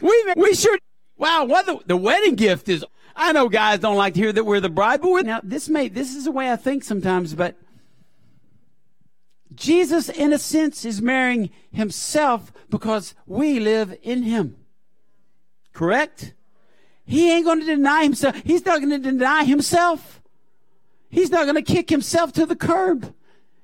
We 0.00 0.32
we 0.36 0.54
sure. 0.54 0.78
Wow, 1.16 1.44
what 1.44 1.66
the 1.66 1.80
the 1.86 1.96
wedding 1.96 2.34
gift 2.34 2.68
is. 2.68 2.84
I 3.18 3.32
know 3.32 3.48
guys 3.48 3.78
don't 3.78 3.96
like 3.96 4.14
to 4.14 4.20
hear 4.20 4.32
that 4.32 4.44
we're 4.44 4.60
the 4.60 4.68
bride, 4.68 5.00
but 5.00 5.24
now 5.24 5.40
this 5.42 5.68
may 5.68 5.88
this 5.88 6.14
is 6.14 6.24
the 6.24 6.32
way 6.32 6.52
I 6.52 6.56
think 6.56 6.84
sometimes, 6.84 7.34
but 7.34 7.56
Jesus, 9.56 10.08
in 10.10 10.32
a 10.32 10.38
sense, 10.38 10.84
is 10.84 11.00
marrying 11.00 11.50
himself 11.72 12.52
because 12.68 13.14
we 13.26 13.58
live 13.58 13.96
in 14.02 14.22
him. 14.22 14.56
Correct? 15.72 16.34
He 17.04 17.32
ain't 17.32 17.44
going 17.44 17.60
to 17.60 17.66
deny 17.66 18.02
himself. 18.02 18.36
He's 18.44 18.64
not 18.64 18.80
going 18.80 18.90
to 18.90 18.98
deny 18.98 19.44
himself. 19.44 20.20
He's 21.08 21.30
not 21.30 21.44
going 21.44 21.62
to 21.62 21.62
kick 21.62 21.88
himself 21.88 22.32
to 22.34 22.46
the 22.46 22.56
curb. 22.56 23.14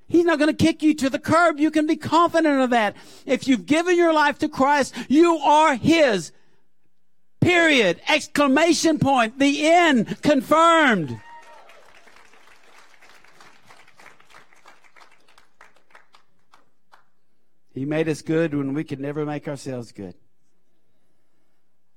He's 0.09 0.25
not 0.25 0.39
going 0.39 0.55
to 0.55 0.65
kick 0.65 0.83
you 0.83 0.95
to 0.95 1.09
the 1.09 1.19
curb. 1.19 1.59
You 1.59 1.71
can 1.71 1.87
be 1.87 1.97
confident 1.97 2.61
of 2.61 2.71
that. 2.71 2.95
If 3.25 3.49
you've 3.49 3.65
given 3.65 3.97
your 3.97 4.13
life 4.13 4.39
to 4.41 4.49
Christ, 4.49 4.95
you 5.09 5.37
are 5.39 5.75
His. 5.75 6.33
Period. 7.41 8.01
Exclamation 8.07 8.99
point. 8.99 9.39
The 9.39 9.67
end. 9.67 10.21
Confirmed. 10.23 11.19
He 17.75 17.87
made 17.87 18.07
us 18.07 18.21
good 18.21 18.55
when 18.55 18.75
we 18.75 18.85
could 18.85 19.01
never 19.01 19.25
make 19.25 19.49
ourselves 19.49 19.93
good. 19.93 20.15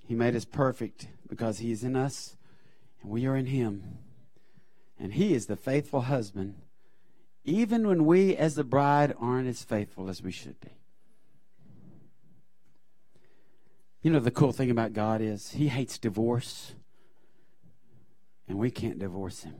He 0.07 0.15
made 0.15 0.35
us 0.35 0.45
perfect 0.45 1.09
because 1.27 1.59
He 1.59 1.71
is 1.71 1.83
in 1.83 1.97
us 1.97 2.37
and 3.01 3.11
we 3.11 3.25
are 3.25 3.35
in 3.35 3.47
Him. 3.47 3.97
And 4.99 5.13
he 5.13 5.33
is 5.33 5.45
the 5.47 5.55
faithful 5.55 6.01
husband, 6.01 6.55
even 7.43 7.87
when 7.87 8.05
we, 8.05 8.35
as 8.35 8.55
the 8.55 8.63
bride, 8.63 9.13
aren't 9.19 9.47
as 9.47 9.63
faithful 9.63 10.09
as 10.09 10.21
we 10.23 10.31
should 10.31 10.59
be. 10.61 10.71
You 14.01 14.11
know, 14.11 14.19
the 14.19 14.31
cool 14.31 14.51
thing 14.51 14.69
about 14.69 14.93
God 14.93 15.19
is 15.21 15.51
he 15.51 15.67
hates 15.67 15.97
divorce, 15.97 16.75
and 18.47 18.57
we 18.57 18.71
can't 18.71 18.99
divorce 18.99 19.43
him. 19.43 19.55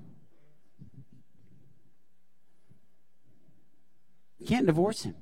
Can't 4.45 4.67
divorce 4.67 5.03
him. 5.03 5.15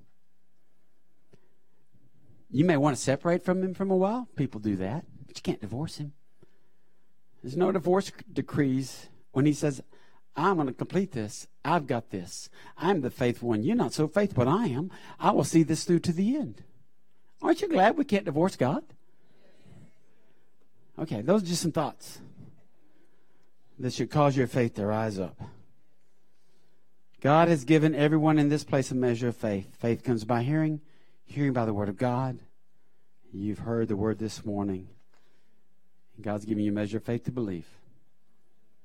You 2.51 2.65
may 2.65 2.77
want 2.77 2.95
to 2.95 3.01
separate 3.01 3.43
from 3.43 3.63
him 3.63 3.73
from 3.73 3.89
a 3.89 3.95
while. 3.95 4.27
People 4.35 4.59
do 4.59 4.75
that, 4.75 5.05
but 5.25 5.37
you 5.37 5.41
can't 5.41 5.61
divorce 5.61 5.97
him. 5.97 6.13
There's 7.41 7.57
no 7.57 7.71
divorce 7.71 8.11
decrees 8.31 9.09
when 9.31 9.45
he 9.45 9.53
says, 9.53 9.81
I'm 10.35 10.55
going 10.55 10.67
to 10.67 10.73
complete 10.73 11.11
this. 11.11 11.47
I've 11.63 11.87
got 11.87 12.09
this. 12.09 12.49
I'm 12.77 13.01
the 13.01 13.11
faithful 13.11 13.49
one. 13.49 13.63
You're 13.63 13.75
not 13.75 13.93
so 13.93 14.07
faithful, 14.07 14.45
but 14.45 14.51
I 14.51 14.67
am. 14.67 14.91
I 15.19 15.31
will 15.31 15.43
see 15.43 15.63
this 15.63 15.83
through 15.83 15.99
to 15.99 16.11
the 16.11 16.35
end. 16.35 16.63
Aren't 17.41 17.61
you 17.61 17.67
glad 17.67 17.97
we 17.97 18.05
can't 18.05 18.25
divorce 18.25 18.55
God? 18.55 18.83
Okay, 20.97 21.21
those 21.21 21.43
are 21.43 21.47
just 21.47 21.61
some 21.61 21.71
thoughts 21.71 22.19
that 23.79 23.93
should 23.93 24.11
cause 24.11 24.37
your 24.37 24.47
faith 24.47 24.75
to 24.75 24.85
rise 24.85 25.19
up. 25.19 25.39
God 27.21 27.47
has 27.47 27.63
given 27.63 27.95
everyone 27.95 28.37
in 28.37 28.49
this 28.49 28.63
place 28.63 28.91
a 28.91 28.95
measure 28.95 29.29
of 29.29 29.37
faith. 29.37 29.75
Faith 29.77 30.03
comes 30.03 30.25
by 30.25 30.43
hearing, 30.43 30.81
hearing 31.25 31.53
by 31.53 31.65
the 31.65 31.73
word 31.73 31.89
of 31.89 31.97
God. 31.97 32.39
You've 33.31 33.59
heard 33.59 33.87
the 33.87 33.95
word 33.95 34.19
this 34.19 34.45
morning. 34.45 34.89
God's 36.21 36.45
giving 36.45 36.63
you 36.63 36.71
a 36.71 36.75
measure 36.75 36.97
of 36.97 37.03
faith 37.03 37.23
to 37.25 37.31
believe. 37.31 37.65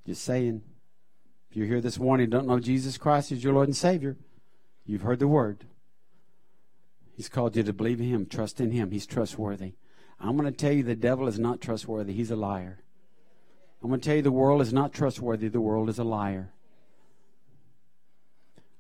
Just 0.07 0.22
saying. 0.22 0.62
If 1.51 1.57
you're 1.57 1.66
here 1.66 1.80
this 1.80 1.99
morning 1.99 2.28
don't 2.28 2.46
know 2.46 2.61
Jesus 2.61 2.99
Christ 2.99 3.32
as 3.32 3.42
your 3.42 3.55
Lord 3.55 3.68
and 3.68 3.76
Savior, 3.76 4.16
you've 4.84 5.03
heard 5.03 5.18
the 5.18 5.28
word. 5.28 5.64
He's 7.16 7.28
called 7.28 7.57
you 7.57 7.62
to 7.62 7.72
believe 7.72 8.01
in 8.01 8.09
Him, 8.09 8.26
trust 8.26 8.61
in 8.61 8.70
Him. 8.70 8.90
He's 8.90 9.07
trustworthy. 9.07 9.74
I'm 10.20 10.36
going 10.36 10.51
to 10.51 10.57
tell 10.57 10.72
you 10.72 10.82
the 10.82 10.94
devil 10.94 11.26
is 11.26 11.38
not 11.38 11.61
trustworthy. 11.61 12.12
He's 12.12 12.30
a 12.30 12.36
liar. 12.36 12.80
I'm 13.82 13.88
going 13.88 14.01
to 14.01 14.05
tell 14.05 14.16
you 14.16 14.22
the 14.22 14.30
world 14.30 14.61
is 14.61 14.72
not 14.72 14.92
trustworthy. 14.92 15.49
The 15.49 15.61
world 15.61 15.88
is 15.88 15.99
a 15.99 16.05
liar. 16.05 16.53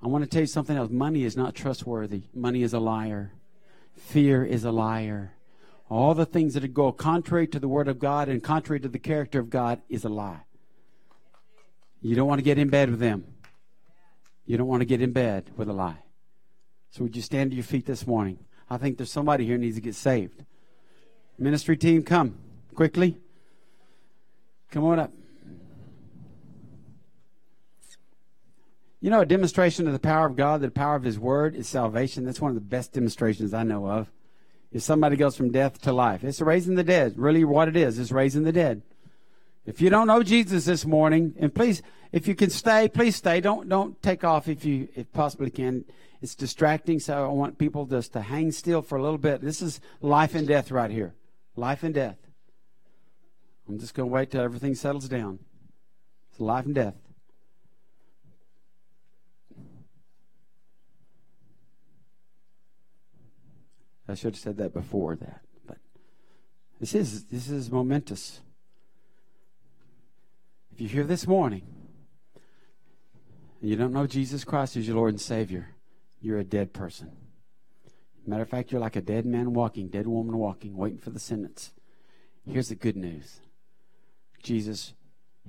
I 0.02 0.06
want 0.08 0.24
to 0.24 0.30
tell 0.30 0.42
you 0.42 0.46
something 0.46 0.76
else. 0.76 0.90
Money 0.90 1.24
is 1.24 1.36
not 1.36 1.54
trustworthy. 1.54 2.24
Money 2.34 2.62
is 2.62 2.74
a 2.74 2.80
liar. 2.80 3.32
Fear 3.96 4.44
is 4.44 4.64
a 4.64 4.70
liar. 4.70 5.32
All 5.88 6.14
the 6.14 6.26
things 6.26 6.54
that 6.54 6.74
go 6.74 6.92
contrary 6.92 7.46
to 7.48 7.58
the 7.58 7.68
Word 7.68 7.88
of 7.88 7.98
God 7.98 8.28
and 8.28 8.42
contrary 8.42 8.78
to 8.80 8.88
the 8.88 8.98
character 8.98 9.40
of 9.40 9.48
God 9.48 9.80
is 9.88 10.04
a 10.04 10.08
lie. 10.08 10.42
You 12.00 12.14
don't 12.14 12.28
want 12.28 12.38
to 12.38 12.44
get 12.44 12.58
in 12.58 12.68
bed 12.68 12.90
with 12.90 13.00
them. 13.00 13.24
You 14.46 14.56
don't 14.56 14.68
want 14.68 14.80
to 14.80 14.86
get 14.86 15.02
in 15.02 15.12
bed 15.12 15.50
with 15.56 15.68
a 15.68 15.72
lie. 15.72 15.98
So 16.90 17.02
would 17.02 17.16
you 17.16 17.22
stand 17.22 17.50
to 17.50 17.56
your 17.56 17.64
feet 17.64 17.86
this 17.86 18.06
morning? 18.06 18.38
I 18.70 18.76
think 18.78 18.96
there's 18.96 19.12
somebody 19.12 19.44
here 19.44 19.58
needs 19.58 19.76
to 19.76 19.82
get 19.82 19.94
saved. 19.94 20.44
Ministry 21.38 21.76
team, 21.76 22.02
come 22.02 22.38
quickly. 22.74 23.18
Come 24.70 24.84
on 24.84 24.98
up. 24.98 25.12
You 29.00 29.10
know, 29.10 29.20
a 29.20 29.26
demonstration 29.26 29.86
of 29.86 29.92
the 29.92 29.98
power 29.98 30.26
of 30.26 30.34
God, 30.34 30.60
the 30.60 30.70
power 30.70 30.96
of 30.96 31.04
His 31.04 31.18
Word, 31.18 31.54
is 31.54 31.68
salvation. 31.68 32.24
That's 32.24 32.40
one 32.40 32.50
of 32.50 32.56
the 32.56 32.60
best 32.60 32.92
demonstrations 32.92 33.54
I 33.54 33.62
know 33.62 33.86
of. 33.86 34.10
If 34.72 34.82
somebody 34.82 35.16
goes 35.16 35.36
from 35.36 35.52
death 35.52 35.80
to 35.82 35.92
life, 35.92 36.24
it's 36.24 36.40
raising 36.40 36.74
the 36.74 36.84
dead. 36.84 37.14
Really, 37.16 37.44
what 37.44 37.68
it 37.68 37.76
is 37.76 37.98
is 37.98 38.12
raising 38.12 38.42
the 38.42 38.52
dead. 38.52 38.82
If 39.68 39.82
you 39.82 39.90
don't 39.90 40.06
know 40.06 40.22
Jesus 40.22 40.64
this 40.64 40.86
morning, 40.86 41.34
and 41.38 41.54
please, 41.54 41.82
if 42.10 42.26
you 42.26 42.34
can 42.34 42.48
stay, 42.48 42.88
please 42.88 43.16
stay. 43.16 43.42
Don't 43.42 43.68
don't 43.68 44.00
take 44.02 44.24
off 44.24 44.48
if 44.48 44.64
you 44.64 44.88
if 44.96 45.12
possibly 45.12 45.50
can. 45.50 45.84
It's 46.22 46.34
distracting, 46.34 47.00
so 47.00 47.26
I 47.26 47.28
want 47.28 47.58
people 47.58 47.84
just 47.84 48.14
to 48.14 48.22
hang 48.22 48.50
still 48.50 48.80
for 48.80 48.96
a 48.96 49.02
little 49.02 49.18
bit. 49.18 49.42
This 49.42 49.60
is 49.60 49.78
life 50.00 50.34
and 50.34 50.48
death 50.48 50.70
right 50.70 50.90
here. 50.90 51.14
Life 51.54 51.82
and 51.82 51.92
death. 51.94 52.16
I'm 53.68 53.78
just 53.78 53.92
going 53.92 54.08
to 54.08 54.12
wait 54.12 54.30
till 54.30 54.40
everything 54.40 54.74
settles 54.74 55.06
down. 55.06 55.38
It's 56.30 56.40
life 56.40 56.64
and 56.64 56.74
death. 56.74 56.94
I 64.08 64.14
should 64.14 64.32
have 64.32 64.40
said 64.40 64.56
that 64.56 64.72
before 64.72 65.14
that, 65.16 65.42
but 65.66 65.76
this 66.80 66.94
is 66.94 67.26
this 67.26 67.50
is 67.50 67.70
momentous. 67.70 68.40
If 70.78 70.82
you're 70.82 71.02
here 71.02 71.08
this 71.08 71.26
morning 71.26 71.62
and 73.60 73.68
you 73.68 73.74
don't 73.74 73.92
know 73.92 74.06
Jesus 74.06 74.44
Christ 74.44 74.76
as 74.76 74.86
your 74.86 74.94
Lord 74.94 75.10
and 75.10 75.20
Savior, 75.20 75.70
you're 76.20 76.38
a 76.38 76.44
dead 76.44 76.72
person. 76.72 77.10
Matter 78.24 78.42
of 78.42 78.48
fact, 78.48 78.70
you're 78.70 78.80
like 78.80 78.94
a 78.94 79.00
dead 79.00 79.26
man 79.26 79.54
walking, 79.54 79.88
dead 79.88 80.06
woman 80.06 80.36
walking, 80.36 80.76
waiting 80.76 81.00
for 81.00 81.10
the 81.10 81.18
sentence. 81.18 81.72
Here's 82.48 82.68
the 82.68 82.76
good 82.76 82.96
news 82.96 83.40
Jesus 84.40 84.92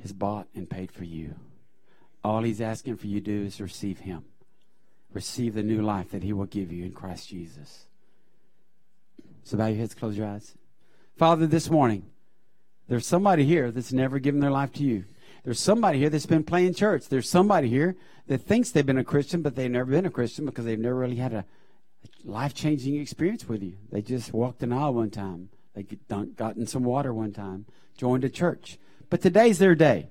has 0.01 0.13
bought 0.13 0.47
and 0.55 0.67
paid 0.67 0.91
for 0.91 1.03
you. 1.03 1.35
All 2.23 2.41
he's 2.41 2.59
asking 2.59 2.97
for 2.97 3.05
you 3.05 3.19
to 3.19 3.25
do 3.25 3.45
is 3.45 3.61
receive 3.61 3.99
him, 3.99 4.23
receive 5.13 5.53
the 5.53 5.61
new 5.61 5.83
life 5.83 6.09
that 6.09 6.23
he 6.23 6.33
will 6.33 6.47
give 6.47 6.71
you 6.71 6.85
in 6.85 6.91
Christ 6.91 7.29
Jesus. 7.29 7.85
So 9.43 9.57
bow 9.57 9.67
your 9.67 9.77
heads, 9.77 9.93
close 9.93 10.17
your 10.17 10.25
eyes. 10.25 10.55
Father, 11.19 11.45
this 11.45 11.69
morning, 11.69 12.09
there's 12.87 13.05
somebody 13.05 13.45
here 13.45 13.69
that's 13.69 13.93
never 13.93 14.17
given 14.17 14.41
their 14.41 14.49
life 14.49 14.73
to 14.73 14.83
you. 14.83 15.05
There's 15.43 15.59
somebody 15.59 15.99
here 15.99 16.09
that's 16.09 16.25
been 16.25 16.43
playing 16.43 16.73
church. 16.73 17.07
There's 17.07 17.29
somebody 17.29 17.69
here 17.69 17.95
that 18.27 18.39
thinks 18.39 18.71
they've 18.71 18.85
been 18.85 18.97
a 18.97 19.03
Christian, 19.03 19.41
but 19.41 19.55
they've 19.55 19.71
never 19.71 19.91
been 19.91 20.05
a 20.05 20.11
Christian 20.11 20.45
because 20.45 20.65
they've 20.65 20.79
never 20.79 20.95
really 20.95 21.15
had 21.15 21.33
a 21.33 21.45
life 22.23 22.53
changing 22.53 22.99
experience 22.99 23.47
with 23.47 23.63
you. 23.63 23.77
They 23.91 24.01
just 24.01 24.33
walked 24.33 24.63
an 24.63 24.73
aisle 24.73 24.93
one 24.93 25.09
time, 25.09 25.49
they 25.73 25.83
got 25.83 26.55
in 26.55 26.67
some 26.67 26.83
water 26.83 27.13
one 27.13 27.31
time, 27.31 27.65
joined 27.97 28.23
a 28.23 28.29
church. 28.29 28.77
But 29.09 29.21
today's 29.21 29.59
their 29.59 29.75
day. 29.75 30.09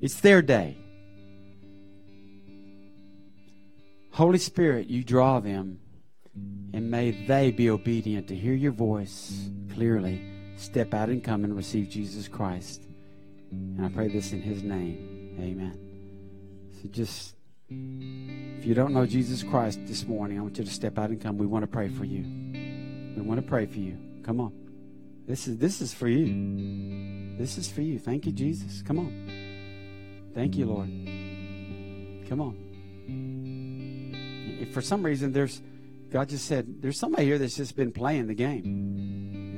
It's 0.00 0.20
their 0.20 0.42
day. 0.42 0.76
Holy 4.10 4.38
Spirit, 4.38 4.88
you 4.88 5.02
draw 5.02 5.40
them 5.40 5.80
and 6.72 6.90
may 6.90 7.10
they 7.26 7.50
be 7.50 7.70
obedient 7.70 8.28
to 8.28 8.34
hear 8.34 8.54
your 8.54 8.72
voice 8.72 9.48
clearly. 9.72 10.20
Step 10.56 10.94
out 10.94 11.08
and 11.08 11.22
come 11.22 11.44
and 11.44 11.54
receive 11.54 11.88
Jesus 11.88 12.28
Christ. 12.28 12.86
And 13.76 13.84
I 13.84 13.88
pray 13.88 14.08
this 14.08 14.32
in 14.32 14.40
his 14.40 14.62
name. 14.62 15.36
Amen. 15.40 15.78
So 16.80 16.88
just, 16.88 17.34
if 17.68 18.64
you 18.64 18.74
don't 18.74 18.92
know 18.92 19.06
Jesus 19.06 19.42
Christ 19.42 19.80
this 19.86 20.06
morning, 20.06 20.38
I 20.38 20.42
want 20.42 20.58
you 20.58 20.64
to 20.64 20.70
step 20.70 20.98
out 20.98 21.10
and 21.10 21.20
come. 21.20 21.38
We 21.38 21.46
want 21.46 21.62
to 21.62 21.66
pray 21.66 21.88
for 21.88 22.04
you. 22.04 22.22
We 23.16 23.22
want 23.22 23.40
to 23.40 23.46
pray 23.46 23.66
for 23.66 23.78
you. 23.78 23.98
Come 24.22 24.40
on. 24.40 24.52
This 25.26 25.48
is 25.48 25.56
this 25.56 25.80
is 25.80 25.94
for 25.94 26.06
you. 26.06 27.36
This 27.38 27.56
is 27.56 27.70
for 27.70 27.80
you. 27.80 27.98
Thank 27.98 28.26
you, 28.26 28.32
Jesus. 28.32 28.82
Come 28.82 28.98
on. 28.98 30.30
Thank 30.34 30.56
you, 30.56 30.66
Lord. 30.66 30.88
Come 32.28 32.40
on. 32.40 32.56
If 34.60 34.72
for 34.74 34.82
some 34.82 35.02
reason 35.02 35.32
there's 35.32 35.62
God 36.14 36.28
just 36.28 36.46
said, 36.46 36.80
there's 36.80 36.98
somebody 36.98 37.24
here 37.24 37.38
that's 37.38 37.56
just 37.56 37.74
been 37.74 37.90
playing 37.90 38.28
the 38.28 38.34
game. 38.34 39.03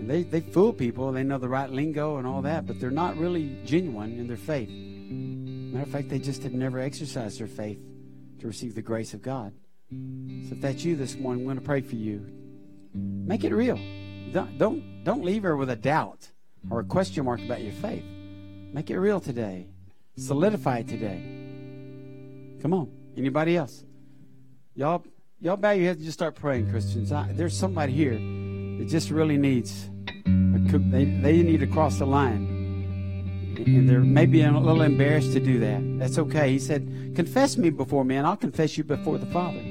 And 0.06 0.14
they, 0.14 0.22
they 0.22 0.40
fool 0.40 0.72
people. 0.72 1.10
They 1.10 1.24
know 1.24 1.38
the 1.38 1.48
right 1.48 1.68
lingo 1.68 2.18
and 2.18 2.28
all 2.28 2.42
that, 2.42 2.64
but 2.64 2.78
they're 2.78 2.92
not 2.92 3.16
really 3.16 3.58
genuine 3.64 4.20
in 4.20 4.28
their 4.28 4.36
faith. 4.36 4.68
Matter 4.68 5.84
of 5.84 5.90
fact, 5.90 6.08
they 6.08 6.20
just 6.20 6.44
have 6.44 6.52
never 6.52 6.78
exercised 6.78 7.40
their 7.40 7.48
faith 7.48 7.80
to 8.38 8.46
receive 8.46 8.76
the 8.76 8.82
grace 8.82 9.14
of 9.14 9.22
God. 9.22 9.52
So 9.90 10.54
if 10.54 10.60
that's 10.60 10.84
you 10.84 10.94
this 10.94 11.16
morning, 11.16 11.40
I'm 11.40 11.46
going 11.46 11.58
to 11.58 11.64
pray 11.64 11.80
for 11.80 11.96
you. 11.96 12.24
Make 12.94 13.42
it 13.42 13.52
real. 13.52 13.80
Don't, 14.32 14.56
don't, 14.58 15.02
don't 15.02 15.24
leave 15.24 15.42
her 15.42 15.56
with 15.56 15.70
a 15.70 15.76
doubt 15.76 16.30
or 16.70 16.78
a 16.78 16.84
question 16.84 17.24
mark 17.24 17.40
about 17.40 17.62
your 17.62 17.72
faith. 17.72 18.04
Make 18.72 18.90
it 18.90 19.00
real 19.00 19.18
today. 19.18 19.66
Solidify 20.16 20.78
it 20.78 20.88
today. 20.88 21.20
Come 22.62 22.74
on. 22.74 22.92
Anybody 23.16 23.56
else? 23.56 23.84
Y'all 24.76 25.04
Y'all 25.38 25.56
bow 25.56 25.72
your 25.72 25.86
heads 25.86 25.98
and 25.98 26.06
just 26.06 26.16
start 26.16 26.34
praying, 26.34 26.70
Christians. 26.70 27.12
I, 27.12 27.30
there's 27.32 27.56
somebody 27.56 27.92
here 27.92 28.14
that 28.78 28.86
just 28.88 29.10
really 29.10 29.36
needs, 29.36 29.90
they, 30.72 31.04
they 31.04 31.42
need 31.42 31.60
to 31.60 31.66
cross 31.66 31.98
the 31.98 32.06
line. 32.06 32.54
And 33.56 33.88
they're 33.88 34.00
maybe 34.00 34.42
a 34.42 34.50
little 34.50 34.82
embarrassed 34.82 35.32
to 35.32 35.40
do 35.40 35.58
that. 35.60 35.98
That's 35.98 36.18
okay. 36.18 36.52
He 36.52 36.58
said, 36.58 37.12
Confess 37.16 37.56
me 37.56 37.70
before 37.70 38.04
men, 38.04 38.24
I'll 38.26 38.36
confess 38.36 38.76
you 38.76 38.84
before 38.84 39.18
the 39.18 39.26
Father. 39.26 39.62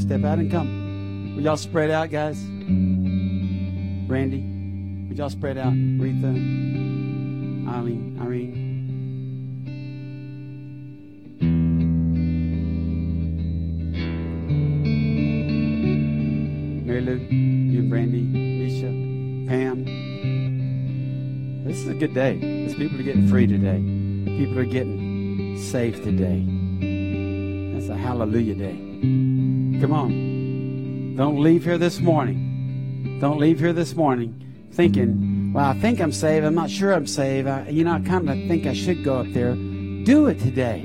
Step 0.00 0.22
out 0.24 0.38
and 0.38 0.50
come. 0.50 1.34
Will 1.34 1.42
y'all 1.42 1.56
spread 1.56 1.90
out, 1.90 2.10
guys? 2.10 2.38
Randy, 4.06 4.42
would 5.08 5.18
y'all 5.18 5.30
spread 5.30 5.56
out? 5.58 5.72
Retha, 5.72 6.34
Eileen, 7.68 8.18
Irene. 8.20 8.74
Mary 16.86 17.00
Lou, 17.00 17.16
you 17.16 17.80
and 17.80 17.90
Brandy, 17.90 18.43
Pam. 19.46 19.84
This 21.64 21.78
is 21.78 21.88
a 21.88 21.94
good 21.94 22.14
day. 22.14 22.36
These 22.38 22.74
people 22.74 23.00
are 23.00 23.02
getting 23.02 23.28
free 23.28 23.46
today. 23.46 23.78
People 24.38 24.58
are 24.58 24.64
getting 24.64 25.58
saved 25.58 26.02
today. 26.04 26.44
That's 27.74 27.88
a 27.88 27.96
hallelujah 27.96 28.54
day. 28.54 28.76
Come 29.80 29.92
on. 29.92 31.16
Don't 31.16 31.40
leave 31.40 31.64
here 31.64 31.78
this 31.78 32.00
morning. 32.00 33.18
Don't 33.20 33.38
leave 33.38 33.58
here 33.60 33.72
this 33.72 33.94
morning 33.94 34.40
thinking, 34.72 35.52
well, 35.52 35.66
I 35.66 35.74
think 35.74 36.00
I'm 36.00 36.12
saved. 36.12 36.44
I'm 36.44 36.54
not 36.54 36.70
sure 36.70 36.92
I'm 36.92 37.06
saved. 37.06 37.46
I, 37.46 37.68
you 37.68 37.84
know, 37.84 37.92
I 37.92 38.00
kind 38.00 38.28
of 38.28 38.36
think 38.48 38.66
I 38.66 38.72
should 38.72 39.04
go 39.04 39.20
up 39.20 39.32
there. 39.32 39.54
Do 39.54 40.26
it 40.26 40.40
today. 40.40 40.80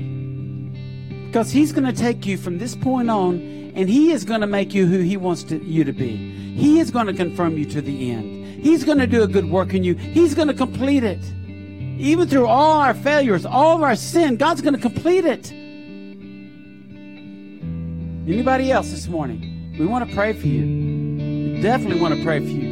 Because 1.26 1.50
He's 1.50 1.72
going 1.72 1.92
to 1.92 1.92
take 1.92 2.26
you 2.26 2.36
from 2.36 2.58
this 2.58 2.76
point 2.76 3.10
on 3.10 3.36
and 3.74 3.88
He 3.88 4.12
is 4.12 4.24
going 4.24 4.40
to 4.40 4.46
make 4.46 4.74
you 4.74 4.86
who 4.86 5.00
He 5.00 5.16
wants 5.16 5.42
to, 5.44 5.62
you 5.64 5.84
to 5.84 5.92
be. 5.92 6.16
He 6.54 6.78
is 6.80 6.90
going 6.90 7.06
to 7.06 7.14
confirm 7.14 7.56
you 7.56 7.64
to 7.66 7.80
the 7.80 8.10
end. 8.10 8.39
He's 8.62 8.84
going 8.84 8.98
to 8.98 9.06
do 9.06 9.22
a 9.22 9.26
good 9.26 9.50
work 9.50 9.74
in 9.74 9.84
you. 9.84 9.94
He's 9.94 10.34
going 10.34 10.48
to 10.48 10.54
complete 10.54 11.02
it. 11.02 11.22
Even 11.98 12.28
through 12.28 12.46
all 12.46 12.80
our 12.80 12.94
failures, 12.94 13.44
all 13.44 13.76
of 13.76 13.82
our 13.82 13.96
sin, 13.96 14.36
God's 14.36 14.60
going 14.60 14.74
to 14.74 14.80
complete 14.80 15.24
it. 15.24 15.52
Anybody 18.30 18.70
else 18.70 18.90
this 18.90 19.08
morning? 19.08 19.74
We 19.78 19.86
want 19.86 20.08
to 20.08 20.14
pray 20.14 20.32
for 20.32 20.46
you. 20.46 21.54
We 21.54 21.60
definitely 21.62 22.00
want 22.00 22.14
to 22.16 22.22
pray 22.22 22.38
for 22.38 22.46
you. 22.46 22.70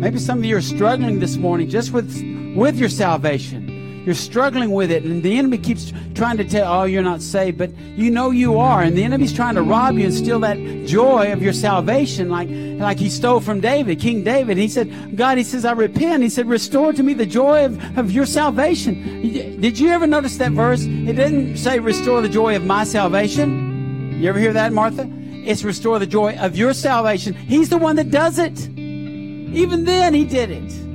Maybe 0.00 0.18
some 0.18 0.38
of 0.38 0.44
you 0.44 0.56
are 0.56 0.62
struggling 0.62 1.18
this 1.18 1.36
morning 1.36 1.68
just 1.68 1.92
with, 1.92 2.10
with 2.56 2.76
your 2.76 2.88
salvation. 2.88 3.67
You're 4.08 4.14
struggling 4.14 4.70
with 4.70 4.90
it, 4.90 5.04
and 5.04 5.22
the 5.22 5.36
enemy 5.36 5.58
keeps 5.58 5.92
trying 6.14 6.38
to 6.38 6.44
tell, 6.44 6.72
oh, 6.72 6.84
you're 6.84 7.02
not 7.02 7.20
saved, 7.20 7.58
but 7.58 7.76
you 7.76 8.10
know 8.10 8.30
you 8.30 8.58
are. 8.58 8.80
And 8.80 8.96
the 8.96 9.04
enemy's 9.04 9.34
trying 9.34 9.54
to 9.56 9.60
rob 9.60 9.98
you 9.98 10.06
and 10.06 10.14
steal 10.14 10.40
that 10.40 10.56
joy 10.86 11.30
of 11.30 11.42
your 11.42 11.52
salvation, 11.52 12.30
like, 12.30 12.48
like 12.48 12.98
he 12.98 13.10
stole 13.10 13.40
from 13.40 13.60
David, 13.60 14.00
King 14.00 14.24
David. 14.24 14.56
He 14.56 14.66
said, 14.66 15.14
God, 15.14 15.36
he 15.36 15.44
says, 15.44 15.66
I 15.66 15.72
repent. 15.72 16.22
He 16.22 16.30
said, 16.30 16.46
restore 16.46 16.94
to 16.94 17.02
me 17.02 17.12
the 17.12 17.26
joy 17.26 17.66
of, 17.66 17.98
of 17.98 18.10
your 18.10 18.24
salvation. 18.24 19.60
Did 19.60 19.78
you 19.78 19.90
ever 19.90 20.06
notice 20.06 20.38
that 20.38 20.52
verse? 20.52 20.84
It 20.84 21.12
didn't 21.16 21.58
say 21.58 21.78
restore 21.78 22.22
the 22.22 22.30
joy 22.30 22.56
of 22.56 22.64
my 22.64 22.84
salvation. 22.84 24.18
You 24.18 24.30
ever 24.30 24.38
hear 24.38 24.54
that, 24.54 24.72
Martha? 24.72 25.06
It's 25.44 25.64
restore 25.64 25.98
the 25.98 26.06
joy 26.06 26.34
of 26.38 26.56
your 26.56 26.72
salvation. 26.72 27.34
He's 27.34 27.68
the 27.68 27.76
one 27.76 27.96
that 27.96 28.10
does 28.10 28.38
it. 28.38 28.58
Even 28.70 29.84
then, 29.84 30.14
he 30.14 30.24
did 30.24 30.50
it. 30.50 30.87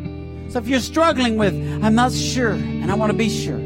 So 0.54 0.60
if 0.60 0.68
you're 0.68 0.82
struggling 0.82 1.38
with, 1.38 1.56
I'm 1.84 1.96
not 1.96 2.12
sure, 2.12 2.52
and 2.52 2.92
I 2.92 2.94
want 2.94 3.12
to 3.12 3.18
be 3.18 3.28
sure, 3.28 3.58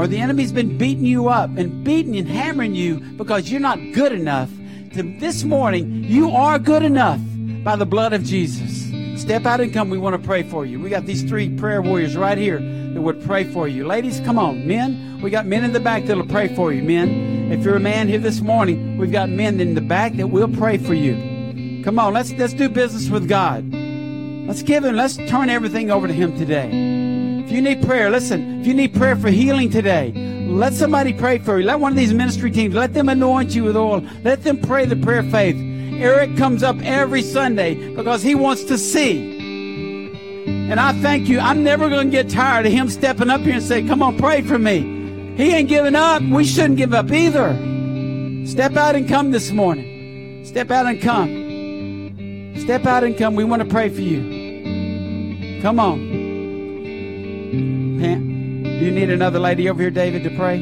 or 0.00 0.06
the 0.06 0.18
enemy's 0.20 0.52
been 0.52 0.78
beating 0.78 1.04
you 1.04 1.30
up 1.30 1.50
and 1.56 1.82
beating 1.82 2.16
and 2.16 2.28
hammering 2.28 2.76
you 2.76 3.00
because 3.16 3.50
you're 3.50 3.60
not 3.60 3.80
good 3.92 4.12
enough, 4.12 4.48
this 4.92 5.42
morning, 5.42 6.04
you 6.04 6.30
are 6.30 6.60
good 6.60 6.84
enough 6.84 7.18
by 7.64 7.74
the 7.74 7.84
blood 7.84 8.12
of 8.12 8.22
Jesus. 8.22 8.88
Step 9.20 9.44
out 9.44 9.60
and 9.60 9.74
come. 9.74 9.90
We 9.90 9.98
want 9.98 10.14
to 10.14 10.24
pray 10.24 10.44
for 10.44 10.64
you. 10.64 10.78
We 10.78 10.90
got 10.90 11.06
these 11.06 11.24
three 11.24 11.48
prayer 11.56 11.82
warriors 11.82 12.16
right 12.16 12.38
here 12.38 12.60
that 12.60 13.02
would 13.02 13.24
pray 13.24 13.42
for 13.42 13.66
you. 13.66 13.84
Ladies, 13.84 14.20
come 14.20 14.38
on. 14.38 14.68
Men, 14.68 15.20
we 15.22 15.30
got 15.30 15.44
men 15.44 15.64
in 15.64 15.72
the 15.72 15.80
back 15.80 16.04
that'll 16.04 16.24
pray 16.24 16.54
for 16.54 16.72
you. 16.72 16.84
Men, 16.84 17.50
if 17.50 17.64
you're 17.64 17.74
a 17.74 17.80
man 17.80 18.06
here 18.06 18.20
this 18.20 18.40
morning, 18.40 18.96
we've 18.96 19.10
got 19.10 19.28
men 19.28 19.60
in 19.60 19.74
the 19.74 19.80
back 19.80 20.12
that 20.18 20.28
will 20.28 20.46
pray 20.46 20.78
for 20.78 20.94
you. 20.94 21.82
Come 21.82 21.98
on, 21.98 22.14
let's 22.14 22.30
let's 22.34 22.54
do 22.54 22.68
business 22.68 23.10
with 23.10 23.28
God. 23.28 23.81
Let's 24.46 24.62
give 24.62 24.84
Him, 24.84 24.96
let's 24.96 25.16
turn 25.28 25.48
everything 25.50 25.90
over 25.90 26.06
to 26.06 26.12
Him 26.12 26.36
today. 26.36 26.68
If 27.44 27.50
you 27.50 27.62
need 27.62 27.82
prayer, 27.82 28.10
listen, 28.10 28.60
if 28.60 28.66
you 28.66 28.74
need 28.74 28.94
prayer 28.94 29.16
for 29.16 29.30
healing 29.30 29.70
today, 29.70 30.12
let 30.46 30.74
somebody 30.74 31.12
pray 31.12 31.38
for 31.38 31.58
you. 31.58 31.66
Let 31.66 31.80
one 31.80 31.92
of 31.92 31.98
these 31.98 32.12
ministry 32.12 32.50
teams, 32.50 32.74
let 32.74 32.92
them 32.92 33.08
anoint 33.08 33.54
you 33.54 33.64
with 33.64 33.76
oil. 33.76 34.04
Let 34.22 34.44
them 34.44 34.58
pray 34.58 34.84
the 34.86 34.96
prayer 34.96 35.20
of 35.20 35.30
faith. 35.30 35.56
Eric 35.94 36.36
comes 36.36 36.62
up 36.62 36.76
every 36.82 37.22
Sunday 37.22 37.94
because 37.94 38.22
he 38.22 38.34
wants 38.34 38.64
to 38.64 38.76
see. 38.76 39.38
And 40.46 40.80
I 40.80 40.92
thank 41.00 41.28
you. 41.28 41.38
I'm 41.38 41.62
never 41.62 41.88
going 41.88 42.10
to 42.10 42.10
get 42.10 42.28
tired 42.28 42.66
of 42.66 42.72
him 42.72 42.88
stepping 42.88 43.30
up 43.30 43.42
here 43.42 43.54
and 43.54 43.62
say, 43.62 43.82
Come 43.82 44.02
on, 44.02 44.18
pray 44.18 44.42
for 44.42 44.58
me. 44.58 44.80
He 45.36 45.52
ain't 45.54 45.68
giving 45.68 45.94
up. 45.94 46.22
We 46.22 46.44
shouldn't 46.44 46.76
give 46.76 46.92
up 46.92 47.10
either. 47.10 47.54
Step 48.46 48.76
out 48.76 48.94
and 48.96 49.08
come 49.08 49.30
this 49.30 49.52
morning. 49.52 50.44
Step 50.44 50.70
out 50.70 50.86
and 50.86 51.00
come. 51.00 51.41
Step 52.56 52.86
out 52.86 53.04
and 53.04 53.16
come. 53.16 53.34
We 53.34 53.44
want 53.44 53.62
to 53.62 53.68
pray 53.68 53.88
for 53.88 54.00
you. 54.00 55.60
Come 55.62 55.78
on. 55.80 55.98
Pam, 58.00 58.62
do 58.62 58.70
you 58.70 58.90
need 58.90 59.10
another 59.10 59.38
lady 59.38 59.68
over 59.68 59.80
here, 59.80 59.90
David, 59.90 60.24
to 60.24 60.30
pray? 60.30 60.60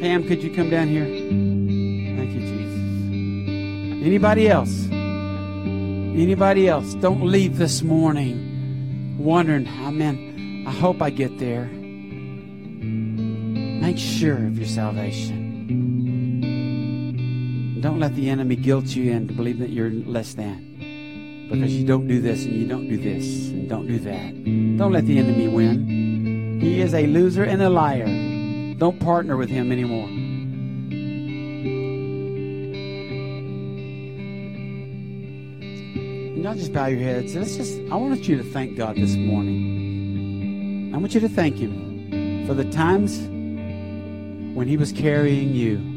Pam, 0.00 0.26
could 0.26 0.42
you 0.42 0.54
come 0.54 0.70
down 0.70 0.88
here? 0.88 1.04
Thank 1.04 2.32
you, 2.32 2.40
Jesus. 2.40 4.06
Anybody 4.06 4.48
else? 4.48 4.88
Anybody 4.90 6.68
else? 6.68 6.94
Don't 6.94 7.22
leave 7.24 7.58
this 7.58 7.82
morning 7.82 9.16
wondering, 9.18 9.68
oh 9.68 9.90
man, 9.90 10.64
I 10.66 10.72
hope 10.72 11.02
I 11.02 11.10
get 11.10 11.38
there. 11.38 11.66
Make 13.80 13.98
sure 13.98 14.46
of 14.46 14.58
your 14.58 14.66
salvation. 14.66 15.49
Don't 17.80 17.98
let 17.98 18.14
the 18.14 18.28
enemy 18.28 18.56
guilt 18.56 18.86
you 18.86 19.10
into 19.10 19.32
believing 19.32 19.62
that 19.62 19.70
you're 19.70 19.90
less 19.90 20.34
than. 20.34 21.48
Because 21.50 21.74
you 21.74 21.86
don't 21.86 22.06
do 22.06 22.20
this 22.20 22.44
and 22.44 22.52
you 22.52 22.68
don't 22.68 22.86
do 22.88 22.98
this 22.98 23.48
and 23.48 23.68
don't 23.70 23.86
do 23.86 23.98
that. 24.00 24.34
Don't 24.76 24.92
let 24.92 25.06
the 25.06 25.18
enemy 25.18 25.48
win. 25.48 26.60
He 26.60 26.82
is 26.82 26.92
a 26.92 27.06
loser 27.06 27.42
and 27.42 27.62
a 27.62 27.70
liar. 27.70 28.04
Don't 28.76 29.00
partner 29.00 29.38
with 29.38 29.48
him 29.48 29.72
anymore. 29.72 30.08
Y'all 36.42 36.54
just 36.54 36.72
bow 36.74 36.86
your 36.86 37.00
heads. 37.00 37.34
Let's 37.34 37.56
just 37.56 37.80
I 37.90 37.96
want 37.96 38.28
you 38.28 38.36
to 38.36 38.44
thank 38.44 38.76
God 38.76 38.96
this 38.96 39.16
morning. 39.16 40.92
I 40.94 40.98
want 40.98 41.14
you 41.14 41.20
to 41.20 41.28
thank 41.30 41.56
him 41.56 42.46
for 42.46 42.52
the 42.52 42.70
times 42.70 43.20
when 44.54 44.68
he 44.68 44.76
was 44.76 44.92
carrying 44.92 45.54
you. 45.54 45.89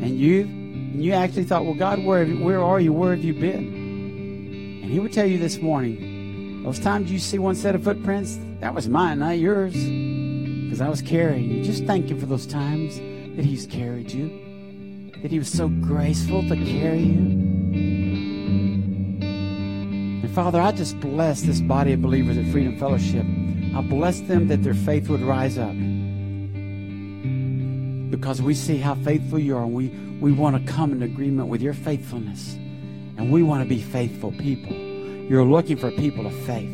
And 0.00 0.18
you 0.18 0.42
and 0.42 1.04
you 1.04 1.12
actually 1.12 1.44
thought, 1.44 1.64
well, 1.64 1.74
God, 1.74 2.02
where, 2.04 2.24
where 2.26 2.62
are 2.62 2.80
you? 2.80 2.92
Where 2.92 3.14
have 3.14 3.22
you 3.22 3.34
been? 3.34 4.80
And 4.82 4.90
he 4.90 4.98
would 4.98 5.12
tell 5.12 5.26
you 5.26 5.36
this 5.36 5.58
morning, 5.58 6.62
those 6.62 6.78
times 6.78 7.12
you 7.12 7.18
see 7.18 7.38
one 7.38 7.54
set 7.54 7.74
of 7.74 7.84
footprints, 7.84 8.38
that 8.60 8.74
was 8.74 8.88
mine, 8.88 9.18
not 9.18 9.38
yours. 9.38 9.74
Because 9.74 10.80
I 10.80 10.88
was 10.88 11.02
carrying 11.02 11.50
you. 11.50 11.62
Just 11.62 11.84
thank 11.84 12.08
him 12.08 12.18
for 12.18 12.26
those 12.26 12.46
times 12.46 12.96
that 13.36 13.44
he's 13.44 13.66
carried 13.66 14.10
you. 14.10 14.30
That 15.22 15.30
he 15.30 15.38
was 15.38 15.48
so 15.48 15.68
graceful 15.68 16.42
to 16.48 16.56
carry 16.56 17.02
you. 17.02 17.18
And 20.22 20.34
Father, 20.34 20.60
I 20.60 20.72
just 20.72 20.98
bless 21.00 21.42
this 21.42 21.60
body 21.60 21.92
of 21.92 22.00
believers 22.00 22.38
at 22.38 22.46
Freedom 22.46 22.78
Fellowship. 22.78 23.26
I 23.74 23.82
bless 23.82 24.20
them 24.20 24.48
that 24.48 24.62
their 24.62 24.74
faith 24.74 25.08
would 25.08 25.20
rise 25.20 25.58
up. 25.58 25.74
Because 28.10 28.40
we 28.40 28.54
see 28.54 28.78
how 28.78 28.94
faithful 28.94 29.38
you 29.38 29.56
are, 29.56 29.62
and 29.62 29.74
we, 29.74 29.88
we 30.20 30.32
want 30.32 30.64
to 30.64 30.72
come 30.72 30.92
in 30.92 31.02
agreement 31.02 31.48
with 31.48 31.60
your 31.60 31.74
faithfulness. 31.74 32.54
And 32.54 33.32
we 33.32 33.42
want 33.42 33.62
to 33.62 33.68
be 33.68 33.80
faithful 33.80 34.32
people. 34.32 34.72
You're 34.72 35.44
looking 35.44 35.76
for 35.76 35.90
people 35.90 36.26
of 36.26 36.34
faith. 36.44 36.70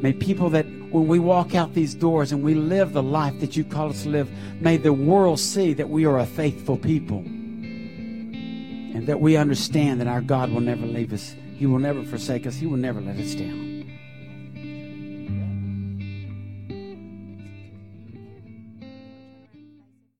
May 0.00 0.12
people 0.12 0.50
that 0.50 0.66
when 0.90 1.06
we 1.06 1.18
walk 1.18 1.54
out 1.54 1.74
these 1.74 1.94
doors 1.94 2.32
and 2.32 2.42
we 2.42 2.54
live 2.54 2.92
the 2.92 3.02
life 3.02 3.38
that 3.40 3.56
you 3.56 3.64
call 3.64 3.90
us 3.90 4.04
to 4.04 4.08
live, 4.08 4.30
may 4.60 4.76
the 4.78 4.92
world 4.92 5.38
see 5.38 5.74
that 5.74 5.90
we 5.90 6.06
are 6.06 6.18
a 6.18 6.26
faithful 6.26 6.78
people. 6.78 7.18
And 7.18 9.06
that 9.06 9.20
we 9.20 9.36
understand 9.36 10.00
that 10.00 10.06
our 10.06 10.22
God 10.22 10.50
will 10.50 10.62
never 10.62 10.86
leave 10.86 11.12
us. 11.12 11.34
He 11.56 11.66
will 11.66 11.78
never 11.78 12.02
forsake 12.04 12.46
us. 12.46 12.54
He 12.54 12.66
will 12.66 12.78
never 12.78 13.00
let 13.00 13.16
us 13.16 13.34
down. 13.34 13.67